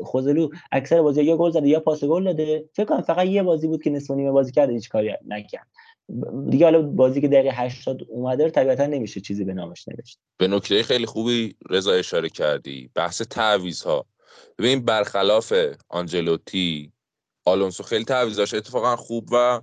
[0.00, 2.68] خوزلو اکثر بازی یا گل زده یا پاس گل داده.
[2.72, 5.66] فکر کنم فقط یه بازی بود که نصف نیمه بازی کرد هیچ کاری نکرد.
[6.50, 10.18] دیگه حالا بازی که دقیقه 80 اومده رو طبیعتا نمیشه چیزی به نامش نوشت.
[10.36, 12.90] به نکته خیلی خوبی رضا اشاره کردی.
[12.94, 13.86] بحث تعویض
[14.58, 15.54] ببین برخلاف
[15.88, 16.92] آنجلوتی
[17.44, 19.60] آلونسو خیلی تعویضاش اتفاقا خوب و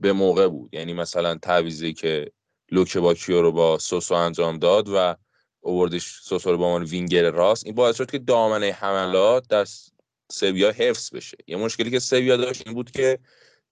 [0.00, 0.74] به موقع بود.
[0.74, 2.32] یعنی مثلا تعویضی که
[2.70, 5.16] لوکه باکیو رو با سوسو انجام داد و
[5.60, 11.14] اووردش سوسو رو به عنوان وینگر راست این باعث شد که دامنه حملات سویا حفظ
[11.14, 11.36] بشه.
[11.46, 13.18] یه مشکلی که سویا داشت این بود که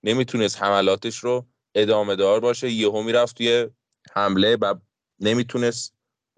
[0.05, 2.71] نمی‌تونست حملاتش رو ادامه دار باشه.
[2.71, 3.69] یهو می‌رفت توی
[4.13, 4.75] حمله و
[5.21, 5.95] نمی‌تونست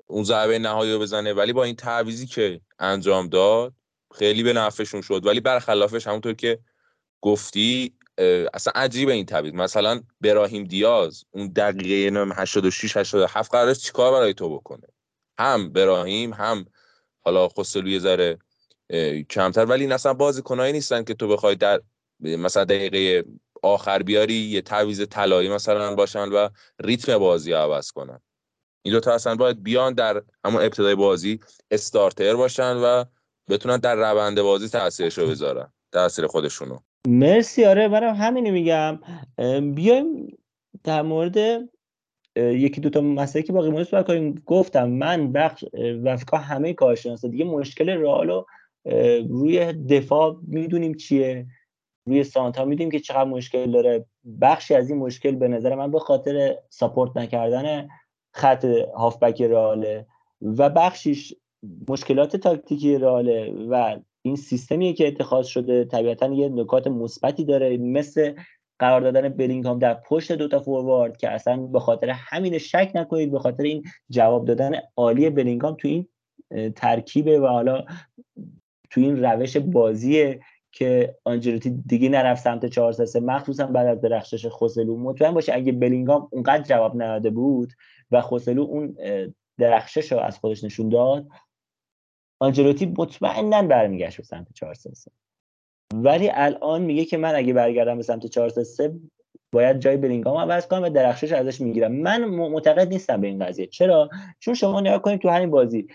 [0.07, 1.33] اون ضربه نهایی رو بزنه.
[1.33, 3.75] ولی با این تعویزی که انجام داد
[4.15, 5.27] خیلی به نفعشون شد.
[5.27, 6.59] ولی برخلافش همونطور که
[7.21, 7.95] گفتی
[8.55, 9.53] اصلا عجیبه این تعویض.
[9.53, 14.89] مثلا براهیم دیاز اون دقیقه نم 86 87 قرارش چیکار برای تو بکنه؟
[15.39, 16.67] هم براهیم هم
[17.21, 18.39] حالا خسلو یه ذره
[19.31, 19.65] کمتر.
[19.65, 21.81] ولی این اصلا بازیکنایی نیستن که تو بخوای در
[22.21, 23.25] مثلا دقیقه
[23.63, 26.49] آخر بیاری یه تعویض طلایی مثلا باشن و
[26.81, 28.21] ریتم بازی عوض کنن.
[28.85, 31.41] این دوتا اصلا باید بیان در همون ابتدای بازی
[31.71, 33.05] استارتر باشن و
[33.51, 36.79] بتونن در روند بازی تاثیرش رو بذارن تاثیر خودشونو.
[37.09, 38.99] مرسی آره برای همینی میگم.
[39.75, 40.39] بیایم
[40.85, 41.69] در مورد
[42.37, 44.43] یکی دوتا مسئله که باقی مونده صحبت کنیم.
[44.47, 45.65] گفتم من بخش
[46.05, 47.29] و فکر همه کارشناسا.
[47.29, 48.45] دیگه مشکل رئال
[49.29, 51.47] روی دفاع می‌دونیم چیه.
[52.07, 54.05] روی سانتا می‌دونیم که چقدر مشکل داره.
[54.41, 57.89] بخشی از این مشکل به نظر من به خاطر ساپورت نکردن
[58.35, 58.65] خط
[58.95, 60.07] هافبک رئاله
[60.43, 61.35] و بخشیش
[61.89, 65.85] مشکلات تاکتیکی رئاله و این سیستمی که اتخاذ شده.
[65.85, 68.35] طبیعتا یه نکات مثبتی داره مثل
[68.79, 73.39] قرار دادن بلینگهام در پشت دوتا فوروارد که اصلا به خاطر همین شک نکنید به
[73.39, 76.09] خاطر این جواب دادن عالی بلینگهام تو این
[76.77, 77.85] ترکیبه و حالا
[78.91, 80.41] تو این روش بازیه
[80.73, 84.97] که آنجلوتی دیگه نرفت سمت 4 3 مخصوصا بعد از درخشش خوسلو.
[84.97, 87.73] مطمئن باشه اگه بلینگام اونقدر جواب نداده بود
[88.11, 88.97] و خوسلو اون
[89.59, 91.27] درخشش رو از خودش نشون داد
[92.41, 95.11] آنجلوتی مطمئنا برمیگشت به سمت 4 3
[95.95, 99.01] ولی الان میگه که من اگه برگردم به سمت 4 3
[99.53, 101.93] باید جای بلینگام عوض کنم و درخشش ازش می‌گیرم.
[101.93, 103.67] من معتقد نیستم به این قضیه.
[103.67, 104.09] چرا؟
[104.39, 105.87] چون شما نگاه کنید تو همین بازی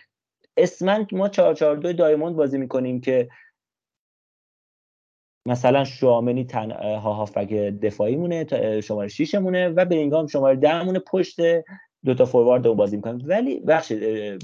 [0.58, 3.30] اسمن ما 4 4 2 دایموند بازی می‌کنیم که
[5.48, 8.46] مثلا شوامنی تن ها هافبک دفاعی مونه
[8.82, 11.40] شماره 6 مونه و بلینگام شماره 10 مونه پشت
[12.06, 13.22] دو تا فوروارد اون بازی می‌کنن.
[13.26, 13.92] ولی بخش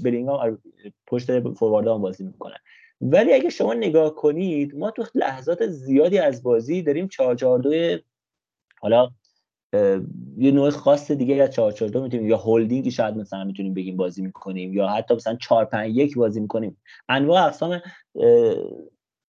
[0.04, 0.58] بلینگام
[1.06, 2.56] پشت فوروارد اون بازی می‌کنن.
[3.00, 7.98] ولی اگه شما نگاه کنید ما تو لحظات زیادی از بازی داریم 442
[8.80, 9.10] حالا
[10.38, 14.72] یه نوع خاص دیگه یا 442 می‌تونیم یا هولدینگی شاید مثلا می‌تونیم بگیم بازی می‌کنیم
[14.72, 16.76] یا حتی مثلا 451 بازی می‌کنیم.
[17.08, 17.80] انواع اقسام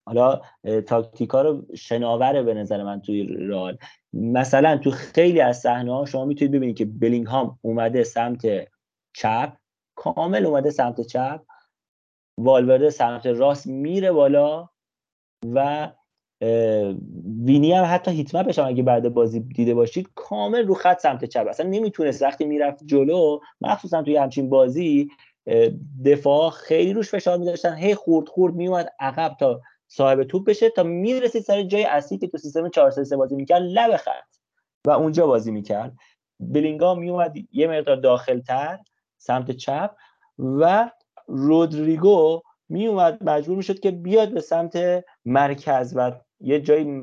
[0.06, 0.42] حالا
[0.88, 3.78] تاکتیکا رو شناوره به نظر من توی رال
[4.14, 8.68] مثلا تو خیلی از صحنه ها شما می‌تونید ببینید که بلینگهام اومده سمت
[9.14, 9.54] چپ
[9.96, 11.42] کامل اومده سمت چپ
[12.38, 14.70] والورده سمت راست میره بالا
[15.46, 15.92] و
[17.46, 21.46] وینی هم حتی هیتمپش هم اگه بعد بازی دیده باشید کامل رو خط سمت چپ.
[21.50, 22.22] اصلا نمی‌تونست.
[22.22, 25.10] وقتی می‌رفت جلو مخصوصا توی همچین بازی
[26.06, 30.84] دفاع خیلی روش فشار میداشتن هی خورد خورد میومد عقب تا صاحب توپ بشه تا
[30.84, 34.36] می‌رسید سر جای اصلی که تو سیستم 4 3 بازی می‌کرد لب خط.
[34.88, 35.94] و اونجا بازی می‌کرد.
[36.40, 38.80] بلینگام میومد یه مقدار داخل تر
[39.18, 39.96] سمت چپ
[40.40, 40.92] و
[41.28, 47.02] رودریگو میومد مجبور می‌شد که بیاد به سمت مرکز و یه جایی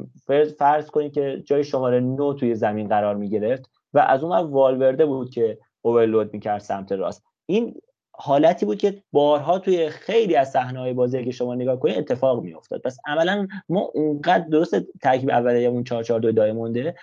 [0.59, 5.31] فرض کنید که جای شماره 9 توی زمین قرار می‌گرفت و از اون والورده بود
[5.31, 7.25] که اوورلود می‌کرد سمت راست.
[7.47, 7.81] این
[8.25, 12.81] حالتی بود که بارها توی خیلی از صحنه‌های بازی که شما نگاه کنید اتفاق میافتاد.
[12.81, 16.95] پس عملا ما اونقدر درست ترکیب اولیه‌مون 4 4 2 دای مونده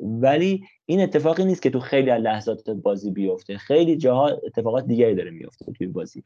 [0.00, 3.58] ولی این اتفاقی نیست که تو خیلی از لحظات بازی بیفته.
[3.58, 6.22] خیلی جاها اتفاقات دیگری داره میفته توی بازی.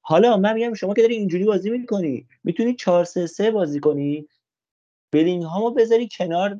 [0.00, 4.28] حالا من میگم شما که داری اینجوری بازی می‌کنی می‌تونی 4 3 3 بازی کنی
[5.12, 6.58] بلینگ هامو بذاری کنار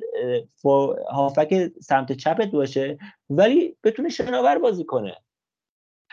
[1.11, 2.97] هافک سمت چپت باشه
[3.29, 5.15] ولی بتونه شناور بازی کنه.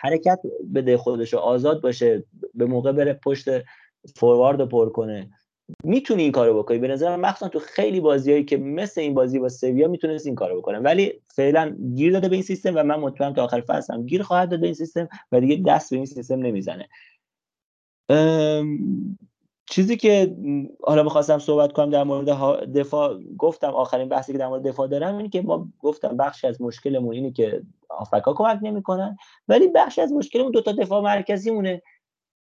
[0.00, 0.40] حرکت
[0.74, 2.24] بده خودش آزاد باشه
[2.54, 3.48] به موقع بره پشت
[4.16, 5.30] فوروارد رو پر کنه.
[5.84, 6.78] می‌تونی این کارو بکنی.
[6.78, 10.34] به نظر من مخصوصا تو خیلی بازیایی که مثل این بازی با سویا می‌تونست این
[10.34, 10.78] کارو بکنه.
[10.78, 14.22] ولی فعلا گیر داده به این سیستم و من مطمئنم تا آخر فصل هم گیر
[14.22, 16.88] خواهد داد به این سیستم و دیگه دست به این سیستم نمی‌زنه.
[19.70, 20.36] چیزی که
[20.82, 22.28] حالا می‌خواستم صحبت کنم در مورد
[22.72, 26.62] دفاع گفتم آخرین بحثی که در مورد دفاع دارم اینه که ما گفتم بخشی از
[26.62, 29.16] مشکلمون اینه که آفکا کمک نمی‌کنن
[29.48, 31.82] ولی بخشی از مشکلمون دو تا دفاع مرکزی مونه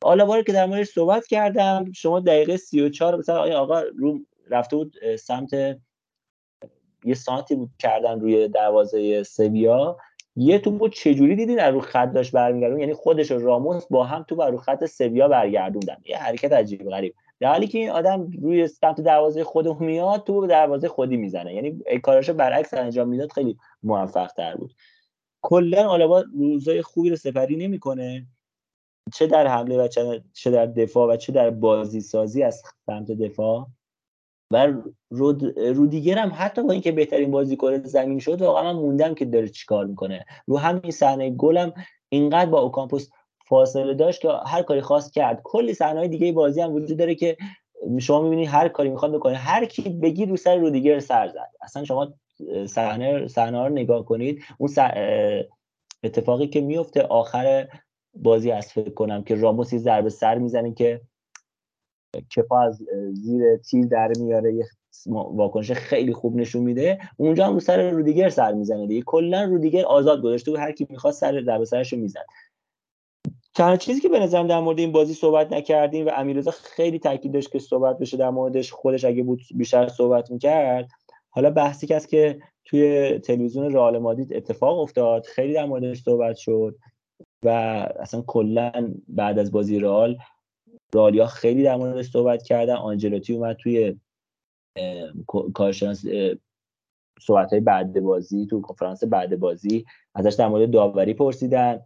[0.05, 4.19] حالا باری که در موردش صحبت کردم شما دقیقه 34 مثلا آیا آقا رو
[4.51, 5.51] رفته بود سمت
[7.05, 9.97] یه سانتی بود کردن روی دروازه سویا.
[10.37, 14.05] یه تو بود چجوری دیدین از رو خط داشت برمیگردون؟ یعنی خودش و راموس با
[14.05, 15.97] هم تو بر رو خط سویا برگردوندن.
[16.05, 17.15] یه حرکت عجیب غریب.
[17.41, 21.55] در حالی که این آدم روی سمت دروازه خودمون میاد تو دروازه خودی می‌زنه.
[21.55, 24.75] یعنی کاراشو برعکس انجام می‌داد خیلی موفق تر بود.
[25.43, 28.27] کلا آلابا روزای خوبی رو سپری نمی‌کنه.
[29.15, 29.89] چه در حمله و
[30.33, 33.67] چه در دفاع و چه در بازی سازی از سمت دفاع؟
[34.51, 34.73] و
[35.11, 39.49] رود رودیگر هم حتی با اینکه بهترین بازیکن زمین شد واقعا من موندم که داره
[39.49, 40.25] چیکار می‌کنه.
[40.47, 41.73] رو همین صحنه گلم
[42.09, 43.09] اینقدر با اوکامپوس
[43.49, 45.41] فاصله داشت که هر کاری خواست کرد.
[45.45, 47.37] کلی صحنه دیگه بازی هم وجود داره که
[47.99, 49.35] شما می‌بینی هر کاری می‌خواد بکنه.
[49.35, 51.51] هر کی بگی رو سر رودیگر سر زد.
[51.63, 52.15] اصلا شما
[52.67, 54.71] صحنه صحنه رو نگاه کنید اون
[56.03, 57.69] اتفاقی که میفته آخر
[58.15, 61.01] بازی از فکر کنم که راموس یه ضربه سر می‌زنه که
[62.37, 64.65] کپا از زیر تیر در میاره یه
[65.07, 66.99] واکنش خیلی خوب نشون میده.
[67.17, 69.03] اونجا هم سر رودیگر سر می‌زنه دیگه.
[69.03, 72.27] کلا رودیگر آزاد گذاشته و هر کی می‌خواد سر ضربه سرش می‌زد.
[73.55, 77.33] تنها چیزی که به نظرم در مورد این بازی صحبت نکردیم و امیررضا خیلی تاکید
[77.33, 80.89] داشت که صحبت بشه در موردش خودش اگه بود بیشتر صحبت می‌کرد.
[81.31, 86.77] حالا بحثی که که توی تلویزیون رئال مادید اتفاق افتاد خیلی در موردش صحبت شد
[87.43, 87.49] و
[88.01, 90.17] اصلا کلا بعد از بازی رئال
[90.93, 92.75] رالیا خیلی در موردش صحبت کردن.
[92.75, 93.97] آنجلوتی اومد توی
[95.55, 96.05] کارشناس
[97.21, 99.85] صحبت های بعد بازی تو کنفرانس بعد بازی
[100.15, 101.81] ازش در مورد داوری پرسیدن.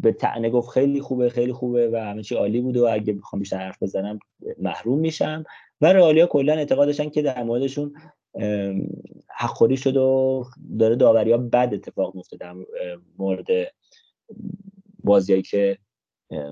[0.00, 3.40] به تعنه گفت خیلی خوبه خیلی خوبه و همه چی عالی بود و اگه بخوام
[3.40, 4.18] بیشتر حرف بزنم
[4.58, 5.44] محروم میشم.
[5.80, 7.94] و رئالیا کلا اعتقاد داشتن که در موردشون
[9.28, 10.44] حقخوری شد و
[10.78, 12.54] داره داوری ها بد اتفاق میفته در
[13.18, 13.46] مورد
[15.04, 15.78] بازیایی که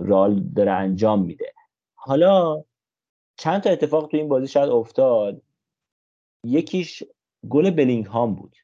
[0.00, 1.52] رال داره انجام میده.
[2.06, 2.64] حالا
[3.36, 5.42] چند تا اتفاق تو این بازی شاید افتاد.
[6.46, 7.02] یکیش
[7.48, 8.56] گل بلینگ هام بود.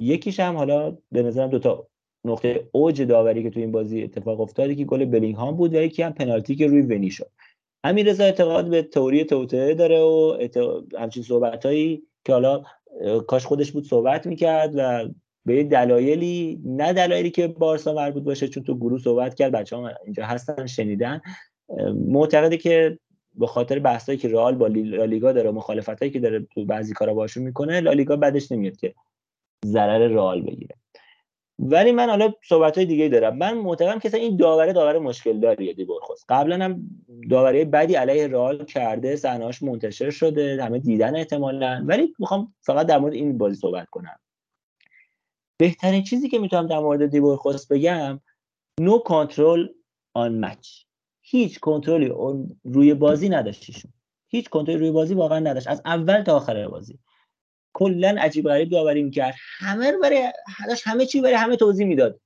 [0.00, 1.86] یکیش هم حالا به نظرم دوتا
[2.24, 5.82] نقطه اوج داوری که تو این بازی اتفاق افتاد که گل بلینگ هام بود و
[5.82, 7.30] یکی هم پنالتی که روی ونی شد.
[7.84, 10.38] امیر رضا اعتقاد به تئوری توته داره و
[10.98, 12.62] همچین صحبتایی که حالا
[13.26, 15.08] کاش خودش بود صحبت می‌کرد و
[15.44, 19.90] به دلایلی نه دلایلی که بارسا مربوط باشه چون تو گروه صحبت کرد بچه ها
[20.04, 21.20] اینجا هستن شنیدن.
[21.94, 22.98] معتقده که
[23.34, 27.42] به خاطر بحثایی که رئال با لالیگا داره مخالفتایی که داره تو بعضی کارا باشون
[27.42, 28.94] می‌کنه لالیگا بعدش نمیاد که
[29.66, 30.74] ضرر رئال بگیره.
[31.58, 33.36] ولی من حالا صحبت های دیگه دارم.
[33.36, 36.82] من معتقدم که این داوره داور مشکل داریه دی برخوست قبلا هم
[37.30, 41.84] داوری بدی علیه رئال کرده صحنه‌اش منتشر شده همه دیدن احتمالا.
[41.86, 44.18] ولی می‌خوام فقط در مورد این بازی صحبت کنم.
[45.56, 48.20] بهترین چیزی که می‌تونم در مورد دیبور خوست بگم
[48.80, 49.68] نو کنترل
[50.14, 50.68] آن مچ
[51.30, 52.12] هیچ کنترلی
[52.64, 53.92] روی بازی نداشتیشون
[54.28, 55.68] هیچ کنترلی روی بازی واقعا نداشت.
[55.68, 56.98] از اول تا آخر بازی.
[57.74, 59.34] کلا عجیب غریب داوری می‌کرد.
[59.58, 60.32] همه برای
[60.84, 62.20] همه چی برای همه توضیح می‌داد.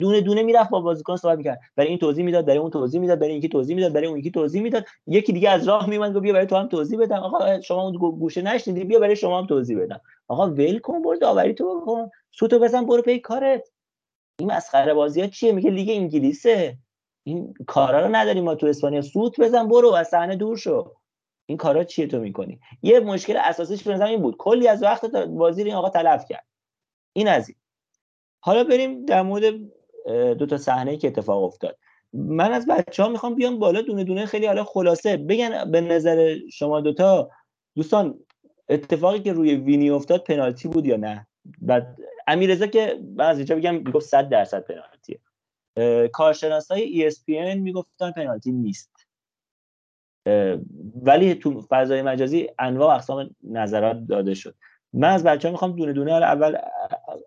[0.00, 1.60] دونه دونه می‌رفت با بازیکن صحبت می‌کرد.
[1.76, 4.30] برای این توضیح می‌داد برای اون توضیح می‌داد برای اینکی توضیح می‌داد برای اون یکی
[4.30, 4.84] توضیح می‌داد.
[5.06, 7.16] یکی دیگه از راه میومد گفت بیا برای تو هم توضیح بدم.
[7.16, 10.00] آقا شما اون گوشه نشنیدی بیا برای شما هم توضیح بدم.
[10.28, 12.10] آقا ول کن برو داوری تو بکن.
[12.30, 13.68] سوتو بزن برو پی کارت.
[14.40, 16.78] این مسخره بازی ها چیه؟ میگه لیگ انگلیسه.
[17.28, 19.02] این کارا رو نداریم ما تو اسپانیا.
[19.02, 20.92] سوت بزن برو از صحنه دور شو.
[21.46, 24.36] این کارا چیه تو می‌کنی؟ یه مشکل اساسیش به این بود.
[24.36, 26.46] کلی از وقت بازی این آقا تلف کرد.
[27.12, 27.56] این از این.
[28.40, 29.54] حالا بریم در مورد
[30.38, 31.78] دو تا صحنه که اتفاق افتاد.
[32.12, 36.38] من از بچه ها می‌خوام بیام بالا دونه دونه خیلی حالا خلاصه بگن به نظر
[36.52, 37.30] شما دوتا
[37.76, 38.18] دوستان
[38.68, 41.26] اتفاقی که روی وینی افتاد پنالتی بود یا نه؟
[41.62, 45.20] بعد امیرزا که بعضی اینجا بگم می‌گفت 100 درصد پنالتیه.
[46.12, 48.90] کارشناسای ESPN می‌گفتن پنالتی نیست.
[51.02, 54.54] ولی تو فضای مجازی انواع اقسام نظرات داده شد.
[54.92, 56.56] من از بچه ها می‌خوام دونه دونه اول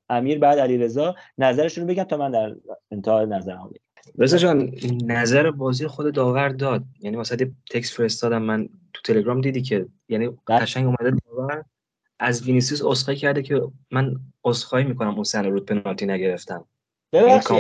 [0.10, 2.56] امیر بعد علیرضا نظرشون رو بگم تا من در
[2.92, 4.14] انتهای نظرم بگم.
[4.18, 4.72] رضا جان
[5.06, 6.84] نظر بازی خود داور داد.
[7.00, 8.42] یعنی واسه تکس فرستادم.
[8.42, 11.66] من تو تلگرام دیدی که یعنی قشنگ اومده داور
[12.20, 13.62] از وینیسیوس عذرخواهی کرده که
[13.92, 14.16] من
[14.46, 16.66] عذرخواهی می‌کنم اون سر رو پنالتی نگرفتم.
[17.14, 17.58] ببخشید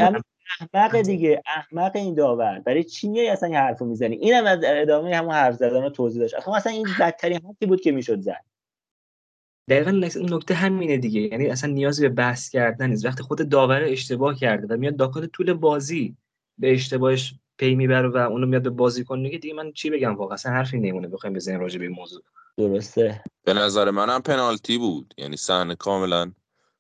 [0.60, 2.60] احمق دیگه احمق این داور.
[2.60, 6.36] برای چی میای اصلا این حرفو می‌زنی؟ اینم از ادامه همون حرف زدن توضیح داشت.
[6.36, 8.45] اصلا اصلا این بدترین حرفی بود که می‌شد زد.
[9.69, 11.22] دقیقا نکته همینه دیگه.
[11.22, 13.06] یعنی اصلا نیازی به بحث کردن نیست.
[13.06, 16.15] وقتی خود داور اشتباه کرده و میاد داخل طول بازی
[16.57, 20.34] به اشتباهش پی می‌بره و اونو میاد به بازیکن میگه دیگه من چی بگم واقعا؟
[20.34, 22.22] اصلا حرفی نمونه بخوایم بزنیم راجع به این موضوع.
[22.57, 23.23] درسته.
[23.44, 25.14] به نظر منم پنالتی بود.
[25.18, 26.32] یعنی صحنه کاملا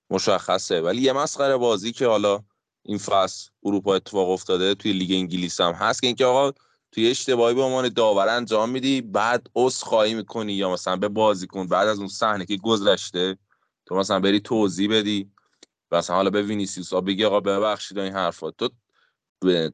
[0.09, 0.81] مشخصه.
[0.81, 2.43] ولی یه مسخره بازی که حالا
[2.83, 6.51] این فصل اروپا اتفاق افتاده توی لیگ انگلیس هم هست که اینکه آقا
[6.91, 11.87] توی اشتباهی به عنوان داور انجام میدی بعد عذرخواهی می‌کنی یا مثلا به بازیکن بعد
[11.87, 13.37] از اون صحنه که گذشته
[13.85, 15.31] تو مثلا بری توضیح بدی
[15.91, 18.69] مثلا حالا به وینیسیوس بگی آقا ببخشید این حرفا تو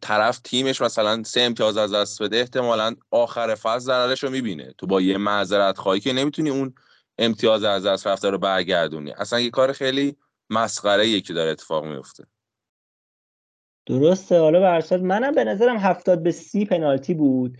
[0.01, 4.73] طرف تیمش مثلا سه امتیاز از دست بده احتمالا آخر فصل ضررش رو می‌بینه.
[4.77, 6.73] تو با یه معذرت خواهی که نمی‌تونی اون
[7.17, 9.11] امتیاز از دست رفته رو برگردونی.
[9.11, 10.17] اصلا یه کار خیلی
[10.49, 12.27] مسخره که داره اتفاق میفته
[13.87, 14.39] درسته.
[14.39, 17.57] حالا به منم به نظرم هفتاد به سی پنالتی بود.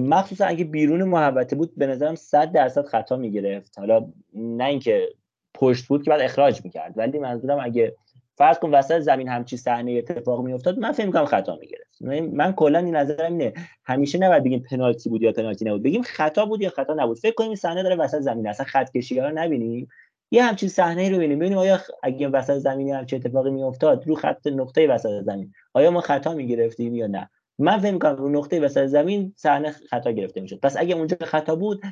[0.00, 3.78] مخصوصا اگه بیرون محوطه بود به نظرم 100 درصد خطا می‌گرفت.
[3.78, 5.08] حالا نه اینکه
[5.54, 7.94] پشت بود که بعد اخراج می‌کرد ولی منظورم اگه
[8.34, 12.02] فرض کن وسط زمین همچی صحنه اتفاق میافتاد من فکر می‌کنم خطا می‌گرفت.
[12.32, 13.52] من کلا این نظرم اینه.
[13.84, 15.82] همیشه نباید بگیم پنالتی بود یا پنالتی نبود.
[15.82, 17.18] بگیم خطا بود یا خطا نبود.
[17.18, 19.88] فکر کنیم این صحنه داره وسط زمین اصلا خط کشی رو نبینیم.
[20.30, 24.46] یه همچین صحنه رو ببینیم ببینیم آیا اگه وسط زمین همچین اتفاقی میافتاد رو خط
[24.46, 28.86] نقطه وسط زمین آیا ما خطا می‌گرفتیم یا نه؟ من فکر می‌کنم رو نقطه وسط
[28.86, 30.60] زمین صحنه خطا گرفته می‌شد.
[30.60, 31.82] پس اگه اونجا خطا بود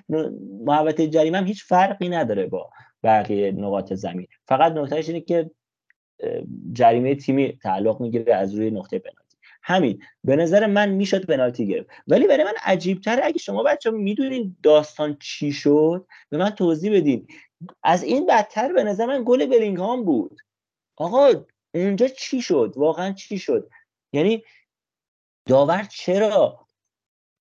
[0.64, 2.70] محوطه جریمه هم هیچ فرقی نداره با
[3.02, 4.26] بقیه نقاط زمین.
[4.48, 5.50] فقط نکتهش اینه که
[6.72, 9.36] جریمه تیمی تعلق می‌گیره از روی نقطه پنالتی.
[9.62, 10.02] همین.
[10.24, 11.88] به نظر من می‌شد پنالتی گرفت.
[12.06, 16.96] ولی برای من عجیب تره اگه شما بچه می‌دونین داستان چی شد به من توضیح
[16.96, 17.26] بدین.
[17.82, 20.40] از این بدتر به نظر من گل بلینگهام بود.
[20.96, 21.32] آقا
[21.74, 23.70] اونجا چی شد؟ واقعا چی شد؟
[24.12, 24.44] یعنی
[25.46, 26.66] داور چرا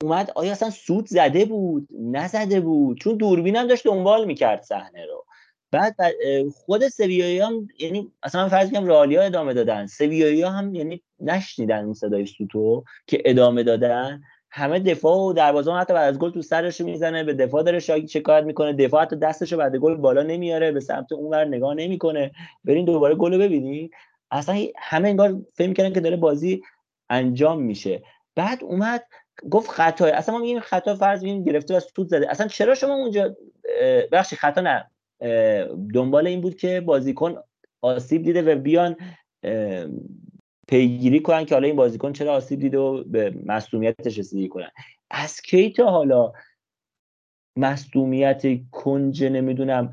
[0.04, 5.26] اومد؟ آیا اصلا سود زده بود؟ نزده بود؟ چون دوربینم داشت دنبال می‌کرد صحنه رو.
[5.72, 5.96] بعد
[6.56, 9.86] خود سویایی هم یعنی اصلا من فرض کنم رالیا ادامه دادن.
[9.86, 14.24] سویایی هم یعنی نشنیدن اون صدای سوتو که ادامه دادن.
[14.52, 18.44] همه دفاع و دروازه حتی بعد از گل تو سرش می‌زنه به دفاع داره شکایت
[18.44, 18.74] می‌کنه.
[18.74, 22.32] دفاع حتی دستشو بعد گل بالا نمیاره به سمت اونور نگاه نمی‌کنه.
[22.64, 23.92] برین دوباره گل رو ببینید
[24.32, 26.62] اصلا همه انگار فهم کردن که داره بازی
[27.10, 28.04] انجام میشه.
[28.36, 29.04] بعد اومد
[29.52, 32.32] گفت خطا اصلا ما میگیم خطا فرض میگیم گرفته از توت زده.
[32.32, 33.36] اصلا چرا شما اونجا
[34.12, 34.90] بخشی خطا نه.
[35.94, 37.36] دنبال این بود که بازیکن
[37.82, 38.96] آسیب دیده و بیان
[40.68, 44.70] پیگیری کنن که حالا این بازیکن چرا آسیب دیده و به مصومیتش رسیدگی کنن.
[45.12, 46.34] از کی تا حالا
[47.58, 49.92] مصومیت کنج نمی‌دونم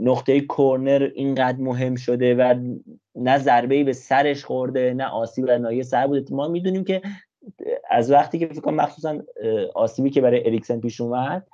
[0.00, 2.54] نقطه کورنر اینقدر مهم شده و
[3.14, 6.34] نه ضربه به سرش خورده نه آسیب نایه سر بوده.
[6.34, 7.02] ما می‌دونیم که
[7.90, 9.22] از وقتی که فکر مخصوصا
[9.74, 11.46] آسیبی که برای اریکسن پیش اومد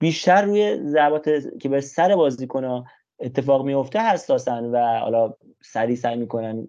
[0.00, 2.84] بیشتر روی ضربات که به سر بازیکن
[3.20, 6.66] اتفاق میفته حساسن و حالا سریع سعی می‌کنن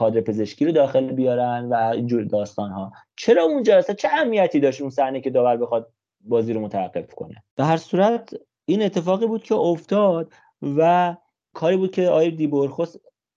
[0.00, 4.80] کادر پزشکی رو داخل بیارن و اینجور داستان ها چرا اونجا؟ اصلا چه اهمیتی داشت
[4.80, 9.42] اون صحنه که داور بخواد بازی رو متوقف کنه؟ در هر صورت این اتفاقی بود
[9.42, 10.32] که افتاد
[10.62, 11.16] و
[11.52, 12.94] کاری بود که آقای دیبورخوس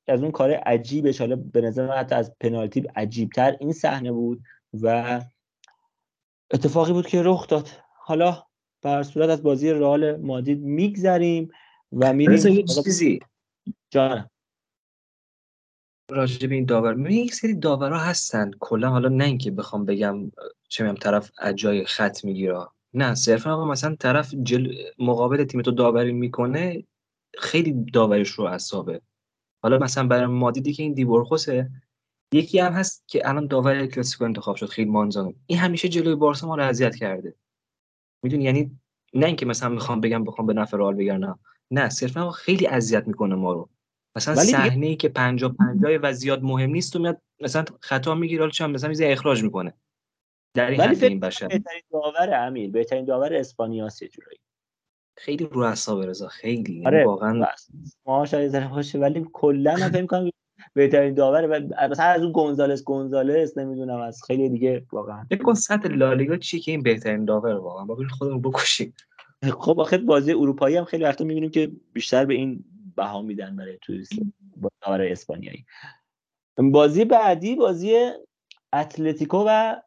[0.07, 4.43] از اون کار عجیبش حالا به نظر من حتی از پنالتی عجیبتر این صحنه بود
[4.81, 5.21] و
[6.53, 7.69] اتفاقی بود که رخ داد.
[7.95, 8.43] حالا
[8.81, 11.49] بر صورت از بازی رئال مادید میگذریم
[11.91, 13.19] و میریم چیزی.
[13.89, 14.29] جان
[16.09, 16.93] راجع به این داور.
[16.93, 18.51] می یک سری داورا هستن.
[18.59, 20.31] کلا حالا نه اینکه بخوام بگم
[20.69, 22.67] چه میگم طرف اجای خط می‌گیره.
[22.93, 24.73] نه صرفا مثلا طرف جل...
[24.99, 26.83] مقابل تیم تو داوری می‌کنه
[27.37, 29.01] خیلی داوریش رو اعصابه.
[29.63, 31.69] حالا مثلا برای مادیدی که این دیبورخوسه
[32.33, 35.33] یکی هم هست که الان داور کلاسیکو انتخاب شد خیلی مانزانو.
[35.45, 37.35] این همیشه جلوی بارسا ما رو اذیت کرده.
[38.23, 38.79] می‌دونی؟ یعنی
[39.13, 41.35] نه اینکه مثلا می‌خوام بگم بخوام به نفع رئال بگم
[41.71, 41.89] نه.
[41.89, 43.69] صرفا خیلی اذیت می‌کنه ما رو.
[44.15, 48.39] مثلا صحنه ای که 50 50 و زیاد مهم نیست و میاد مثلا خطا می‌گیره
[48.39, 49.73] حالا چون مثلا میز اخراج می‌کنه.
[50.55, 54.39] در این ولی این بشه بهترین داور امیر بهترین داور اسپانیاس یه جورایی.
[55.17, 56.73] خیلی رو اعصاب رضا خیلی.
[56.73, 57.45] یعنی آره واقعا
[58.05, 60.29] ما شاید ذره باشه ولی کلا من فکر می‌کنم
[60.73, 61.59] بهترین داور
[61.89, 65.25] مثلا از اون گونزالس گونزالس نمی‌دونم از خیلی دیگه واقعا.
[65.29, 67.85] فکر کن سطح لالیگا چیه که این بهترین داور واقعا.
[67.85, 68.93] با خودمون بکشیم.
[69.59, 72.65] خب آخه بازی اروپایی هم خیلی وقتا می‌بینیم که بیشتر به این
[72.95, 74.13] بها میدن برای توریست
[74.81, 75.65] داور اسپانیایی.
[76.57, 78.11] بازی بعدی بازی
[78.73, 79.81] اتلتیکو و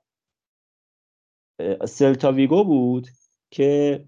[1.86, 3.08] سلتاویگو بود
[3.50, 4.04] که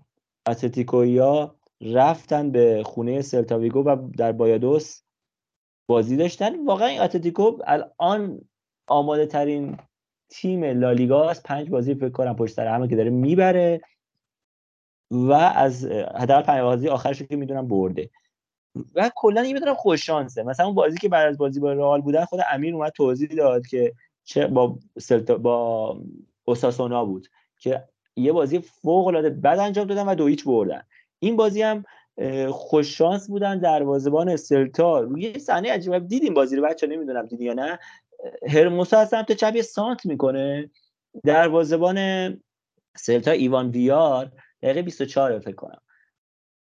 [0.48, 5.02] اتلتیکویا رفتن به خونه سلتاویگو و در بالایدوس
[5.88, 6.64] بازی داشتن.
[6.64, 8.40] واقعا این اتلتیکو الان
[8.86, 9.78] آماده ترین
[10.28, 13.80] تیم لالیگا از پنج بازی فکر کنم پشت سر همه که داره می‌بره
[15.10, 18.10] و از حداقل پنج بازی آخرش که می‌دونم برده.
[18.94, 20.42] و کلا این می‌دونم خوش شانسه.
[20.42, 23.66] مثلا اون بازی که بعد از بازی با رئال بودن خود امیر اومد توضیح داد
[23.66, 23.92] که
[24.24, 26.00] چه با سلتا با
[26.44, 27.28] اوساسونا بود
[27.58, 27.84] که
[28.16, 30.82] یه بازی فوق العاده بد انجام دادن و دو هیچ بردن.
[31.18, 31.84] این بازی هم
[32.50, 33.58] خوش شانس بودن.
[33.58, 36.62] دروازه‌بان سلتا روی صحنه عجیب دیدیم بازی رو.
[36.62, 37.78] بچا نمی‌دونم دیدی یا نه.
[38.48, 40.70] هرموسا از سمت چپ یه سانت می‌کنه.
[41.24, 41.98] دروازه‌بان
[42.96, 44.32] سلتا ایوان ویار
[44.62, 45.80] دقیقه 24 فکر کنم.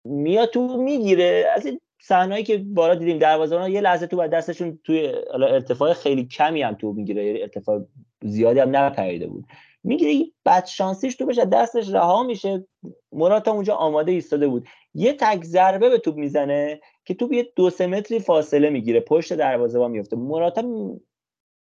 [0.04, 1.46] میاد تو می‌گیره.
[1.56, 6.24] از این صحنه‌ای که بالا دیدیم دروازه‌بان یه لحظه تو بعد دستشون توی ارتفاع خیلی
[6.24, 7.86] کمی هم تو می‌گیره یعنی ارتفاع
[8.22, 9.44] زیادی هم نپریده بود.
[9.84, 12.66] می‌گیره بد شانسیش تو بشه دستش رها میشه
[13.12, 14.66] مراتا اونجا آماده ایستاده بود.
[14.94, 19.32] یه تک ضربه به توپ می‌زنه که توپ یه دو سه متری فاصله می‌گیره پشت
[19.32, 20.62] دروازه با میفته مراتا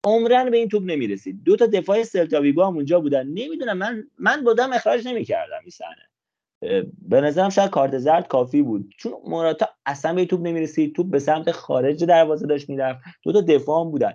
[0.05, 1.43] عمرن به این توپ نمی‌رسید.
[1.43, 3.27] دو تا دفاع سلتاویگو هم اونجا بودن.
[3.27, 6.10] نمی‌دونم من من بودم اخراج نمی‌کردم این صحنه.
[7.01, 8.93] به نظرم شاید کارت زرد کافی بود.
[8.97, 12.99] چون مراتا اصلا به توپ نمی‌رسید توپ به سمت خارج دروازه داشت می‌رفت.
[13.23, 14.13] دو تا دفاع هم بودن.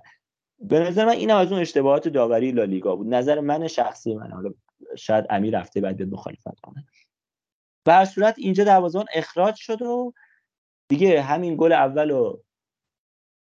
[0.58, 3.14] به نظر من این از اون اشتباهات داوری لالیگا بود.
[3.14, 4.50] نظر من شخصی من حالا
[4.96, 6.84] شاید امیر رفته بعد بیاد مخالفت کنه.
[7.84, 10.12] به صورت اینجا دروازه‌بان اخراج شد و
[10.88, 12.36] دیگه همین گل اول و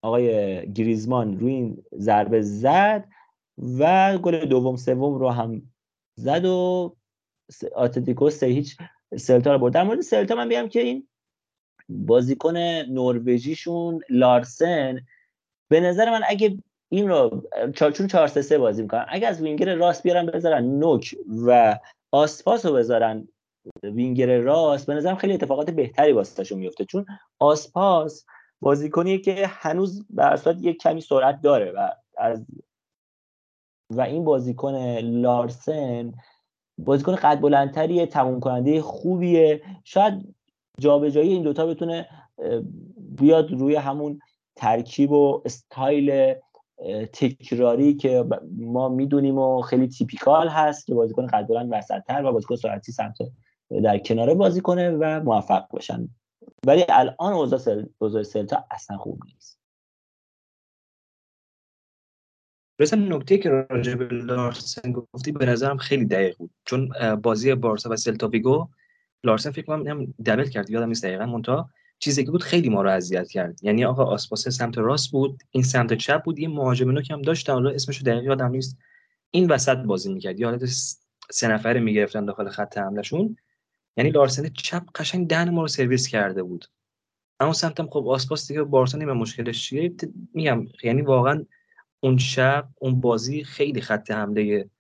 [0.03, 3.09] آقای گریزمان روی این ضربه زد
[3.79, 5.63] و گل دوم سوم رو هم
[6.19, 6.97] زد و
[7.75, 8.77] آتلتیکو سه هیچ
[9.17, 9.73] سلتا رو برد.
[9.73, 11.09] در مورد سلتا من بگم که این
[11.89, 15.01] بازیکن نروژیشون لارسن
[15.69, 16.59] به نظر من اگه
[16.89, 21.17] این رو چون 4 3 بازی می‌کنن اگه از وینگر راست بیارن بذارن نوک
[21.47, 21.79] و
[22.13, 23.29] آسپاس رو بذارن
[23.83, 27.07] وینگر راست به نظرم خیلی اتفاقات بهتری واسطشون میفته چون
[27.39, 28.25] آسپاس
[28.61, 32.47] بازیکنیه که هنوز به یک کمی سرعت داره و از
[33.91, 36.13] و این بازیکن لارسن
[36.79, 39.63] بازیکن قد بلندتریه تموم کننده خوبیه.
[39.85, 40.35] شاید
[40.79, 42.09] جابجایی این دوتا بتونه
[42.99, 44.21] بیاد روی همون
[44.57, 46.35] ترکیب و استایل
[47.13, 48.25] تکراری که
[48.57, 53.19] ما می‌دونیم و خیلی تیپیکال هست که بازیکن قد بلند وسطتر و بازیکن سرعتی سمت
[53.83, 56.09] در کناره بازی کنه و موفق باشن.
[56.67, 57.33] ولی الان
[57.99, 59.58] اوضاع سلتا اصلا خوب نیست.
[62.81, 66.51] رسا نکته که راجع به لارسن گفتی به نظرم خیلی دقیق بود.
[66.65, 66.89] چون
[67.23, 68.69] بازی بارسا و سلتا ویگو
[69.25, 71.27] لارسن فکر کنم دبل کرد یادم نیست دقیقاً.
[71.27, 71.69] مونتا
[71.99, 73.65] چیزی که بود خیلی ما رو اذیت کرد.
[73.65, 77.51] یعنی آقا آسپاس سمت راست بود این سمت چپ بود یه مهاجم نوک هم داشت
[77.51, 78.79] حالا اسمش دقیق یادم نیست.
[79.31, 80.41] این وسط بازی می‌کرد.
[80.41, 80.59] یا
[81.31, 83.37] سه نفره می‌گرفتن داخل خط حملهشون.
[83.97, 86.65] یعنی لارسن چپ قشنگ دهن ما رو سرویس کرده بود.
[87.41, 89.95] اما سمتم خب آسپاس دیگه بارسا نیم مشکلش چیه؟
[90.35, 91.45] میگم یعنی واقعا
[92.01, 94.71] اون شب اون بازی خیلی خط حمله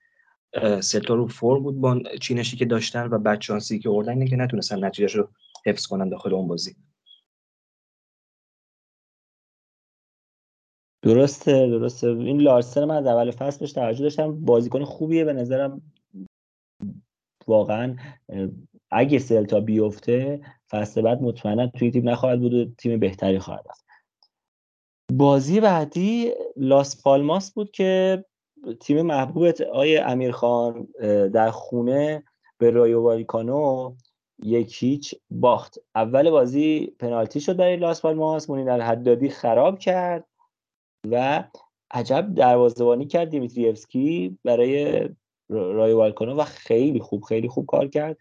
[0.80, 5.14] سلتا رو فور بود با چینشی که داشتن و بچانسی که اردن که نتونستن نتیجهش
[5.14, 5.28] رو
[5.66, 6.76] حفظ کنن داخل اون بازی.
[11.02, 12.06] درسته درسته.
[12.06, 14.44] این لارسن من از اول فصل بهش توجه داشتم.
[14.44, 15.82] بازیکن خوبیه به نظرم.
[17.46, 17.96] واقعا
[18.90, 20.40] اگه سلتا بیفته
[20.70, 23.87] فصل بعد مطمئنا توی تیم نخواهد بود و تیم بهتری خواهد است
[25.12, 28.24] بازی بعدی لاس پالماس بود که
[28.80, 30.88] تیم محبوب آقای امیرخان
[31.32, 32.24] در خونه
[32.58, 33.94] به رایو واریکانو
[34.42, 35.78] یک هیچ باخت.
[35.94, 40.24] اول بازی پنالتی شد برای لاس پالماس منیر الحدادی خراب کرد
[41.10, 41.44] و
[41.90, 45.08] عجب دروازه‌بانی کرد دیمیتریفسکی برای
[45.48, 48.16] رای والکانو و خیلی خوب خیلی خوب کار کرد.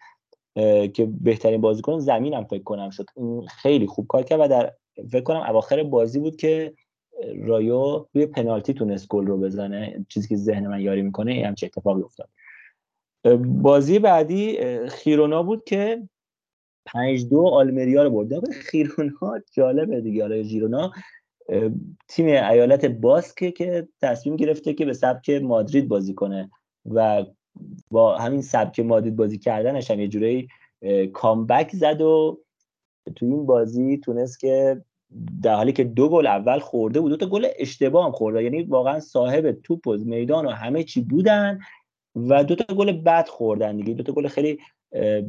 [0.93, 3.05] که بهترین بازیکن زمین هم فکر کنم شد.
[3.47, 4.73] خیلی خوب کار کرد و در
[5.11, 6.73] فکر کنم اواخر بازی بود که
[7.43, 10.05] رایو روی پنالتی تونست گل رو بزنه.
[10.09, 12.29] چیزی که ذهن من یاری می‌کنه این چه اتفاقی افتاد.
[13.45, 14.57] بازی بعدی
[14.88, 16.09] خیرونا بود که
[16.85, 18.51] پنج دو آلمریا رو برد.
[18.51, 20.21] خیرونا جالبه دیگه.
[20.21, 20.91] حالا ژیرونا
[22.07, 26.51] تیم ایالت باسکه که تصمیم گرفته که به سبک مادرید بازی کنه
[26.85, 27.25] و
[27.91, 30.47] با همین سبک مادرید بازی کردنش هم یه جوری
[31.13, 32.39] کامبک زد و
[33.15, 34.81] تو این بازی تونست که
[35.43, 38.43] در حالی که دو گل اول خورده بود دو تا گل اشتباه هم خورده.
[38.43, 41.59] یعنی واقعا صاحب توپ و میدان و همه چی بودن
[42.15, 43.93] و دو تا گل بد خوردن دیگه.
[43.93, 44.59] دو تا گل خیلی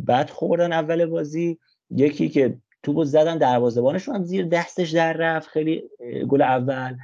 [0.06, 1.58] بد خوردن اول بازی.
[1.90, 5.48] یکی که توپو زدن دروازه‌بانشون هم زیر دستش در رفت.
[5.48, 5.82] خیلی
[6.28, 6.96] گل اول.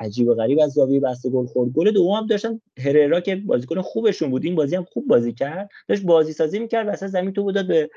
[0.00, 1.70] عجیب و غریب از زاویه بسته گل خورد.
[1.70, 4.44] گل دوم هم داشتن هررا که بازیکن خوبشون بود.
[4.44, 5.70] این بازی هم خوب بازی کرد.
[5.88, 6.88] داشت بازی سازی می‌کرد.
[6.88, 7.90] وسط زمین تو داد به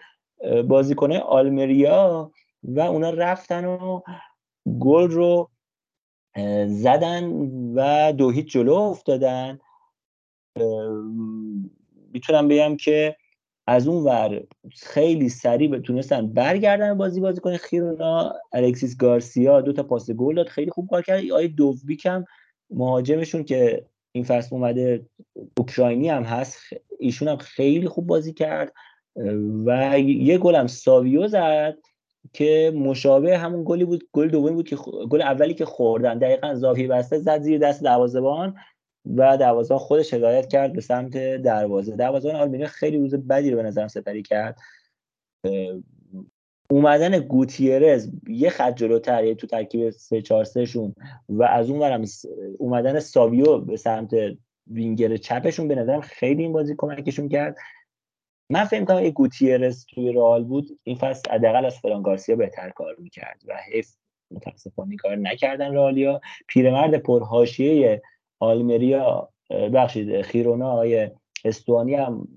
[0.64, 2.32] بازیکن آلمریا
[2.64, 4.02] و اونا رفتن و
[4.80, 5.50] گل رو
[6.68, 7.24] زدن
[7.76, 9.60] و دو هیچ جلو افتادن.
[12.14, 13.16] می‌تونم بگم که
[13.68, 18.34] از اون ور خیلی سریع تونستن برگردن بازی بازی کنه خیرونا.
[18.54, 21.32] الکسیس گارسیا دو تا پاس گل داد خیلی خوب کار کرد.
[21.32, 22.26] آیه دووبیک هم
[22.70, 25.06] مهاجمشون که این فصل اومده
[25.58, 26.58] اوکراینی هم هست
[27.00, 28.74] ایشون هم خیلی خوب بازی کرد.
[29.66, 31.78] و یه گل هم ساویو زد
[32.34, 34.76] که مشابه همون گلی بود گل دومی بود که
[35.10, 36.18] گل اولی که خوردن.
[36.18, 38.56] دقیقا زاویه بسته زد زیر دست دروازه‌بان.
[39.06, 41.96] و دروازه خودش هدایت کرد به سمت دروازه.
[41.96, 44.60] دروازه آلمینیا خیلی روز بدی رو به نظرم سپری کرد.
[46.70, 50.94] اومدن گوتیرز یه خط جلوتر تو ترکیب 3 4 3 شون
[51.30, 52.04] و از اون ورم
[52.58, 54.16] اومدن ساویو به سمت
[54.68, 57.58] وینگر چپشون به نظرم خیلی این بازی کمکشون کرد.
[58.50, 62.96] من فکر کنم گوتیرز توی رئال بود این فصل حداقل از فران گارسیا بهتر کار
[63.00, 63.96] می‌کرد و حیف
[64.32, 66.22] متاسفانه کار نکردن رئالیا.
[66.48, 68.02] پیرمرد پرحاشیه
[68.44, 69.30] آلمریا
[69.74, 71.12] بخشید خیرونا آقای
[71.46, 72.28] استوانی هم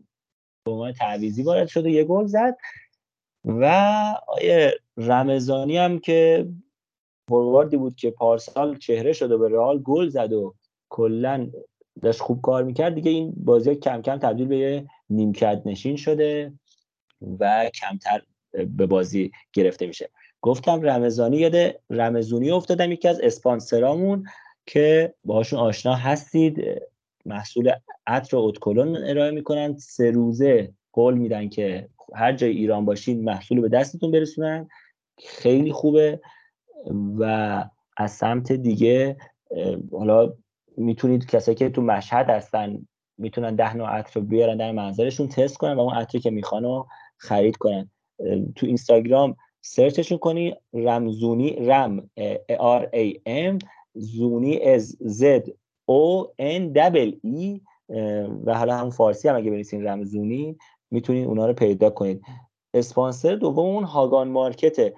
[0.64, 2.56] به عنوان تعویزی وارد شد و یه گل زد.
[3.44, 3.64] و
[4.28, 6.48] آیه رمزانی هم که
[7.28, 10.54] فورواردی بود که پارسال چهره شده به رئال گل زد و
[10.88, 11.50] کلا
[12.02, 12.94] داشت خوب کار می‌کرد.
[12.94, 16.52] دیگه این بازی کم کم تبدیل به نیمکت نشین شده
[17.40, 18.22] و کمتر
[18.52, 20.10] به بازی گرفته میشه.
[20.42, 24.26] گفتم رمزانی یاد رمزونی افتادم یکی از اسپانسرامون.
[24.66, 26.64] که باهاشون آشنا هستید
[27.26, 27.72] محصول
[28.06, 29.76] عطر اتکلون ارائه می‌کنن.
[29.76, 34.68] سه روزه قول میدن که هر جای ایران باشین محصول به دستتون برسونن.
[35.26, 36.20] خیلی خوبه.
[37.18, 37.64] و
[37.96, 39.16] از سمت دیگه
[39.92, 40.32] حالا
[40.76, 42.86] می‌تونید کسایی که تو مشهد هستن
[43.18, 46.86] می‌تونن ده نوع عطر بیارن در منظرشون تست کنن و اون عطری که می‌خوان رو
[47.16, 47.90] خرید کنن.
[48.54, 52.10] تو اینستاگرام سرچشون کنی رمزونی رم
[52.58, 53.58] آر ای ام.
[53.96, 55.44] زونی از زد
[55.86, 57.60] او ان دبل ای
[58.44, 60.56] و حالا هم فارسی هم اگه بنویسین رمزونی
[60.90, 62.22] می‌تونید اونا رو پیدا کنید
[62.74, 64.94] اسپانسر دوم اون هاگان مارکته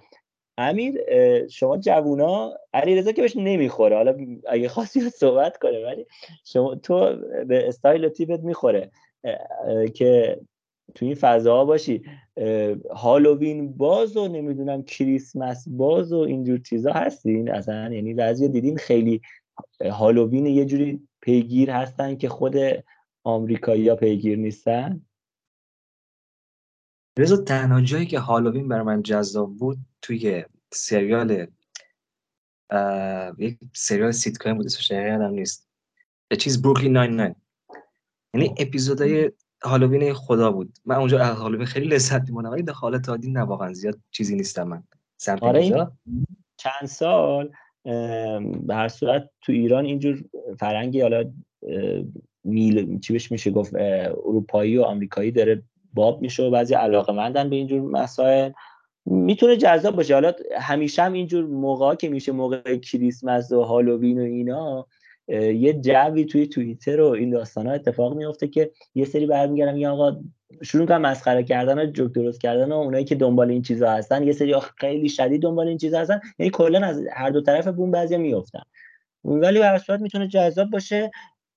[0.58, 1.00] امیر
[1.48, 3.96] شما جوونا علیرضا که بهش نمی‌خوره.
[3.96, 4.16] حالا
[4.48, 6.06] اگه خواستی صحبت کنه ولی
[6.44, 7.16] شما تو
[7.46, 8.90] به استایل تیپت می‌خوره.
[9.94, 10.40] که
[10.94, 12.02] تو این فضاها باشی.
[12.90, 19.20] هالووین باز و نمی‌دونم کریسمس باز و اینجور چیزا هستین اصلا یعنی بعضی دیدین خیلی
[19.80, 22.56] هالووین یه جوری پیگیر هستن که خود
[23.24, 25.06] آمریکایی ها پیگیر نیستن؟
[27.18, 31.46] رضا تنها جایی که هالووین بر من جذاب بود توی سریال
[33.38, 35.68] یک سریال سیتکام بود اسمش یادم نیست.
[36.38, 37.34] چیز بروکلین 99
[38.34, 39.30] یعنی اپیزودهای
[39.64, 40.72] هالووین خدا بود.
[40.84, 44.68] من اونجا از هالووین خیلی لذت می‌بردم ولی داخل تادی نه واقعا زیاد چیزی نیستم
[44.68, 44.82] من.
[45.16, 45.88] سمت آره
[46.56, 47.50] چند سال
[48.66, 50.24] به هر صورت تو ایران اینجور
[50.58, 51.24] فرنگی حالا
[52.44, 55.62] میل چی بهش میشه گفت اروپایی و آمریکایی داره
[55.94, 58.52] باب میشه و بعضی علاقه مندن به اینجور مسائل.
[59.06, 60.14] می‌تونه جذاب باشه.
[60.14, 64.86] حالا همیشه هم اینجور موقع که میشه موقع کریسمس و هالووین و اینا
[65.28, 69.88] یه جوی توی توییتر و این داستان ها اتفاق میفته که یه سری برمیگردن میگن
[69.88, 70.16] آقا
[70.62, 74.22] شروع کنن مسخره کردن و جوک درست کردن و اونایی که دنبال این چیزا هستن
[74.22, 77.90] یه سری خیلی شدید دنبال این چیزا هستن یعنی کلا از هر دو طرف بون
[77.90, 78.62] بعضیا میافتن.
[79.24, 81.10] ولی به صورت می‌تونه جذاب باشه.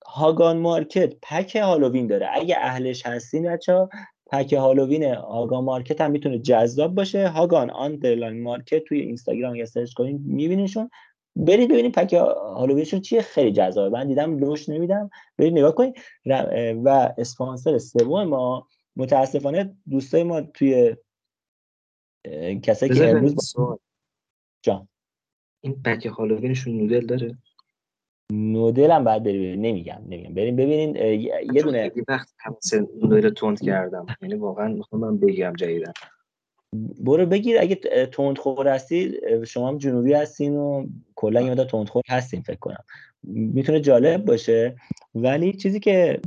[0.06, 2.30] هاگان مارکت pack هالووین داره.
[2.34, 3.90] اگه اهلش هستین بچا
[4.32, 7.28] pack هالووین هاگان مارکت هم می‌تونه جذاب باشه.
[7.28, 10.90] هاگان underline مارکت توی اینستاگرام یا سرچ کنین میبینیشون
[11.36, 13.22] برید ببینید pack هالووینشون چیه.
[13.22, 13.98] خیلی جذابه.
[13.98, 15.10] من دیدم لوش نمیدم.
[15.38, 15.96] برید نگاه کنید.
[16.84, 20.96] و اسپانسر سوم ما متاسفانه دوستای ما توی
[22.64, 23.56] کسایی که امروز
[24.62, 24.88] جان.
[25.62, 27.38] این پک هالووینشون نودل داره؟
[28.32, 30.34] نودل هم بعد بری نمیگم نمیگم.
[30.34, 30.96] بریم ببینین
[31.54, 32.34] یه دونه وقت
[33.02, 34.06] نودل تند کردم.
[34.22, 35.94] یعنی واقعا می‌خوام من بگم جدیدن
[37.00, 37.58] برو بگیر.
[37.60, 37.76] اگه
[38.06, 39.18] تندخور هستی
[39.48, 42.84] شما هم جنوبی هستین و کلا یه مدار تندخور هستین فکر کنم.
[43.24, 44.76] می‌تونه جالب باشه.
[45.16, 46.22] ولی چیزی که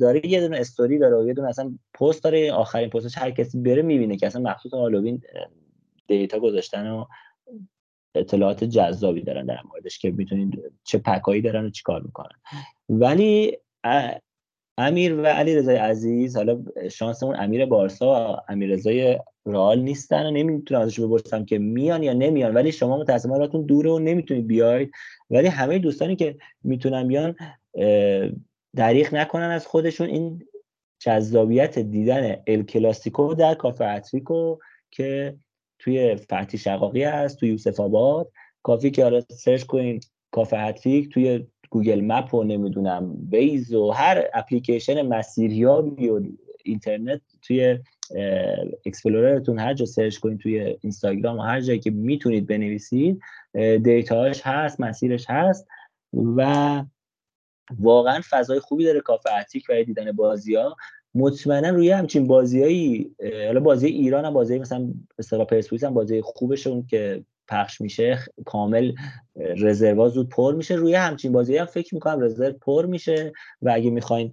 [0.00, 3.58] داره یه دونه استوری داره و یه دونه اصلا پست داره آخرین پستش هر کسی
[3.58, 5.22] بره می‌بینه که اصلا مخصوص هالووین
[6.06, 7.04] دیتا گذاشتن و
[8.14, 12.36] اطلاعات جذابی دارن در موردش که می‌تونید چه پکایی دارن و چیکار می‌کنن.
[12.88, 13.58] ولی
[14.78, 20.30] امیر و علی رضای عزیز حالا شانسمون امیر بارسا و امیر رضای رئال نیستن و
[20.30, 22.54] نمی‌تونم ازش بپرسم که میان یا نمیان.
[22.54, 24.90] ولی شما متاسفانه راتون دوره و نمی‌تونید بیاید.
[25.30, 27.36] ولی همه دوستانی که می‌تونن بیان
[28.76, 30.08] دریغ نکنن از خودشون.
[30.08, 30.42] این
[30.98, 34.56] جذابیت دیدن ال کلاسیکو در کافه هتریک
[34.90, 35.36] که
[35.78, 38.32] توی فتحی شقاقی هست توی یوسف آباد.
[38.62, 40.00] کافی که حالا سرچ کنین
[40.30, 46.20] کافه هتریک توی گوگل مپ و نمی‌دونم ویز و هر اپلیکیشن مسیریابی و
[46.64, 47.78] اینترنت توی
[48.86, 53.20] explorer تون هر جا سرچ کنید توی اینستاگرام و هر جایی که می‌تونید بنویسید
[53.82, 55.66] data هاش هست مسیرش هست
[56.12, 56.82] و
[57.78, 60.76] واقعا فضای خوبی داره کافه هتریک برای دیدن بازی ها
[61.14, 63.14] مطمئنا روی همچین بازیایی
[63.46, 64.88] حالا بازی ایران هم بازی مثلا
[65.18, 68.92] استقلال پرسپولیس هم بازی خوبشون که پخش میشه کامل
[69.36, 70.74] رزروا زود پر میشه.
[70.74, 73.32] روی همچین بازی هم فکر می‌کنم رزرو پر میشه
[73.62, 74.32] و اگه می‌خواین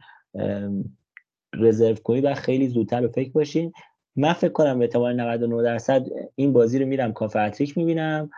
[1.54, 3.72] رزرو کنید و خیلی زودتر به فکر باشین.
[4.16, 7.14] من فکر کنم به احتمال 99 درصد این بازی رو میرم.
[7.14, 8.30] کافه اتریک می‌بینم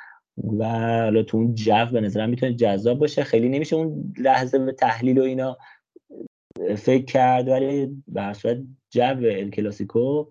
[0.59, 0.69] و
[1.03, 3.23] حالا تو اون جو به نظرم می‌تونه جذاب باشه.
[3.23, 5.57] خیلی نمیشه اون لحظه به تحلیل و اینا
[6.77, 8.57] فکر کرد ولی به صورت
[8.89, 10.25] جو ال کلاسیکو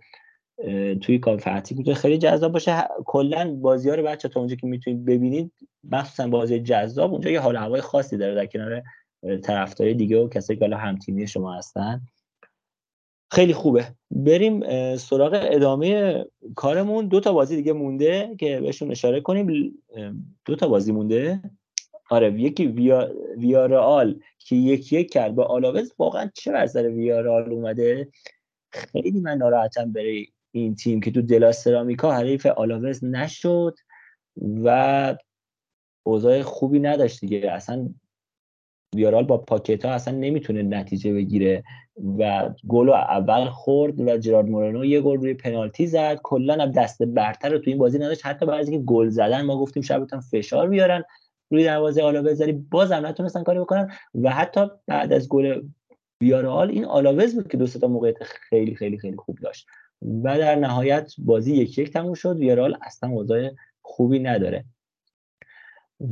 [1.00, 2.84] توی کافه می‌تونه خیلی جذاب باشه.
[3.04, 5.52] کلا بازی ها رو بچه تا اونجا که می‌تونید ببینید
[5.90, 8.82] مخصوصا بازی جذاب اونجا یه حال هوای خاصی داره در کنار
[9.42, 12.00] طرفدارای دیگه و کسایی که حالا همتیمی شما هستن.
[13.30, 13.86] خیلی خوبه.
[14.10, 14.60] بریم
[14.96, 16.24] سراغ ادامه
[16.56, 17.08] کارمون.
[17.08, 19.74] دو تا بازی دیگه مونده که بهشون اشاره کنیم.
[20.44, 21.40] دو تا بازی مونده.
[22.10, 25.94] آره یکی ویا ویارال که یکی یک کرد با آلاوز.
[25.98, 28.08] واقعا چه بر ویارال اومده؟
[28.70, 33.74] خیلی من ناراحتم برای این تیم که تو دلا سرامیکا حریف آلاوز نشد
[34.64, 35.16] و
[36.02, 37.52] اوضاع خوبی نداشت دیگه.
[37.52, 37.88] اصلا
[38.96, 41.64] ویارال با پاکت ها اصلا نمی‌تونه نتیجه بگیره
[42.18, 46.20] و گل اول خورد و جرارد مورنو یه گل روی پنالتی زد.
[46.22, 48.26] کلا هم دست برتر رو تو این بازی نداشت.
[48.26, 51.04] حتی بعد که گل زدن ما گفتیم شبتون فشار بیارن.
[51.50, 55.62] روی دروازه آلاوز ولی بازم نتونستن کاری بکنن و حتی بعد از گل
[56.20, 59.66] ویارال این آلاوز بود که دو تا موقعیت خیلی خیلی خیلی خوب داشت.
[60.04, 62.36] و در نهایت بازی یک یک تموم شد.
[62.36, 63.50] ویارال اصلا اوضاع
[63.82, 64.64] خوبی نداره.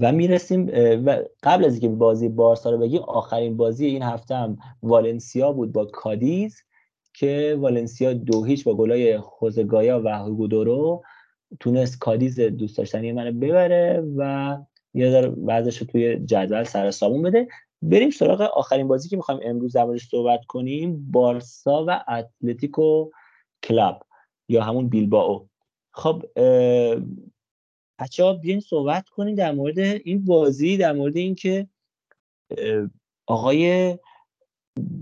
[0.01, 0.71] و می‌رسیم
[1.07, 5.73] و قبل از اینکه بازی بارسا رو بگیم آخرین بازی این هفته هم والنسیا بود
[5.73, 6.63] با کادیز
[7.15, 11.03] که والنسیا دو هیچ با گلای خوزگایا و هوگودورو
[11.61, 14.59] تونست کادیز دوست داشتنی منو ببره و
[14.95, 17.49] یه ذره وضعش رو توی جدول سر سامون بده.
[17.83, 23.11] بریم سراغ آخرین بازی که می‌خوایم امروز دربارش صحبت کنیم بارسا و اتلتیکو
[23.63, 24.03] کلاب
[24.49, 25.49] یا همون بیلباو
[25.95, 26.23] خب
[27.99, 31.69] بچه ها بیاین صحبت کنیم در مورد این بازی در مورد اینکه
[33.27, 33.99] آقای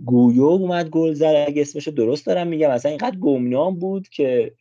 [0.05, 1.45] گویو اومد گل زد.
[1.49, 4.55] اگه اسمش درست دارم میگم اصلا اینقدر گمنام بود که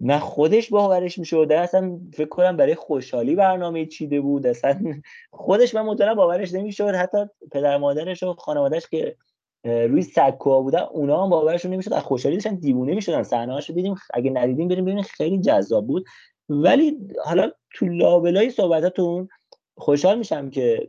[0.00, 4.46] نه خودش باورش می‌شد اصلا فکر کنم برای خوشحالی برنامه چیده بود.
[4.46, 5.00] اصلا
[5.30, 6.94] خودش من مطمئنم باورش نمی‌شد.
[6.94, 7.18] حتی
[7.52, 9.16] پدر مادرش و خانوادهش که
[9.64, 14.30] روی سکوها بودن اونا هم باورشون نمی‌شد از خوشحالی داشتن دیوونه می‌شدن صحنه دیدیم اگه
[14.30, 16.04] ندیدیم بریم ببینیم خیلی جذاب بود.
[16.48, 19.28] ولی حالا تو لابلای صحبتاتون
[19.76, 20.88] خوشحال میشم که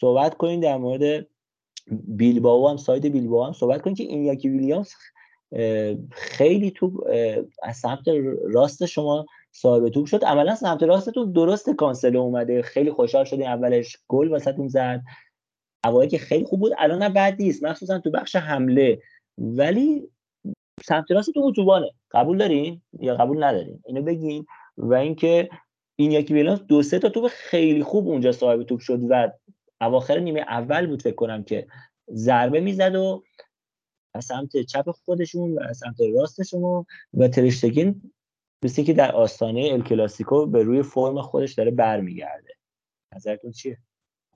[0.00, 1.26] صحبت کنین در مورد
[1.90, 4.90] بیلباو هم ساید بیلباو هم صحبت کنین که این یکی ویلیامز
[6.10, 7.04] خیلی تو
[7.62, 8.04] از سمت
[8.54, 10.24] راست شما صاحب توپ شد.
[10.24, 12.62] عملا سمت راستتون درست کانسل اومده.
[12.62, 15.02] خیلی خوشحال شدین اولش گل واسهتون زد.
[15.84, 17.64] اوایل که خیلی خوب بود الان بعد نیست.
[17.64, 18.98] مخصوصا تو بخش حمله.
[19.38, 20.08] ولی
[20.84, 21.90] سمت راستتون اتوبانه.
[22.10, 24.46] قبول دارین یا قبول ندارین؟ اینو بگین.
[24.76, 25.48] و اینکه
[25.96, 29.32] این یکی ویلیامز دو سه تا توپ خیلی خوب اونجا صاحب توپ شد و
[29.80, 31.66] اواخر نیمه اول بود فکر کنم که
[32.12, 33.22] ضربه می‌زد و
[34.14, 38.12] از سمت چپ خودشون و از سمت راستشون و ترشتگین
[38.64, 42.54] مثل که در آستانه ال کلاسیکو به روی فرم خودش داره برمیگرده.
[43.16, 43.78] نظرتون چیه؟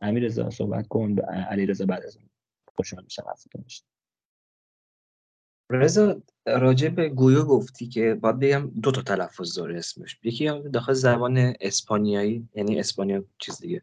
[0.05, 1.19] امیر رضا صحبت کن.
[1.21, 2.19] علی رضا بعد از
[2.77, 3.25] خوشحال میشم
[5.71, 10.19] رضا راجع به گویو گفتی که باید بگم دو تا تلفظ داره اسمش.
[10.23, 13.83] یکی هم داخل زبان اسپانیایی یعنی اسپانیا چیز دیگه.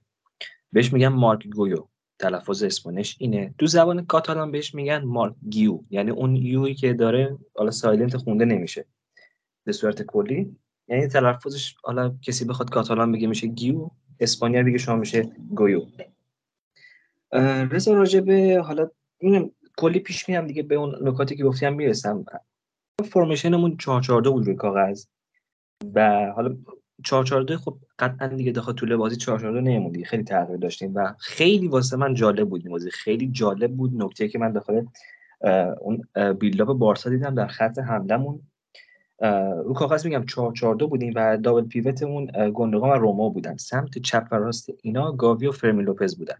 [0.71, 1.87] بهش میگن مارک گویو.
[2.19, 3.53] تلفظ اسپانیش اینه.
[3.57, 5.79] تو زبان کاتالان بهش میگن مارک گیو.
[5.89, 8.85] یعنی اون یوی که داره حالا silent خونده نمیشه.
[9.63, 10.55] به صورت کلی.
[10.87, 13.89] یعنی تلفظش حالا کسی بخواد کاتالان بگه میشه گیو
[14.21, 15.81] اسپانیا بگه شما میشه گویو.
[17.71, 22.25] رضا راجع به حالا این کلی پیش میرم دیگه به اون نکاتی که گفتیم می‌رسم.
[23.05, 25.05] فرمیشنمون 442 بود روی کاغذ.
[25.95, 26.57] و حالا
[27.03, 30.95] 442 خب قطعا دیگه داخل طول بازی 442 نمیموندی خیلی تغییر داشتیم.
[30.95, 32.91] و خیلی واسه من جالب بود بازی.
[32.91, 34.85] خیلی جالب بود نکته که من داخل
[35.81, 38.41] اون build-up بارسا دیدم در خط حملمون
[39.65, 43.57] رو کاغذ میگم 4 4 2 بودیم و double pivot مون گندوگان و رومئو بودن.
[43.57, 46.37] سمت چپ و راست اینا گاوی و فرمین لوپز بودن.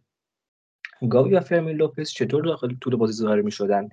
[1.10, 3.90] گاوی و فرمین لوپز چطور داخل طول بازی ظاهر می‌شدن؟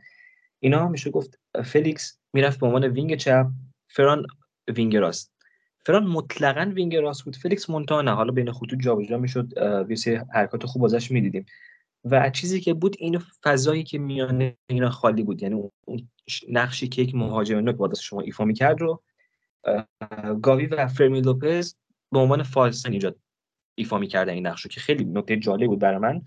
[0.61, 3.47] اینا میشه گفت فلیکس می‌رفت به عنوان wing چپ
[3.89, 4.27] فران
[4.77, 5.33] wing راست.
[5.87, 7.37] فران مطلقا wing راست بود.
[7.37, 9.53] فلیکس منتها نه حالا بین خطوط جابجا می‌شد
[10.07, 11.47] یه حرکات خوب ازش می‌دیدیم.
[12.05, 15.43] و چیزی که بود این فضایی که میان اینا خالی بود.
[15.43, 16.09] یعنی اون
[16.49, 19.03] نقشی که یک مهاجم نوک با شما ایفا می‌کرد رو
[20.43, 21.77] گاوی و فرمین لوپز
[22.13, 23.19] به عنوان false nine ایجاد
[23.79, 26.23] ایفا می‌کردن این نقش رو که خیلی نکته جالب بود برای من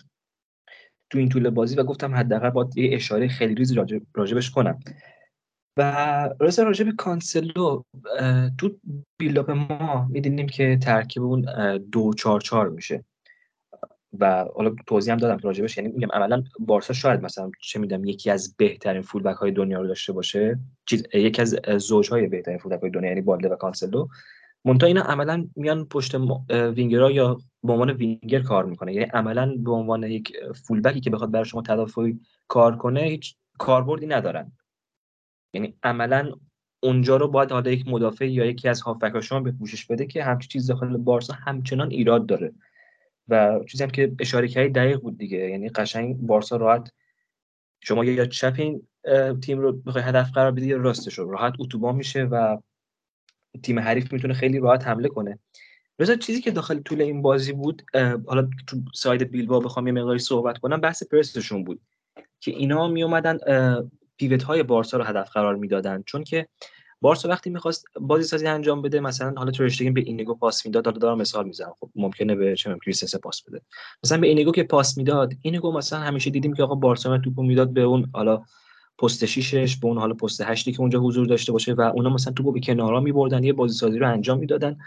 [1.10, 3.76] تو این طول بازی و گفتم حداقل با یه اشاره خیلی ریزی
[4.16, 4.80] راجبش کنم.
[5.78, 7.84] و راست راجب کانسلو
[8.58, 8.80] تو
[9.20, 11.46] build-up ما می‌دونیم که ترکیب اون
[11.78, 13.06] دو چار چار میشه.
[14.20, 18.30] و حالا توضیح هم دادم راجبش یعنی میگم عملا بارسا شاید مثلا چه میدم یکی
[18.30, 20.60] از بهترین full-back های دنیا رو داشته باشه.
[20.86, 24.08] چیز یکی از زوجهای بهترین full-back های دنیا یعنی بالده و کانسلو.
[24.66, 26.16] منتها اینا عملا میان پشت
[26.50, 28.94] وینگرها یا به عنوان وینگر کار می‌کنه.
[28.94, 30.34] یعنی عملا به عنوان یک
[30.68, 34.52] full-back ی که بخواد برای شما تدافعی کار کنه هیچ کاربردی ندارن.
[35.54, 36.32] یعنی عملا
[36.84, 40.24] اونجا رو باید حالا یک مدافع یا یکی از هافبک شما به پوشش بده که
[40.24, 42.54] همچین چیز داخل بارسا همچنان ایراد داره.
[43.32, 45.38] و چیزی هم که اشاره کردی دقیق بود دیگه.
[45.38, 46.92] یعنی قشنگ بارسا راحت
[47.82, 48.88] شما یا چپ این
[49.42, 51.32] تیم رو بخوای هدف قرار بدی یا راستش رو.
[51.32, 52.58] راحت اتوبان میشه و
[53.64, 55.40] تیم حریف می‌تونه خیلی راحت حمله کنه.
[56.00, 57.84] رضا چیزی که داخل طول این بازی بود
[58.28, 61.82] حالا تو ساید بیلبا بخوام یه مقداری صحبت کنم بحث پرسشون بود
[62.40, 63.38] که اینا می اومدن
[64.18, 66.04] پیوت های بارسا رو هدف قرار می‌دادن.
[66.06, 66.48] چون که
[67.02, 70.98] بارسا وقتی می‌خواست بازی سازی انجام بده مثلا حالا ترشتگین به اینیگو پاس می‌داد حالا
[70.98, 71.74] دارم مثال می‌زنم.
[71.80, 73.62] خب ممکنه به چه کریستنسن پاس بده.
[74.04, 77.74] مثلا به اینیگو که پاس می‌داد اینیگو مثلا همیشه دیدیم که آقا بارسا توپو می‌داد
[77.74, 78.44] به اون حالا
[79.00, 82.34] پست شیشش به اون حالا پست هشتی که اونجا حضور داشته باشه و اونا مثلا
[82.34, 84.78] توپو به کنارا میبردن یه بازی سازی رو انجام می‌دادن.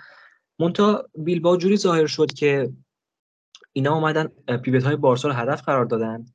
[0.59, 2.73] مونتا بیلبا جوری ظاهر شد که
[3.73, 4.27] اینا اومدن
[4.62, 6.27] پیوت های بارسا رو هدف قرار دادن.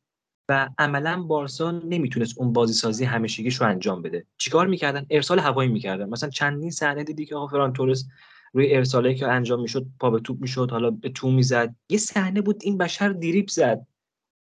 [0.49, 4.26] و عملا بارسا نمی‌تونست اون بازی سازی همیشگیش رو انجام بده.
[4.38, 6.09] چیکار می‌کردن؟ ارسال هوایی می‌کردن.
[6.09, 8.07] مثلا چندین صحنه دیدی که آقا فران تورس
[8.53, 11.76] روی ارسالی که انجام می‌شد پا به توپ می‌شد حالا به تو می‌زد.
[11.89, 13.85] یه صحنه بود این بشر دریپ زد.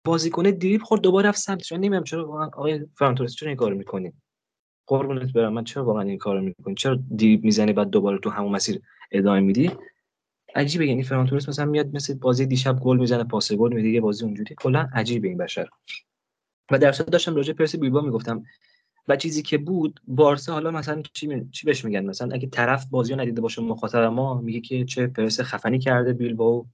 [0.05, 3.77] بازیکن دریپ خورد دوباره رفت سمتش من نمی‌دونم چرا آقای فران تورس چرا این کارو
[3.77, 4.13] می‌کنی؟
[4.87, 5.53] قربونت برم.
[5.53, 8.81] من چرا واقعا این کارو می‌کنی؟ چرا دریپ می‌زنی بعد دوباره تو همون مسیر
[9.13, 9.71] ادامه میدی؟
[10.55, 14.01] عجیبه یعنی فران تورس مثلا میاد مثل بازی دیشب گل می‌زنه پاس گل میده یه
[14.01, 14.55] بازی اونجوری.
[14.59, 15.69] کلا عجیبه این بشر.
[16.71, 18.45] و در داشتم راجع پرس بیلبا می‌گفتم
[19.09, 21.49] و چیزی که بود بارسا حالا مثلا چی, می...
[21.51, 25.41] چی بهش میگن؟ مثلا اگه طرف بازی ندیده باشه مخاطب ما میگه که چه پرس
[25.41, 26.67] خفنی کرده بیلبا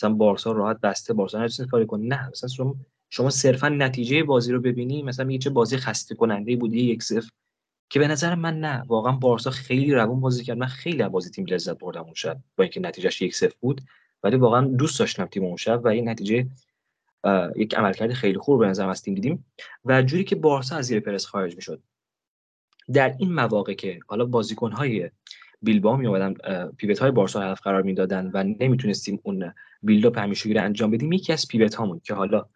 [0.00, 2.06] مثلا بارسا راحت بسته بارسا نتونست کاری کنه.
[2.06, 2.76] نه مثلا شما
[3.10, 7.30] شما صرفا نتیجه بازی رو ببینی مثلا میگه چه بازی خسته کننده بود یک صفر.
[7.90, 10.58] که به نظر من نه واقعا بارسا خیلی روون بازی کرد.
[10.58, 13.80] من خیلی از بازی تیم لذت بردم اون شب با اینکه نتیجهش یک صفر بود.
[14.22, 16.46] ولی واقعا دوست داشتم تیم اون شب و این نتیجه
[17.56, 19.46] یک عملکرد خیلی خوب به نظر از تیم دیدیم
[19.84, 21.82] و جوری که بارسا از زیر پرس خارج می‌شد.
[22.92, 25.10] در این مواقع که حالا بازیکن های
[25.62, 26.34] بیلبا می اومدن
[26.76, 31.32] پیوت های بارسا هدف قرار می‌دادن و نمی‌تونستیم اون بیلداپ همیشگی رو انجام بدیم یکی
[31.32, 32.46] از پیوت هامون که حالا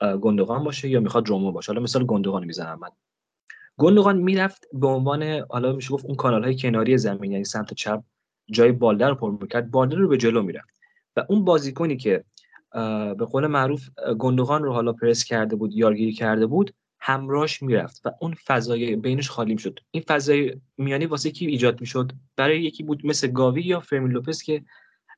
[0.00, 1.72] گندوقان باشه یا می‌خواد رومو باشه.
[1.72, 2.88] حالا مثال گندوقان می‌زنم من.
[3.80, 8.02] گندوقان می‌رفت به عنوان حالا میشه گفت اون کانال های کناری زمین یعنی سمت چپ
[8.50, 10.80] جای بالدر رو پر می‌کرد بالدر رو به جلو می‌رفت.
[11.16, 12.24] و اون بازیکنی که
[13.18, 13.88] به قول معروف
[14.18, 19.30] گندوغان رو حالا پرس کرده بود یارگیری کرده بود همراش می‌رفت و اون فضای بینش
[19.30, 23.80] خالی شد این فضای میانی واسه کی ایجاد می‌شد؟ برای یکی بود مثل گاوی یا
[23.80, 24.62] فرمی لوپس که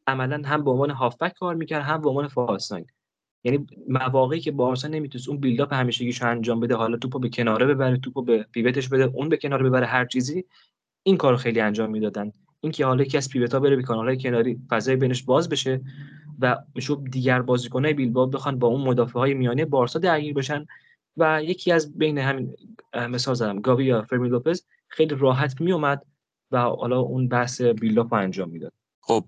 [0.07, 2.73] عملا هم به عنوان هافبک کار می‌کرد هم به عنوان فالس
[3.45, 7.97] یعنی مواقعی که بارسا نمی‌تونست اون بیلداپ همیشگیشو انجام بده حالا توپو به کناره ببره
[7.97, 10.45] توپو به پیوتش بده اون به کناره ببره هر چیزی
[11.03, 12.33] این کارو خیلی انجام می‌دادن.
[12.61, 15.81] اینکه حالا یکی از پیوتا بره به کانالهای کناری فضای بینش باز بشه
[16.41, 20.67] و میشه دیگر بازیکنای بیلبائو بخوان با اون مدافع های میانه بارسا درگیر بشن
[21.17, 22.55] و یکی از بین همین
[23.11, 26.03] مثال زدم گاوی یا فرمی لوپز خیلی راحت می اومد
[26.51, 28.73] و حالا اون بحث بیلداپ انجام می‌داد.
[29.05, 29.25] خب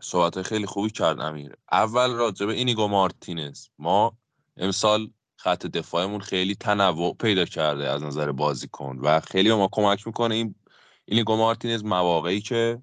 [0.00, 1.56] صحبت خیلی خوبی کرد امیر.
[1.72, 3.66] اول راجع به اینیگو مارتینز.
[3.78, 4.18] ما
[4.56, 10.06] امسال خط دفاعمون خیلی تنوع پیدا کرده از نظر بازیکن و خیلی به ما کمک
[10.06, 10.54] می‌کنه این
[11.04, 12.82] اینیگو مارتینز مواقعی که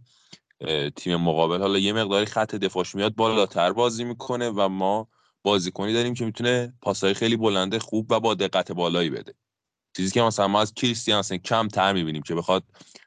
[0.96, 5.08] تیم مقابل حالا یه مقداری خط دفاعش میاد بالاتر بازی می‌کنه و ما
[5.44, 9.34] بازیکنی داریم که می‌تونه پاسهای خیلی بلنده خوب و با دقت بالایی بده.
[9.98, 12.64] چیزی که مثلا ما از کریستیانسن کم تر می‌بینیم که بخواد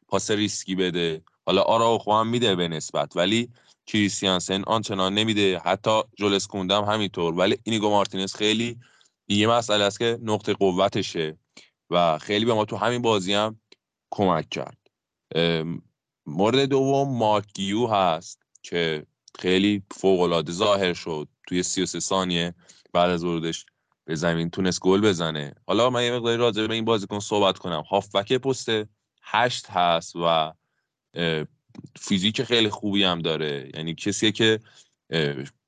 [0.09, 3.51] پاس ریسکی بده حالا آراوخو هم میده به نسبت ولی
[3.87, 7.35] کریستیانسن آنچنان نمیده حتی ژول کوندم همینطور.
[7.35, 8.79] ولی اینیگو مارتینز خیلی
[9.29, 11.39] یه مسئله است که نقطه قوتشه
[11.91, 13.61] و خیلی به ما تو همین بازی هم
[14.11, 14.79] کمک کرد.
[16.27, 19.07] مورد دوم مارک گیو هست که
[19.39, 21.29] خیلی فوق العاده ظاهر شد.
[21.49, 22.55] توی 33 ثانیه
[22.93, 23.67] بعد از ورودش
[24.05, 25.55] به زمین تونست گل بزنه.
[25.67, 27.85] حالا من یه مقداری راجع به این بازیکن صحبت کنم.
[27.91, 28.69] هافبک پست
[29.23, 30.53] هشت هست و
[32.01, 33.71] فیزیک خیلی خوبی هم داره.
[33.75, 34.61] یعنی کسیه که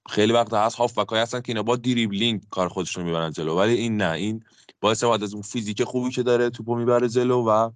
[0.09, 3.57] خیلی وقت هست هافبک های هستن که اینا با دریبلینگ کار خودشون می‌برن جلو.
[3.57, 4.45] ولی این نه این
[4.81, 7.71] باعث بعد از اون فیزیک خوبی که داره توپو می‌بره جلو و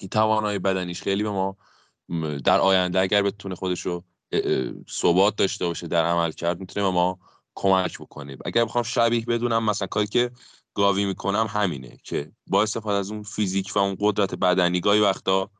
[0.00, 1.56] این توانایی بدنیش خیلی به ما
[2.44, 4.04] در آینده اگر بتونه خودش رو
[4.90, 7.18] ثبات داشته باشه در عمل کرد می‌تونه به ما
[7.54, 8.36] کمک بکنه.
[8.44, 10.30] اگر بخوام شبیه بدونم مثلا کاری که
[10.74, 15.50] گاوی می‌کنم همینه که با استفاده از اون فیزیک و اون قدرت بدنی گاهی وقتا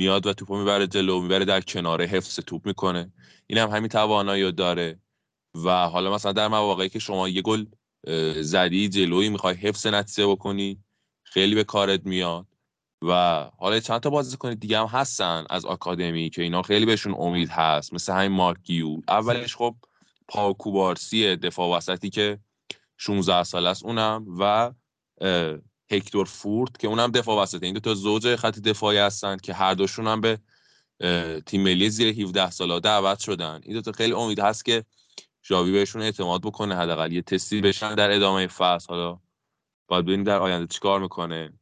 [0.00, 3.12] میاد و توپو می‌بره جلو می‌بره در کناره حفظ توپ می‌کنه.
[3.46, 4.98] این هم همین توانایی داره.
[5.64, 7.64] و حالا مثلا در مواقعی که شما یه گل
[8.42, 10.84] زدی جلویی می‌خوای حفظ نتیجه بکنی
[11.24, 12.46] خیلی به کارت میاد.
[13.02, 13.12] و
[13.58, 17.94] حالا چند تا بازیکن دیگه هم هستن از آکادمی که اینا خیلی بهشون امید هست.
[17.94, 19.74] مثل همین مارکیو اولش خب
[20.28, 22.38] پاکوبارسی دفاع وسطی که
[22.98, 24.72] 16 سال است اونم و
[25.90, 27.66] هکتور فورد که اونم دفاع وسطه.
[27.66, 30.38] این دو تا زوج خط دفاعی هستن که هر دوشون هم به
[31.46, 33.60] تیم ملی زیر 17 ساله دعوت شدن.
[33.62, 34.84] این دو تا خیلی امید هست که
[35.42, 38.86] جاوی بهشون اعتماد بکنه حداقل یه تستی بشن در ادامه فصل.
[38.88, 39.18] حالا
[39.88, 41.52] باید ببینیم در آینده چیکار می‌کنه.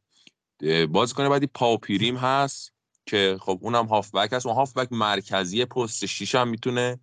[0.89, 2.73] بازیکن بعدی پاوپیریم هست
[3.05, 4.45] که خب اونم هافبک هست.
[4.45, 6.99] اون هافبک مرکزی پست 6 هم می‌تونه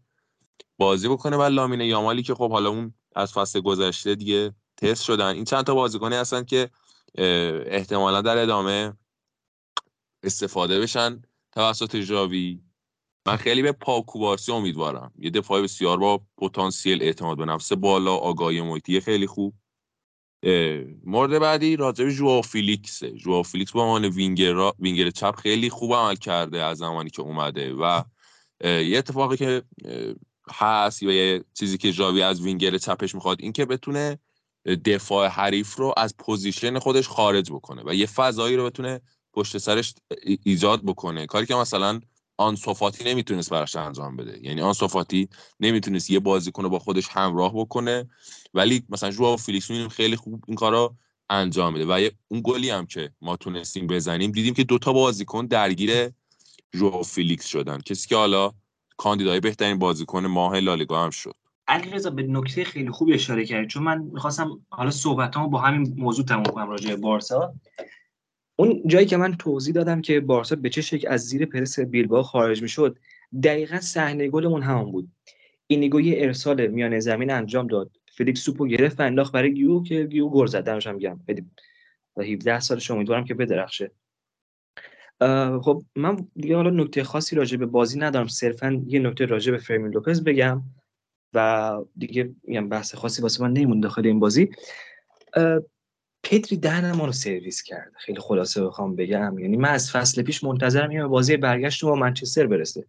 [0.79, 1.37] بازی بکنه.
[1.37, 5.35] و لامین یامالی که خب حالا اون از فصل گذشته دیگه تست شدن.
[5.35, 6.71] این چند تا بازیکنی هستن که
[7.19, 8.93] احتمالا در ادامه
[10.23, 11.23] استفاده بشن
[11.53, 12.61] توسط جاوی
[13.27, 15.13] من خیلی به پائو کوبارسی امیدوارم.
[15.19, 19.55] یه دفاع بسیار با پتانسیل اعتماد به نفس بالا آگاهی محیطی خیلی خوب.
[21.05, 26.15] مورد بعدی راجب جوا فیلیکس جوا فیلیکس با عنوان winger winger چپ خیلی خوب عمل
[26.15, 28.03] کرده از زمانی که اومده و
[28.65, 29.63] یه اتفاقی که
[30.51, 34.19] هست یا یه چیزی که جاوی از وینگر چپش می‌خواد این که بتونه
[34.75, 39.01] دفاع حریف رو از position خودش خارج بکنه و یه فضایی رو بتونه
[39.33, 39.95] پشت سرش
[40.43, 41.27] ایجاد بکنه.
[41.27, 42.01] کاری که مثلا
[42.37, 44.39] آنسو فاتی نمی‌تونست براش انجام بده.
[44.43, 45.29] یعنی آنسو فاتی
[45.61, 48.09] نمی‌تونست یه بازیکن رو با خودش همراه بکنه
[48.55, 50.97] ولی مثلا جوا فیلیکس خیلی خوب این کارا
[51.31, 56.11] انجام میده و اون گلی هم که ما تونستیم بزنیم دیدیم که دوتا بازیکن درگیر
[56.73, 57.81] جوا فیلیکس شدن.
[57.81, 58.53] کسی که حالا
[58.97, 61.35] کاندیدای بهترین بازیکن ماه لالیگا هم شد.
[61.69, 66.25] علیرضا به نکته خیلی خوبی اشاره کردی چون من می‌خواستم حالا صحبتامو با همین موضوع
[66.25, 67.55] تموم کنم راجع به بارسا.
[68.57, 72.23] اون جایی که من توضیح دادم که بارسا به چه شکل از زیر پرس بیلبائو
[72.23, 72.99] خارج می‌شد
[73.43, 75.09] دقیقا صحنه گلمون همون بود.
[75.67, 77.91] اینیگو یه ارسال میان زمین انجام داد.
[78.13, 80.65] فلیکس توپو گرفت و انداخت برای گویو که گویو گل زد.
[80.65, 81.25] دمش هم گرم
[82.17, 83.91] و 17 سالش امیدوارم که بدرخشه.
[85.63, 88.27] خب من دیگه حالا نکته خاصی راجع به بازی ندارم.
[88.27, 90.63] صرفا یه نکته راجع به فرمین لوپز بگم.
[91.37, 94.51] و دیگه میگم بحث خاصی واسه من نمون داخل این بازی.
[96.23, 97.93] پدری دهن ما رو سرویس کرد.
[97.97, 99.39] خیلی خلاصه بخوام بگم.
[99.39, 102.87] یعنی من از فصل پیش منتظرم این بازی برگشت با منچستر برسه.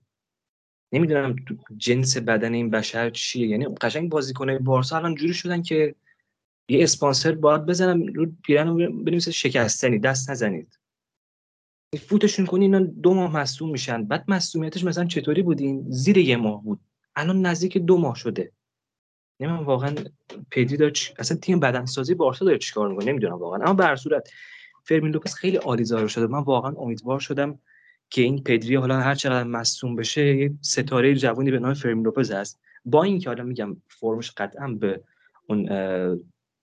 [0.92, 1.36] نمی‌دونم
[1.78, 3.48] جنس بدن این بشر چیه.
[3.48, 5.96] یعنی قشنگ بازیکن بارسا الان جوری شدن که
[6.70, 10.80] یه اسپانسر باید بزنم رو پیرن بنویسه شکستنی دست نزنید.
[12.00, 14.04] فوتشون کنی اینا دو ماه مصوم میشن.
[14.04, 16.80] بعد مصومیتش مثلا چطوری بودین زیر یه ماه بود.
[17.18, 18.52] الان نزدیک دو ماه شده.
[19.40, 19.96] نمی‌دونم واقعا
[20.52, 21.12] پدی داره چ...
[21.20, 23.60] اصلا تیم بدنسازی بارسا داره چیکار می‌کنه؟ نمی‌دونم واقعا.
[23.64, 24.30] اما به صورت
[24.84, 26.28] فرمین لوپس خیلی عالی ظاهر شده.
[26.28, 27.60] من واقعا امیدوار شدم
[28.10, 32.32] که این پدری حالا هر چقدر مصوم بشه یه ستاره جوانی به نام فرمین لوپز
[32.32, 32.60] هست.
[32.86, 35.02] با اینکه حالا میگم فرمش قطعا به
[35.50, 35.66] اون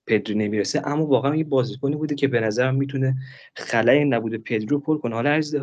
[0.06, 3.16] پدری نمی‌رسه اما واقعا یه بازیکنی بوده که به نظرم می‌تونه
[3.56, 5.14] خلای نبوده پدری رو پر کنه.
[5.14, 5.56] حالا عرض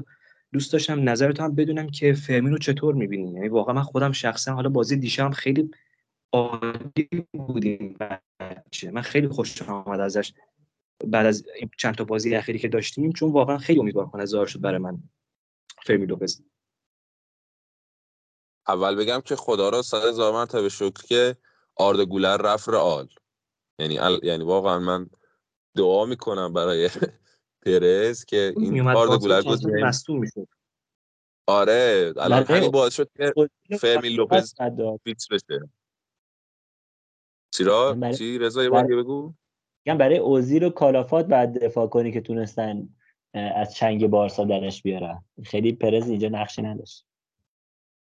[0.53, 3.33] دوست داشتم نظرت هم بدونم که فرمین رو چطور می‌بینی.
[3.33, 5.71] یعنی واقعا من خودم شخصا حالا بازی دیشب خیلی
[6.33, 7.95] عالی بودیم
[8.39, 8.91] بچه.
[8.91, 10.33] من خیلی خوش آمد ازش
[11.07, 11.45] بعد از
[11.77, 14.97] چند تا بازی اخیری که داشتیم چون واقعا خیلی امیدوار کنه ظاهر شد برای من
[15.83, 16.41] فرمی لوپز.
[18.67, 21.37] اول بگم که خدا را صد هزار مرتبه شکر که
[21.75, 23.09] آرد گولر رفت رئال.
[23.79, 25.09] یعنی یعنی واقعا من
[25.75, 26.89] دعا می‌کنم برای
[27.61, 29.41] پرز که این آرد گولر
[30.09, 30.47] می‌شد.
[31.47, 33.33] آره الان همین باعث شد که
[33.77, 34.53] فرمی لوپز
[35.03, 35.69] فیکس بشه.
[37.53, 39.33] چرا چی رضا یه بار بگو؟
[39.85, 42.89] میگم برای اوزیر و کالافات بعد دفاع کنی که تونستن
[43.33, 45.23] از چنگ بارسا درش بیارن.
[45.43, 47.05] خیلی پرز اینجا نقشی نداشت.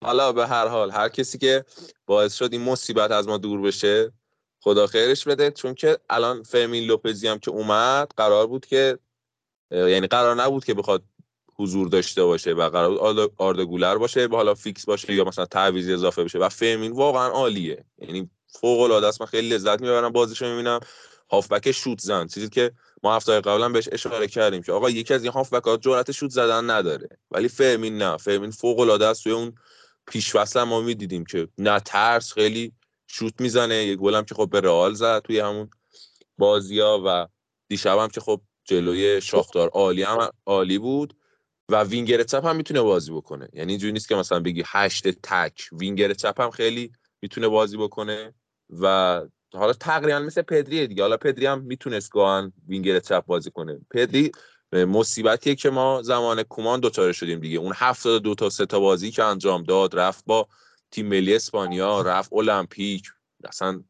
[0.03, 1.65] حالا به هر حال هر کسی که
[2.05, 4.11] باعث شد این مصیبت از ما دور بشه
[4.59, 5.51] خدا خیرش بده.
[5.51, 8.99] چون که الان فرمین لوپزی هم که اومد قرار بود که
[9.71, 11.03] یعنی قرار نبود که بخواد
[11.57, 16.23] حضور داشته باشه و قرار آردا گولر باشه حالا فیکس باشه یا مثلا تعویضی اضافه
[16.23, 16.39] بشه.
[16.39, 17.85] و فرمین واقعا عالیه.
[17.97, 19.21] یعنی فوق العاده است.
[19.21, 20.79] من خیلی لذت می‌برم بازیشو می‌بینم.
[21.31, 22.27] هافبک شوت زن.
[22.27, 22.71] چیزی که
[23.03, 26.29] ما هفته قبلا بهش اشاره کردیم که آقا یکی از این هافبک ها جرأت شوت
[26.29, 27.09] زدن نداره.
[27.31, 28.17] ولی فرمین نه.
[28.17, 29.23] فرمین فوق العاده است.
[29.23, 29.55] توی اون
[30.07, 32.73] پیش ما می‌دیدیم که نه ترس خیلی
[33.07, 33.75] شوت می‌زنه.
[33.75, 35.69] یه گلم که خب به رئال زد توی همون
[36.37, 37.27] بازیا و
[37.67, 41.17] دیشب هم که خب جلوی شاختار عالی هم عالی بود
[41.69, 43.49] و وینگر چپ هم می‌تونه بازی بکنه.
[43.53, 48.33] یعنی اینجوری نیست که مثلا بگی هشت تک وینگر چپ هم خیلی می‌تونه بازی بکنه
[48.69, 49.21] و
[49.53, 51.03] حالا تقریبا مثل پدری دیگه.
[51.03, 53.79] حالا پدری هم می‌تونست گاهن وینگر چپ بازی کنه.
[53.91, 54.31] پدری
[54.73, 57.57] مصیبتیه که ما زمان کومان دوچاره شدیم دیگه.
[57.59, 60.47] اون هفتاد دو تا سه تا بازی که انجام داد رفت با
[60.91, 63.07] تیم ملی اسپانیا رفت المپیک
[63.43, 63.83] اصلا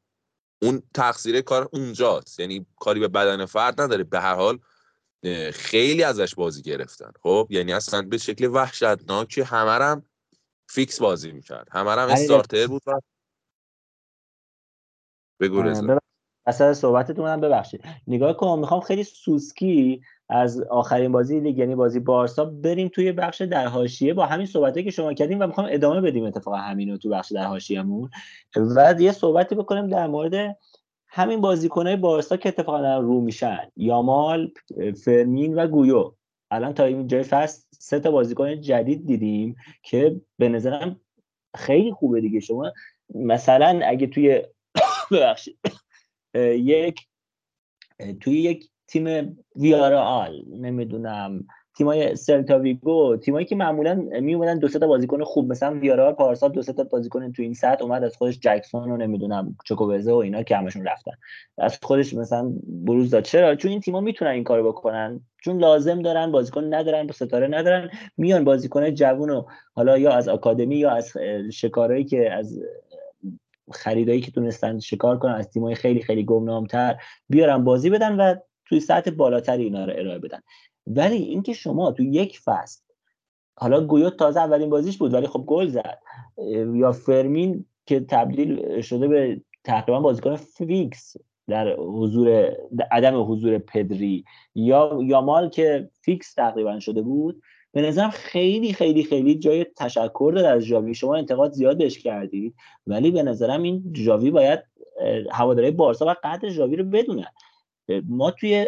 [0.66, 2.40] اون تقصیر کار اونجاست.
[2.40, 4.04] یعنی کاری به بدن فرد نداره.
[4.04, 4.60] به هر حال
[5.54, 7.12] خیلی ازش بازی گرفتن.
[7.22, 10.04] خب یعنی اصلا به شکل وحشتناک همه هم
[10.70, 11.68] فیکس بازی می‌کرد.
[11.72, 13.00] همه هم starter بود و
[15.40, 16.00] بگو رضا
[16.46, 17.84] اصلا صحبتتون هم ببخشید.
[18.08, 23.42] نگاه کن می‌خوام خیلی سوسکی از آخرین بازی لیگ یعنی بازی بارسا بریم توی بخش
[23.42, 26.98] در حاشیه با همین صحبتی که شما کردیم و می‌خوام ادامه بدیم اتفاقا همین رو
[26.98, 28.10] تو بخش در حاشیه‌مون
[28.76, 30.58] و یه صحبتی بکنیم در مورد
[31.08, 33.72] همین بازیکنهای بارسا که اتفاقا رو میشن.
[33.76, 34.52] یامال
[35.06, 36.12] فرمین و گویو.
[36.52, 41.00] الان تا این جای فصل سه تا بازیکن جدید دیدیم که به نظرم
[41.56, 42.40] خیلی خوبه دیگه.
[42.40, 42.74] شما
[43.16, 44.44] مثلا اگه توی
[45.12, 45.60] ببخشید
[46.76, 47.08] یک
[48.20, 51.48] توی یک تیم ویارال نمی‌دونم.
[51.78, 56.52] تیمای سلتا ویگو تیمایی که معمولا می اومدن دو تا بازیکن خوب مثلا ویارال پارسال
[56.52, 60.44] دو تا بازیکن تو این سطح اومد از خودش جکسون رو نمی‌دونم چوکوبزه و اینا
[60.44, 61.12] که همشون رفتن.
[61.58, 63.24] از خودش مثلا بروز داد.
[63.24, 65.20] چرا؟ چون این تیم‌ها می‌تونن این کارو بکنن.
[65.44, 69.44] چون لازم دارن بازیکن ندارن ستاره ندارن میان بازیکن جوون و
[69.74, 71.14] حالا یا از آکادمی یا از
[71.54, 72.60] شکارایی که از
[73.72, 76.96] خریدایی که تونستن شکار کنن از تیمای خیلی خیلی گمنامتر
[77.30, 78.36] بیارن بازی بدن و
[78.66, 80.40] توی سطح بالاتری اینا رو ارائه بدن.
[80.88, 82.82] ولی اینکه شما تو یک فصل
[83.58, 86.00] حالا گویوت تازه اولین بازیش بود ولی خب گل زد.
[86.74, 91.16] یا فرمین که تبدیل شده به تقریبا بازیکن فیکس
[91.48, 92.56] در حضور
[92.92, 94.26] عدم حضور پدری.
[94.56, 97.42] یا یامال که فیکس تقریبا شده بود.
[97.72, 102.56] به نظرم خیلی خیلی خیلی جای تشکر داره از جاوی شما انتقاد زیاد بهش کردید.
[102.88, 104.60] ولی به نظرم این جاوی باید
[105.32, 107.28] هواداره بارسا و قدر جاوی رو بدونن.
[108.08, 108.68] ما توی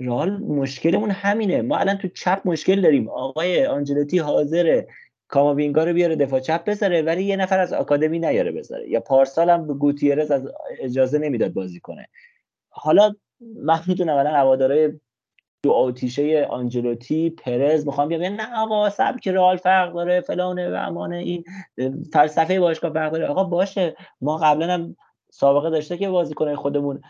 [0.00, 1.62] رئال مشکلمون همینه.
[1.62, 3.08] ما الان تو چپ مشکل داریم.
[3.08, 4.88] آقای آنجلوتی حاضره.
[5.28, 8.88] کاماوینگا رو بیاره دفاع چپ بذاره ولی یه نفر از آکادمی نیاره بذاره.
[8.88, 12.08] یا پارسال هم به گوتیرز از اجازه نمی‌داد بازی کنه.
[12.68, 15.00] حالا من می‌دونم الان هواداره
[15.62, 21.16] دو آتیشه آنجلوتی پرز می‌خوام بیام نه آقا سبک رئال فرق داره فلانه و امانه
[21.16, 21.44] این
[22.12, 23.26] فلسفه باشگاه فرق داره.
[23.26, 23.96] آقا باشه.
[24.20, 24.96] ما قبلا هم
[25.30, 27.00] سابقه داشته که بازیکنای خودمون.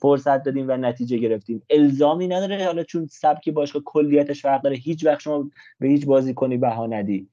[0.00, 1.62] فرصت دادیم و نتیجه گرفتیم.
[1.70, 5.50] الزامی نداره حالا چون سبکی باشگاه کلیتش فرق داره هیچ وقت شما
[5.80, 7.28] به هیچ بازیکنی بها ندی.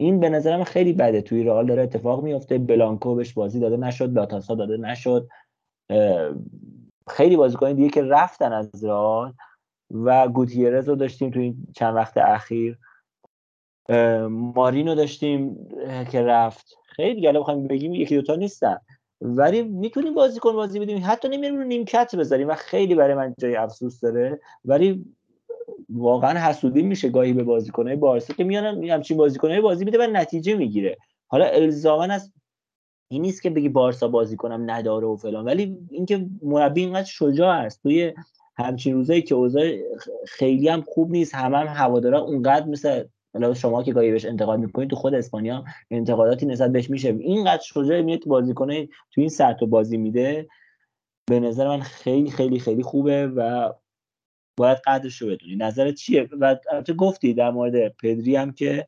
[0.00, 1.22] این به نظرم خیلی بده.
[1.22, 2.58] توی رئال داره اتفاق میفته.
[2.58, 4.12] بلانکو بهش بازی داده نشد.
[4.12, 5.28] لاتاسا داده نشد.
[7.08, 9.32] خیلی بازیکن دیگه که رفتن از رئال
[9.90, 12.78] و گوتیرز رو داشتیم توی این چند وقت اخیر.
[14.28, 15.68] مارینو داشتیم
[16.12, 16.76] که رفت.
[16.84, 18.78] خیلی دیگه بخوایم بگیم یکی دوتا نیستن.
[19.20, 21.02] ولی می‌تونیم بازیکن بازی بدیم.
[21.06, 24.40] حتی نمیریم رو نیمکت بذاریم و خیلی برای من جای افسوس داره.
[24.64, 25.04] ولی
[25.88, 30.54] واقعا حسودی میشه گاهی به بازیکنهای بارسا که میانن همچین بازیکنهای بازی میده و نتیجه
[30.54, 30.96] می‌گیره.
[31.26, 32.32] حالا الزاما از
[33.08, 35.44] این نیست که بگی بارسا بازی کنم نداره و فلان.
[35.44, 37.82] ولی اینکه مربی اینقدر شجاع است.
[37.82, 38.12] توی
[38.58, 39.72] همچین روزایی که اوضاع
[40.26, 44.60] خیلی هم خوب نیست همه هم هوادارا اونقدر مثل حالا شما که گاهی بهش انتقاد
[44.60, 47.08] می‌کنید تو خود اسپانیا انتقاداتی نسبت بهش میشه.
[47.08, 50.48] اینقدر شجاع میاد بازی کنه تو این سطح بازی میده
[51.30, 53.72] به نظر من خیلی خیلی خیلی خوبه و
[54.58, 55.56] باید قدرش رو بدونی.
[55.56, 58.86] نظرت چیه؟ و البته گفتی در مورد پدری هم که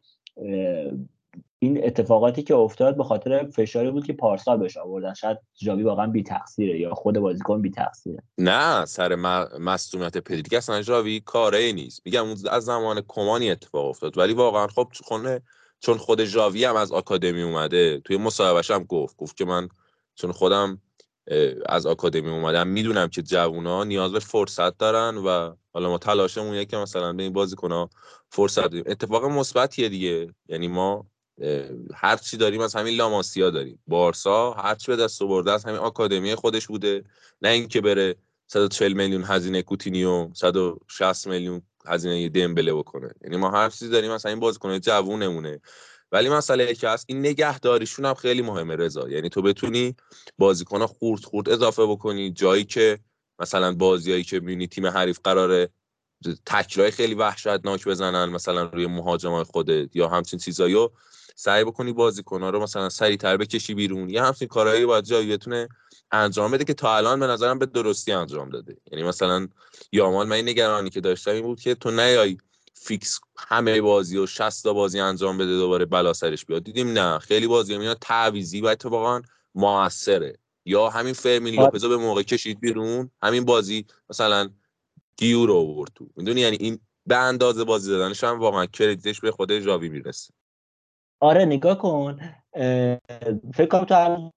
[1.61, 5.15] این اتفاقاتی که افتاد به خاطر فشاری بود که پارسال بهش آوردن.
[5.15, 9.15] شاید جاوی واقعا بی تقصیره یا خود بازیکن بی تقصیره نه سر
[9.59, 12.03] مصونیت پدری اصلا جاوی کاره نیست.
[12.05, 14.19] میگم از زمان کمانی اتفاق افتاد.
[14.19, 15.43] ولی واقعا خب خونه
[15.81, 19.17] چون خود جاوی هم از آکادمی اومده توی مصاحبهش هم گفت.
[19.17, 19.69] گفت که من
[20.15, 20.81] چون خودم
[21.67, 26.77] از آکادمی اومدم می‌دونم که جوونا نیاز به فرصت دارن و حالا ما تلاشمون که
[26.77, 27.91] مثلا به این بازیکن‌ها
[28.29, 28.85] فرصت بدیم.
[28.87, 30.35] اتفاق مثبتیه دیگه.
[30.49, 31.07] یعنی ما
[31.95, 33.79] هر چی داریم از همین لاماسیا داریم.
[33.87, 37.05] بارسا هر چی به دست برده از همین آکادمی خودش بوده.
[37.43, 38.17] نه اینکه بره
[38.47, 43.11] 140 میلیون هزینه کوتینیو 160 میلیون هزینه دمبله بکنه.
[43.25, 45.61] یعنی ما هر چیزی داریم مثلا این بازیکن جوونمونه.
[46.13, 49.09] ولی مسئله که هست این نگهداریشون هم خیلی مهمه رضا.
[49.09, 49.97] یعنی تو بتونی
[50.39, 52.33] بازیکن خورد خورد اضافه بکنی.
[52.33, 52.99] جایی که
[53.39, 55.69] مثلا بازیایی که می‌بینی تیم حریف قراره
[56.47, 60.93] تکلای خیلی وحشتناک بزنن مثلا روی مهاجمای خودت یا همچین چیزایی رو
[61.35, 64.11] سعی بکنی بازیکن‌ها رو مثلا سریعتر بکشی بیرون.
[64.11, 65.69] یا همچین کارهایی باید جایی بتونه
[66.13, 68.77] انجام بده که تا الان به نظرم به درستی انجام داده.
[68.93, 69.49] یعنی مثلا
[69.93, 72.37] یامال من نگرانی که داشتم این بود که تو نیای
[72.75, 76.65] فیکس همه بازی و 60 تا بازی انجام بده دوباره بلا سرش بیاد.
[76.65, 79.23] دیدیم نه خیلی بازی میاد تعویضی و اتفاقا
[79.55, 80.39] موثره.
[80.65, 84.51] یا همین فرمین لوپزو به موقع کشید بیرون همین بازی مثلا
[85.19, 86.07] گویو رو آورد تو.
[86.17, 90.35] می‌دونی؟ یعنی این به اندازه بازی دادنش هم واقعا credit ش به خود جاوی می‌رسه.
[91.21, 92.19] آره نگاه کن.
[93.55, 94.33] فکر کنم تو هم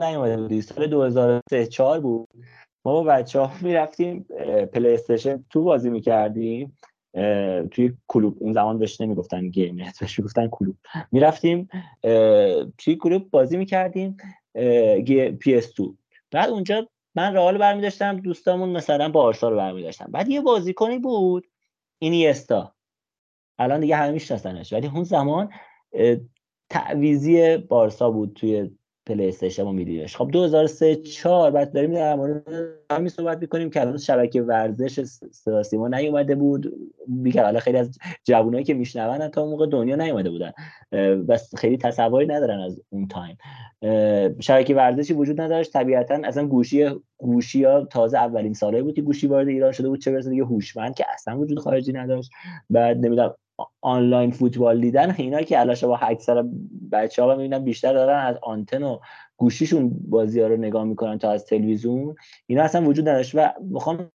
[0.00, 0.62] نیومده بودی.
[0.62, 2.28] سال 2003 4 بود.
[2.84, 4.26] ما با بچه ها می‌رفتیم
[4.72, 4.98] play
[5.50, 6.78] two بازی می‌کردیم.
[7.70, 8.36] توی کلوب.
[8.40, 10.76] اون زمان بهش نمی‌گفتن game بهش می‌گفتن کلوب.
[11.12, 11.68] می‌رفتیم
[12.78, 14.16] توی کلوب بازی می‌کردیم
[15.40, 15.94] PS 2
[16.30, 20.98] بعد اونجا من رئال برمی داشتم دوستامون مثلا بارسا رو برمی داشتم بعد یه بازیکنی
[20.98, 21.50] بود
[21.98, 22.74] اینیستا.
[23.58, 24.72] الان دیگه همه میشناسنش.
[24.72, 25.52] ولی اون زمان
[26.68, 28.70] تعویضی بارسا بود توی
[29.06, 30.16] پلی استیشن ما میدیدش.
[30.16, 32.42] خب 2003 4 بعد داریم در مورد
[32.92, 36.72] همین صحبت می‌کنیم که الان شبکه ورزش سیاسی ما نیومده بود.
[37.06, 40.52] بیکر حالا خیلی از جوانایی که میشنون تا موقع دنیا نیومده بودن.
[41.28, 43.36] بس خیلی تصوری ندارن از اون تایم.
[44.40, 45.72] شبکه ورزشی وجود نداشت.
[45.72, 50.00] طبیعتا اصلا گوشی گوشی ها تازه اولین ساله بود که گوشی وارد ایران شده بود.
[50.00, 52.30] چه برسه دیگه هوشمند که اصلا وجود خارجی نداشت.
[52.70, 53.34] بعد نمی‌دونم
[53.80, 56.44] آنلاین فوتبال دیدن اینا که الان با اکثر
[56.92, 58.98] بچه ها می‌بینن بیشتر دارن از آنتن و
[59.36, 62.14] گوشیشون بازی ها رو نگاه می‌کنن تا از تلویزیون.
[62.46, 64.10] اینا اصلا وجود نداشت و می‌خوام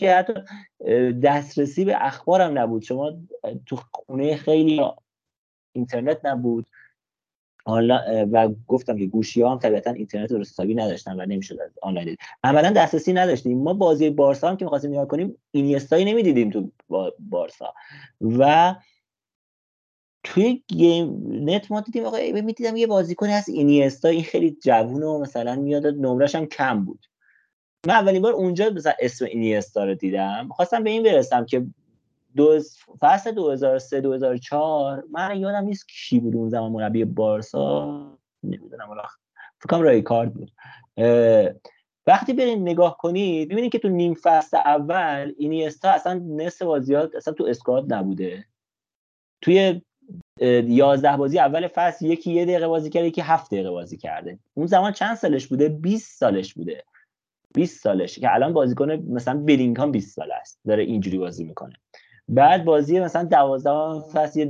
[0.00, 0.32] که حتی
[1.22, 2.82] دسترسی به اخبارم نبود.
[2.82, 3.12] شما
[3.66, 4.82] تو خونه خیلی
[5.72, 6.66] اینترنت نبود.
[8.32, 12.18] و گفتم که گوشی ها هم طبیعتا اینترنت درست حسابی نداشتن و نمی‌شد آنلاین دید.
[12.44, 13.58] عملا دسترسی نداشتیم.
[13.58, 16.70] ما بازی بارسا هم که می‌خواستیم نگاه کنیم اینیستایی نمی‌دیدیم تو
[17.18, 17.74] بارسا.
[18.20, 18.74] و
[20.24, 25.18] توی گیم نت ما دیدیم آقا می‌دیدم یه بازیکنی هست اینیستا این خیلی جوون و
[25.18, 27.06] مثلا میاد نمرش هم کم بود.
[27.86, 30.48] من اولین بار اونجا مثلا اسم اینیستا رو دیدم.
[30.50, 31.66] خواستم به این برسم که
[32.36, 32.60] دو
[33.00, 39.02] فصل 2003 2004 من یادم نیست کی بود اون زمان مربی بارسا نمی‌دونم حالا
[39.58, 40.50] فکر رای کارد بود.
[42.06, 47.34] وقتی برین نگاه کنید ببینید که تو نیم فصل اول اینیستا اصلا نصف بازیات اصلا
[47.34, 48.44] تو اسکواد نبوده.
[49.40, 49.82] توی
[50.66, 54.38] یازده بازی اول فصل یکی یه دقیقه بازی کرده یکی هفت دقیقه بازی کرده.
[54.54, 56.84] اون زمان چند سالش بوده؟ 20 سالش بوده.
[57.54, 58.18] 20 سالش.
[58.18, 60.60] که الان بازیکن مثلا بلینگهام 20 سال است.
[60.66, 61.74] داره اینجوری بازی می‌کنه.
[62.28, 64.44] بعد بازی مثلا دوازده فصل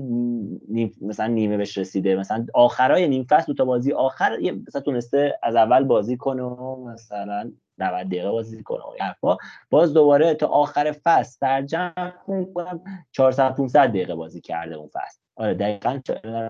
[0.68, 2.16] نیم مثلا نیمه بهش رسیده.
[2.16, 7.52] مثلا آخرای نیم فصل تا بازی آخر مثلا تونسته از اول بازی کنه و مثلا
[7.78, 8.82] 90 دقیقه بازی کنه
[9.22, 9.36] و
[9.70, 12.12] باز دوباره تا آخر فصل در جمع
[12.54, 12.80] کنم
[13.12, 15.20] 400 500 دقیقه بازی کرده اون فصل.
[15.36, 16.00] آره دقیقاً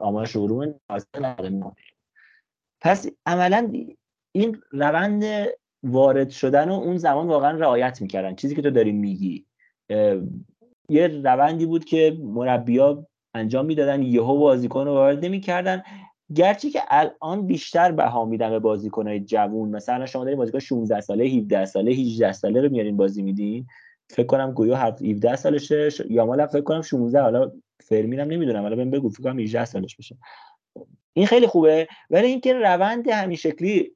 [0.01, 0.75] آمارش رو
[2.81, 3.73] پس عملا
[4.33, 5.25] این روند
[5.83, 8.35] وارد شدن و اون زمان واقعا رعایت می‌کردن.
[8.35, 9.47] چیزی که تو داری میگی
[10.89, 15.83] یه روندی بود که مربیا انجام می‌دادن یهو بازیکن رو وارد نمی‌کردن.
[16.35, 21.25] گرچه که الان بیشتر بها میدن به بازیکنهای جوون مثلا شما دارین بازیکن 16 ساله
[21.25, 23.67] 17 ساله 18 ساله رو میارین بازی میدین.
[24.11, 29.09] فکر کنم گویو 17 سالشه یامال فکر کنم 16 حالا فرمینم نمی‌دونم حالا بهم بگو
[29.09, 30.17] فکر کنم 18 سالش بشه.
[31.13, 33.93] این خیلی خوبه ولی اینکه روند همین شکلی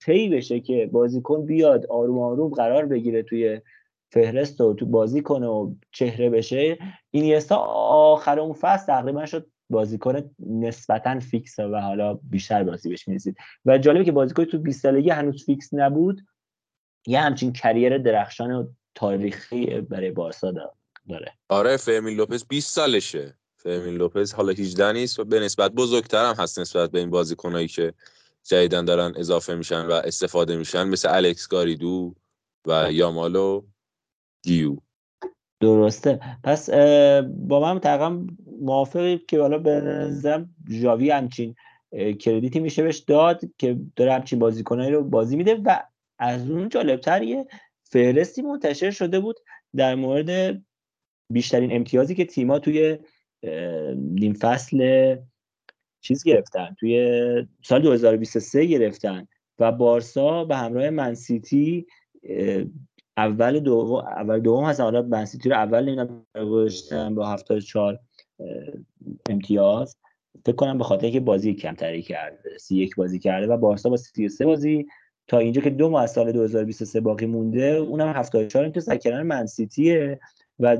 [0.00, 3.60] طی بشه که بازیکن بیاد آروم آروم قرار بگیره توی
[4.12, 6.78] فهرست و تو بازی کنه و چهره بشه
[7.10, 13.36] این آخر اون فصل تقریبا شد بازیکن نسبتا فیکس و حالا بیشتر بازی بهش می‌رسید
[13.64, 16.20] و جالبه که بازیکن تو 20 سالگی هنوز فیکس نبود
[17.06, 20.50] یه همچین کریر درخشان و تاریخی برای بارسا
[21.08, 21.32] داره.
[21.48, 23.36] آره فرمین لوپز 20 سالشه.
[23.56, 27.68] فرمین لوپز حالا 18 نیست و به نسبت بزرگتر هم هست نسبت به این بازیکنایی
[27.68, 27.94] که
[28.44, 32.14] جدیدن دارن اضافه میشن و استفاده میشن مثل الکس گاریدو
[32.66, 33.62] و یامالو.
[34.42, 34.76] گیو
[35.60, 36.20] درسته.
[36.44, 36.70] پس
[37.26, 38.26] با من تقریبا
[38.60, 41.54] موافقی که حالا به نظرم ژاوی همچین
[42.20, 45.82] کردیتی میشه بهش داد که داره همچین بازیکنایی رو بازی میده و
[46.18, 47.46] از اون جالبتر یه
[47.82, 49.36] فهرستی منتشر شده بود
[49.76, 50.62] در مورد
[51.30, 52.98] بیشترین امتیازی که تیما توی
[53.96, 55.16] نیم فصل
[56.00, 59.28] چیز گرفتن توی سال 2023 گرفتن
[59.58, 61.86] و بارسا به همراه منسیتی
[63.16, 67.98] اول دوم اول دوم هستن حالا منسیتی رو اول نمی‌دونم گذاشتن با 74
[69.30, 69.96] امتیاز.
[70.46, 73.96] فکر کنم به خاطر اینکه بازی کمتری کرده سی یک بازی کرده و بارسا با
[73.96, 74.86] 33 بازی
[75.28, 80.20] تا اینجا که دو ماه از سال 2023 باقی مونده اونم 74 امتیاز در منسیتیه
[80.58, 80.76] و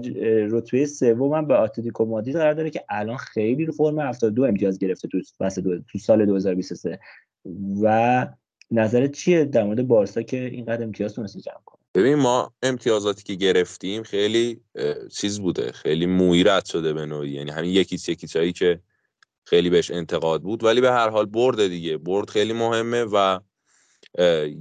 [0.50, 4.78] رتبه سوم هم به اتلتیکو مادرید قرار داره که الان خیلی رو فرم 72 امتیاز
[4.78, 5.20] گرفته تو
[5.88, 6.98] تو سال 2023
[7.82, 8.26] و
[8.70, 13.35] نظرت چیه در مورد بارسا که اینقدر امتیاز تونسته جمع کنه؟ ببین ما امتیازاتی که
[13.35, 14.60] گرفتیم خیلی
[15.12, 17.31] چیز بوده خیلی مویی رد شده به نوعی.
[17.31, 18.81] یعنی همین یکیچ یکیچ هایی که
[19.44, 20.64] خیلی بهش انتقاد بود.
[20.64, 21.98] ولی به هر حال برد دیگه.
[21.98, 23.40] برد خیلی مهمه و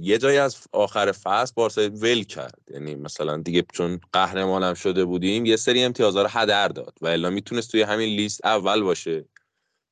[0.00, 2.58] یه جایی از آخر فصل بارسا ول کرد.
[2.70, 7.30] یعنی مثلا دیگه چون قهرمانم شده بودیم یه سری امتیازها رو هدر داد و الا
[7.30, 9.24] می‌تونست توی همین لیست اول باشه.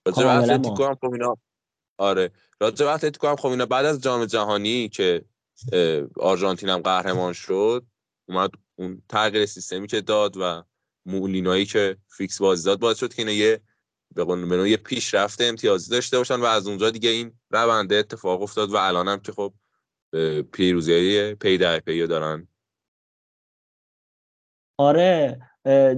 [0.06, 1.36] راجع به اتلتیکو هم خب اینا
[1.98, 2.30] آره.
[2.60, 5.24] راجع به اتلتیکو هم خب اینا بعد از جام جهانی که
[6.16, 7.86] آرژانتین هم قهرمان شد.
[8.28, 10.62] اومد اون تغییر سیستمی که داد و
[11.06, 13.60] مولینایی که فیکس بازی داد باعث شد که اینا یه
[14.14, 18.72] به قول یه پیشرفت امتیازی داشته باشن و از اونجا دیگه این رونده اتفاق افتاد
[18.72, 19.54] و الان هم که خب
[20.52, 22.48] پیروزی پی در پی دارن.
[24.78, 25.40] آره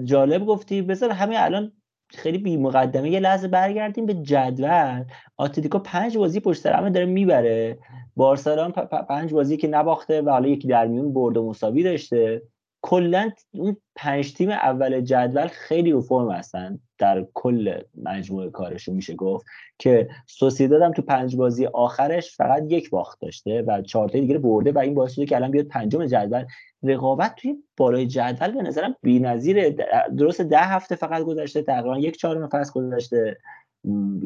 [0.05, 0.83] جالب گفتی.
[0.83, 1.82] بذار همین الان
[2.15, 5.05] خیلی بی مقدمه یه لحظه برگردیم به جدول.
[5.37, 7.79] آتلتیکو پنج بازی پشت سر داره می‌بره.
[8.17, 8.71] بارسلون
[9.09, 12.43] پنج بازی که نباخته و حالا یکی در میون برد و مساوی داشته.
[12.83, 16.79] کلا اون پنج تیم اول جدول خیلی رو فرم هستن.
[17.03, 19.47] در کل مجموعه کارشون میشه گفت
[19.79, 24.73] که سوسیداد هم تو پنج بازی آخرش فقط یک باخت داشته و چهار دیگه برده
[24.73, 26.45] و این باعث شده که الان بیاد پنجم جدول.
[26.83, 29.77] رقابت توی بالای جدول به نظرم بی‌نظیره.
[30.19, 33.37] درست ده هفته فقط گذشته تقریبا یک چهارم فصل گذشته.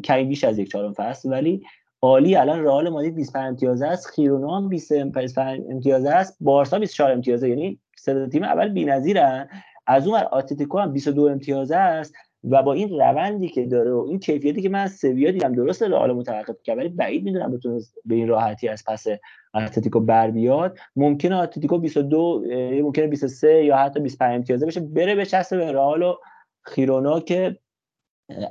[0.03, 1.31] کمی بیش از یک چهارم فصل.
[1.31, 1.63] ولی
[2.01, 7.49] عالی الان رئال مادرید 25 امتیاز است خیرونا هم 25 امتیاز است بارسا 24 امتیازه.
[7.49, 9.49] یعنی سه تیم اول بی‌نظیرن.
[9.87, 12.13] از اون اتلتیکو هم 22 امتیاز است.
[12.49, 15.83] و با این روندی که داره و این کیفیتی که من از سویا دیدم درست
[15.83, 19.07] رئال متوقف کرد ولی بعید می‌دونم بتونه به این راحتی از پس
[19.53, 20.77] اتلتیکو بر بیاد.
[20.95, 22.43] ممکنه اتلتیکو 22
[22.83, 26.15] ممکنه 23 یا حتی 25 امتیازه بشه بره به چسب به رئال و
[26.61, 27.57] خیرونا که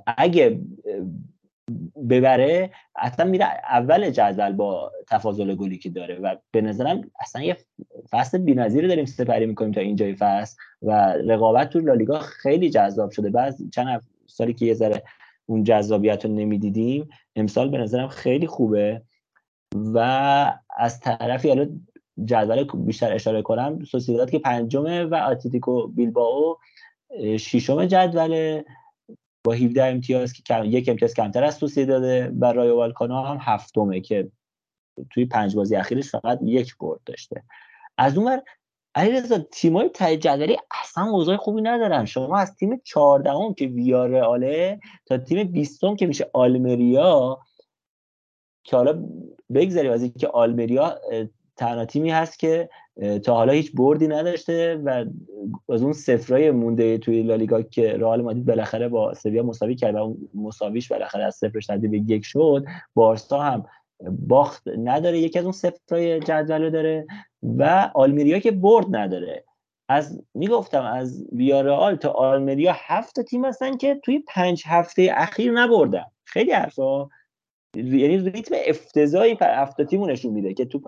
[0.07, 0.61] اگه
[2.11, 7.57] ببره اصلا میره اول جدول با تفاضل گلی که داره و به نظرم اصلا یه
[8.11, 13.31] فصل بی‌نظیری داریم سپری می‌کنیم تا اینجای فصل و رقابت تو لالیگا خیلی جذاب شده.
[13.31, 15.03] بعد چند سالی که یه ذره
[15.47, 19.03] اون جذابیت رو نمی‌دیدیم امسال به نظرم خیلی خوبه
[19.75, 19.99] و
[20.77, 21.69] از طرفی حالا
[22.25, 26.57] جدول بیشتر اشاره کنم سوسیداد که پنجمه و آتلتیکو بیلبائو
[27.39, 28.63] ششم جدول
[29.47, 34.01] با 17 امتیاز که یک امتیاز کمتر از توصیه داده و رایو والکانا هم هفتمه
[34.01, 34.31] که
[35.11, 37.43] توی پنج بازی اخیرش فقط یک برد داشته.
[37.99, 38.43] از اون ور
[38.95, 42.05] علیرضا تیمای ته جدولی اصلا اوضاع خوبی ندارن.
[42.05, 47.39] شما از تیم 14 که ویارئاله تا تیم 20 که میشه آلمریا
[48.65, 49.05] که حالا
[49.55, 50.99] بگذاریم از اینکه آلمریا
[51.57, 52.69] تنها تیمی هست که
[53.25, 55.05] تا حالا هیچ بردی نداشته و
[55.73, 59.99] از اون سفرای مونده توی لالیگا که رئال مادرید بالاخره با سویا مساوی کرد و
[59.99, 62.65] اون مساویش بالاخره از صفرش تبدیل به یک شد
[62.95, 63.65] بارسا هم
[64.11, 67.07] باخت نداره یکی از اون سفرای جدول داره
[67.43, 69.45] و آلمریا که برد نداره.
[69.89, 76.05] از می‌گفتم از ویارال تا آلمریا هفت تیم هستن که توی پنج هفته اخیر نبردن.
[76.25, 77.09] خیلی حرفا
[77.75, 80.79] یعنی ریتم افتضاحی هفت تیمو نشون میده که تو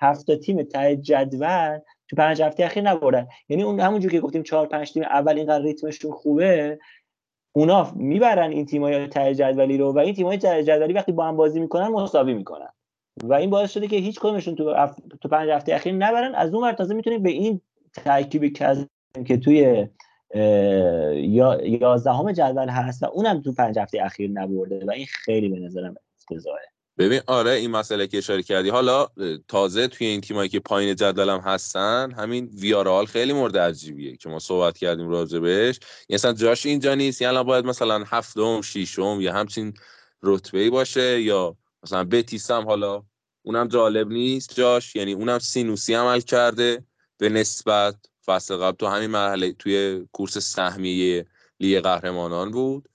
[0.00, 3.26] هفت تیم ته جدول تو پنج هفته اخیر نبردن.
[3.48, 6.78] یعنی اون همونجور که گفتیم چهار پنج تیم اول اینقدر ریتمشون خوبه
[7.52, 11.36] اونا می‌برن این تیمای ته جدولی رو و این تیمای ته جدولی وقتی با هم
[11.36, 12.68] بازی می‌کنن مساوی می‌کنن.
[13.24, 14.96] و این باعث شده که هیچ کدومشون تو اف...
[15.20, 16.34] تو پنج هفته اخیر نبرن.
[16.34, 17.60] از اون ور تازه می‌تونیم به این
[17.92, 18.58] ترکیب
[19.26, 19.88] که توی
[21.14, 25.58] یا یازدهم جدول هست و اونم تو پنج هفته اخیر نبرده و این خیلی به
[25.58, 26.73] نظرم افتضاحه.
[26.98, 28.68] ببین آره این مسئله که اشاره کردی.
[28.68, 29.08] حالا
[29.48, 34.38] تازه توی این تیمایی که پایین جدولم هستن همین ویارال خیلی مورد عجیبیه که ما
[34.38, 37.22] صحبت کردیم راجع بهش یعنی مثلا جاش اینجا نیست.
[37.22, 39.74] یعنی باید مثلا هفتم ششم یا همچین
[40.22, 43.02] رتبه ای باشه یا مثلا بتیس هم حالا
[43.42, 44.96] اونم جالب نیست جاش.
[44.96, 46.84] یعنی اونم سینوسی عمل کرده
[47.18, 47.96] به نسبت
[48.26, 51.26] فصل قبل تو همین مرحله توی کورس سهمیه
[51.60, 52.88] لیگ قهرمانان بود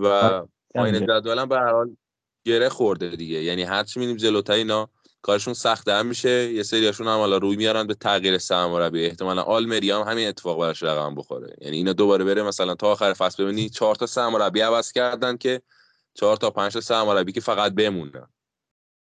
[0.00, 0.42] و
[0.74, 1.96] پایین جدولم به هر حال
[2.46, 3.42] گره خورده دیگه.
[3.42, 4.88] یعنی هرچی می‌بینیم جلوتر اینا
[5.22, 6.52] کارشون سخت میشه.
[6.52, 10.82] یه سریاشون هم حالا روی میارن به تغییر سرمربی احتمالا آلمری هم همین اتفاق براش
[10.82, 11.56] رقم بخوره.
[11.60, 15.62] یعنی اینا دوباره بره مثلا تا آخر فصل ببینی چهار تا سرمربی عوض کردن که
[16.14, 18.28] چهار تا پنج تا سرمربی که فقط بمونن.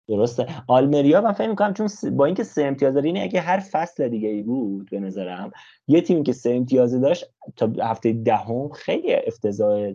[0.08, 0.48] درسته.
[0.68, 4.30] آلمریا من فکر می‌کنم چون با اینکه سه امتیاز داره اینه اگه هر فصل دیگه
[4.30, 5.52] ای بود به نظرم
[5.88, 7.26] یه تیمی که سه امتیاز داشت
[7.56, 9.94] تا هفته دهم خیلی افتضاح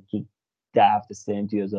[0.73, 1.75] ده هفته سه امتیاز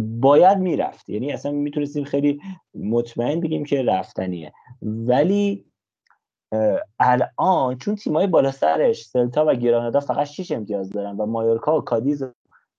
[0.00, 1.08] باید می‌رفت.
[1.08, 2.40] یعنی اصلا می‌تونستیم خیلی
[2.74, 4.52] مطمئن بگیم که رفتنیه.
[4.82, 5.64] ولی
[6.98, 11.80] الان چون تیمای بالا سرش سلتا و گرانادا فقط 6 امتیاز دارن و مایورکا و
[11.80, 12.24] کادیز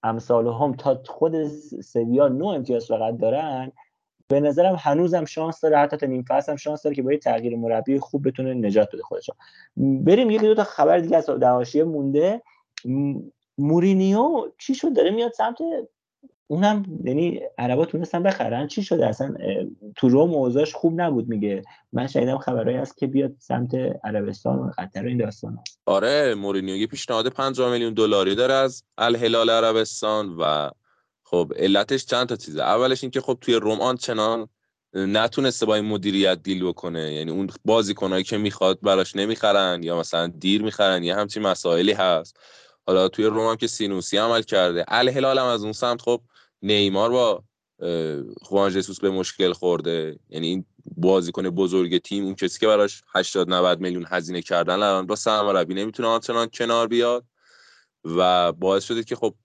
[0.04, 1.48] امثال هم تا خود
[1.82, 3.72] سویا 9 امتیاز فقط دارن
[4.28, 7.18] به نظرم هنوزم شانس داره حتی تا نیم فصل هم شانس داره که با یه
[7.18, 9.30] تغییر مربی خوب بتونه نجات بده خودش.
[9.78, 12.42] بریم یکی دو تا خبر دیگه از دهاشیه مونده.
[13.58, 15.58] مورینیو چی شد؟ داره میاد سمت
[16.48, 18.68] اونم یعنی عربا تونستن بخرن.
[18.68, 19.36] چی شده؟ اصلا
[19.96, 21.64] تو روم اوضاعش خوب نبود میگه.
[21.94, 25.80] من شنیدم خبرهایی هست که بیاد سمت عربستان و قطر این داستان هست.
[25.86, 30.70] آره مورینیو یه پیشنهاد 50 میلیون دلاری داره از الهلال عربستان و
[31.24, 32.62] خب علتش چند تا چیزه.
[32.62, 34.50] اولش اینکه خب توی روم آنچنان
[34.94, 37.14] نتونسته با این مدیریت دیل بکنه.
[37.14, 42.40] یعنی اون بازیکنایی که می‌خواد براش نمی‌خرن یا مثلا دیر می‌خرن یا همچین مسائلی هست.
[42.88, 44.86] حالا توی روم هم که سینوسی عمل کرده.
[44.88, 46.22] الهلال هم از اون سمت خب
[46.62, 47.44] نیمار با
[48.42, 50.20] خوان جسوس به مشکل خورده.
[50.30, 50.66] یعنی این
[50.98, 55.74] بازیکن بزرگ تیم اون کسی که براش 80 90 میلیون هزینه کردن الان با سرمربی
[55.74, 57.26] نمی‌تونه آنچنان کنار بیاد
[58.06, 59.36] و باعث شده که خب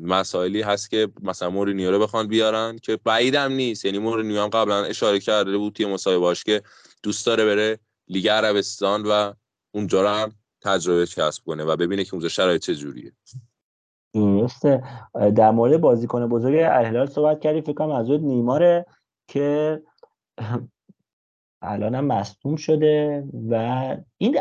[0.00, 3.84] مسائلی هست که مثلا مورینیو رو بخوان بیارن که بعیدم نیست.
[3.84, 6.62] یعنی مورینیو هم قبلا اشاره کرده بود توی مصاحبه‌اش که
[7.02, 7.78] دوست داره بره
[8.08, 9.32] لیگ عربستان و
[9.74, 10.32] اونجا رو هم
[10.62, 13.12] تجربه کسب کنه و ببینه که اونجا شرایط چه جوریه.
[14.14, 14.82] درسته.
[15.36, 18.86] در مورد بازیکن بزرگ الهلال صحبت کردی فکر کنم از نیماره
[19.28, 19.82] که
[21.62, 23.54] الان هم مصدوم شده و
[24.18, 24.38] این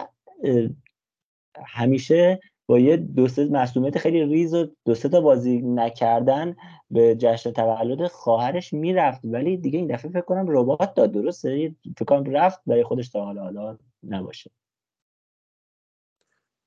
[1.65, 6.55] همیشه با یه دو سه مصدومیت خیلی ریز و دو سه تا بازی نکردن
[6.91, 9.21] به جشن تولد خواهرش می‌رفت.
[9.23, 11.11] ولی دیگه این دفعه فکر کنم رباط داد.
[11.11, 14.51] درسته؟ فکر کنم رفت برای خودش تا حالا نباشه.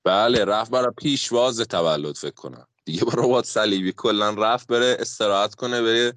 [0.04, 2.66] بله رفت برای پیشواز تولد فکر کنم.
[2.84, 6.12] دیگه با رباط صلیبی کلا رفت بره استراحت کنه بره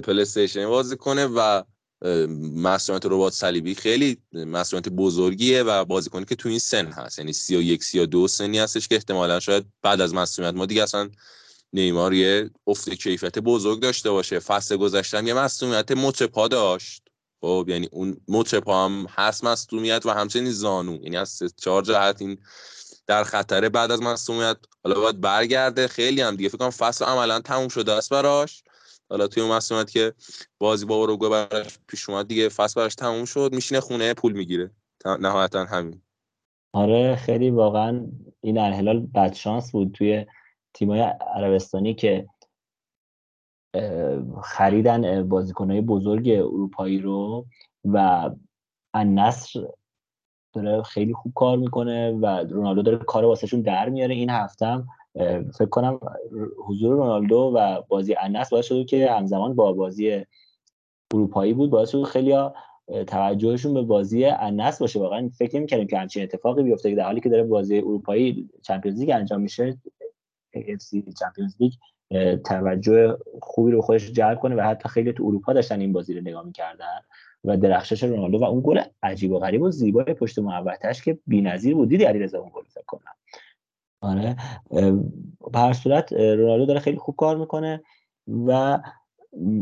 [0.00, 1.62] پلی استیشن بازی کنه و
[2.54, 7.18] مصدومیت رباط صلیبی خیلی مصدومیت بزرگیه و بازیکنی که تو این سن هست.
[7.18, 11.10] یعنی 31 32 سنی هستش که احتمالا شاید بعد از مصدومیت ما دیگه اصلا
[11.72, 14.38] نیمار یه افت کیفیت بزرگ داشته باشه.
[14.38, 17.05] فصل گذشتم یه مسئولیت مچ پا داشت.
[17.40, 21.02] خب یعنی اون مچ پا هم هست مسئولیت و همچنین زانو.
[21.02, 22.38] یعنی از چهار جهت این
[23.06, 25.88] در خطره بعد از مسئولیت حالا باید برگرده.
[25.88, 26.48] خیلی هم دیگه.
[26.48, 28.62] فکر کنم فصل عملا تموم شده است براش.
[29.10, 30.14] حالا توی اون مسئولیت که
[30.58, 33.50] بازی با اوروگوئه براش پیش اومد دیگه فصل براش تموم شد.
[33.54, 34.70] میشینه خونه پول می‌گیره.
[35.20, 36.02] نهایتا همین.
[36.72, 38.06] آره خیلی واقعا
[38.40, 40.26] این الهلال بد شانس بود توی
[40.74, 41.00] تیمای
[41.34, 42.26] عربستانی که
[44.42, 47.46] خریدن بازیکنهای بزرگ اروپایی رو
[47.84, 48.30] و
[48.94, 49.60] النصر
[50.52, 54.88] داره خیلی خوب کار می‌کنه و رونالدو داره کار واسهشون در میاره این هفتم
[55.58, 56.00] فکر کنم
[56.66, 60.24] حضور رونالدو و بازی انس باعث شده که همزمان با بازی
[61.14, 61.70] اروپایی بود.
[61.70, 62.34] باعث شد خیلی
[63.06, 65.00] توجهشون به بازی انس باشه.
[65.00, 69.10] واقعا فکر نمی‌کردیم که همچین اتفاقی بیفته در حالی که داره بازی اروپایی چمپیونز لیگ
[69.10, 69.78] انجام میشه
[70.56, 71.72] AFC چمپیونز لیگ
[72.44, 76.20] توجه خوبی رو خودش جلب کنه و حتی خیلی تو اروپا داشتن این بازی رو
[76.20, 77.00] نگاه می‌کردن
[77.44, 81.74] و درخشش رونالدو و اون گل عجیب و غریب و زیبای پشت محوطه‌اش که بی‌نظیر
[81.74, 81.88] بود.
[81.88, 83.14] دیدی علیرضا اون گل فکر کنم؟
[84.00, 84.36] آره.
[85.52, 87.82] به هر صورت رونالدو داره خیلی خوب کار می‌کنه
[88.46, 88.78] و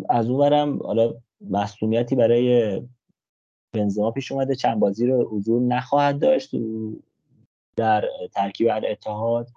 [0.09, 1.15] از اونورم حالا
[1.51, 2.83] مسئولیتی برای
[3.73, 4.55] بنزما پیش اومده.
[4.55, 6.51] چند بازی رو حضور نخواهد داشت.
[7.77, 9.49] در ترکیب اتحاد.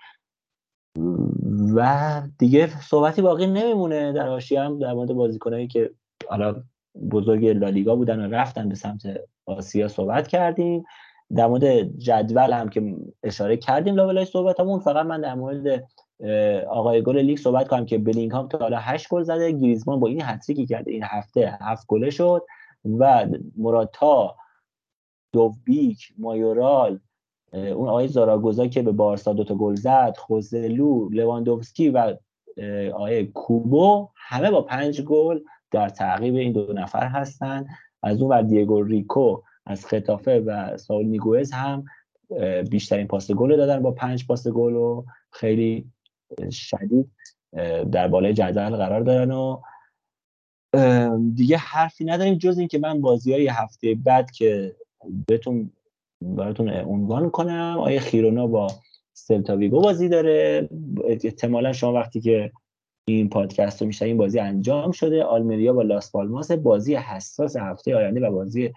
[1.75, 5.91] و دیگه صحبتی باقی نمیمونه در حاشیه هم در مورد بازیکنایی که
[6.29, 6.63] حالا
[7.11, 9.01] بزرگ لالیگا بودن و رفتن به سمت
[9.45, 10.83] آسیا صحبت کردیم.
[11.35, 15.87] در مورد جدول هم که اشاره کردیم لابلای صحبتمون فقط من در مورد
[16.69, 20.21] آقای گل لیگ صحبت کنم که بلینگهام تا حالا 8 گل زده گریزمان با این
[20.21, 22.45] هتریکی کرده این هفته هفت گله شد
[22.99, 24.35] و مراتا
[25.33, 26.99] دوبیک مایورال
[27.53, 32.17] اون آقای زاراگوزا که به بارسا دوتا گل زد خوزلو لواندوفسکی و
[32.93, 35.39] آقای کوبو همه با پنج گل
[35.71, 37.65] در تعقیب این دو نفر هستن.
[38.03, 41.85] از اون ور دیگو ریکو از خطافه و ساول نیگوز هم
[42.69, 45.91] بیشترین پاس گل دادن با پنج پاس گل و خیلی
[46.51, 47.11] شدید
[47.91, 49.61] در بالای جدول قرار دارن و
[51.35, 54.75] دیگه حرفی نداریم جز اینکه من بازی های هفته بعد که
[55.27, 55.71] بهتون
[56.21, 57.77] براتون عنوان کنم.
[57.79, 58.67] آیا خیرونا با
[59.13, 60.69] سلتاویگو بازی داره؟
[61.05, 62.51] احتمالا شما وقتی که
[63.07, 65.23] این پادکست رو این بازی انجام شده.
[65.23, 68.73] آلمریا با لاس پالماس بازی حساس هفته آینده و بازی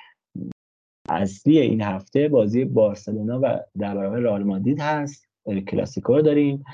[1.09, 5.29] اصلی این هفته بازی بارسلونا و در برابر رئال مادرید هست.
[5.69, 6.65] کلاسیکو رو داریم.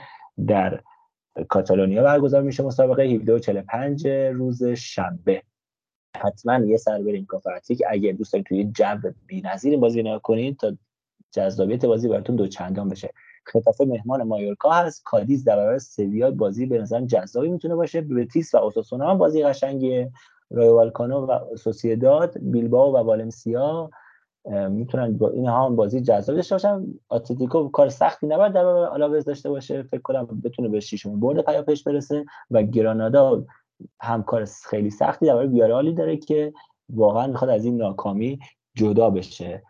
[0.46, 0.80] در
[1.48, 5.42] کاتالونیا برگزار میشه مسابقه 17 و 45 روز شنبه.
[6.22, 10.72] حتما یه سر بریم کافرتیک اگه دوست دارید توی جو بی‌نظیر این بازی نکنید تا
[11.32, 13.10] جذابیت بازی براتون دو چندان بشه.
[13.44, 15.02] خطافه مهمان مایورکا هست.
[15.04, 18.00] کادیز در برابر سویا بازی به نظر جذابی می‌تونه باشه.
[18.00, 20.10] بتیس و اوساسونا هم بازی قشنگیه.
[20.50, 23.90] رای والکانو و سوسیداد بیلباو و والنسیا
[24.70, 26.86] می‌تونن با این هم بازی جذاب داشته باشن.
[27.10, 29.82] اتلتیکو کار سختی نباید در آلاوز داشته باشه.
[29.82, 33.44] فکر کنم بتونه به شیشم برد پیاپش برسه و گرانادا
[34.00, 36.52] هم کار خیلی سختی در بیارالی داره که
[36.88, 38.38] واقعا می‌خواد از این ناکامی
[38.74, 39.62] جدا بشه.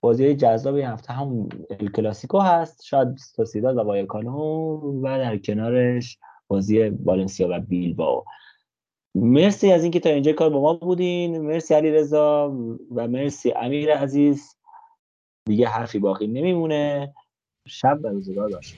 [0.00, 1.48] بازی جذاب این هفته هم
[1.96, 6.18] کلاسیکو هست شاید سوسیداد و وایکانو و در کنارش
[6.48, 8.24] بازی والنسیا و بیلباو
[9.14, 11.38] مرسی از اینکه تا اینجا کار با ما بودین.
[11.38, 12.56] مرسی علی رضا
[12.94, 14.56] و مرسی امیر عزیز.
[15.46, 17.14] دیگه حرفی باقی نمیمونه.
[17.68, 18.76] شب و روزگار داشت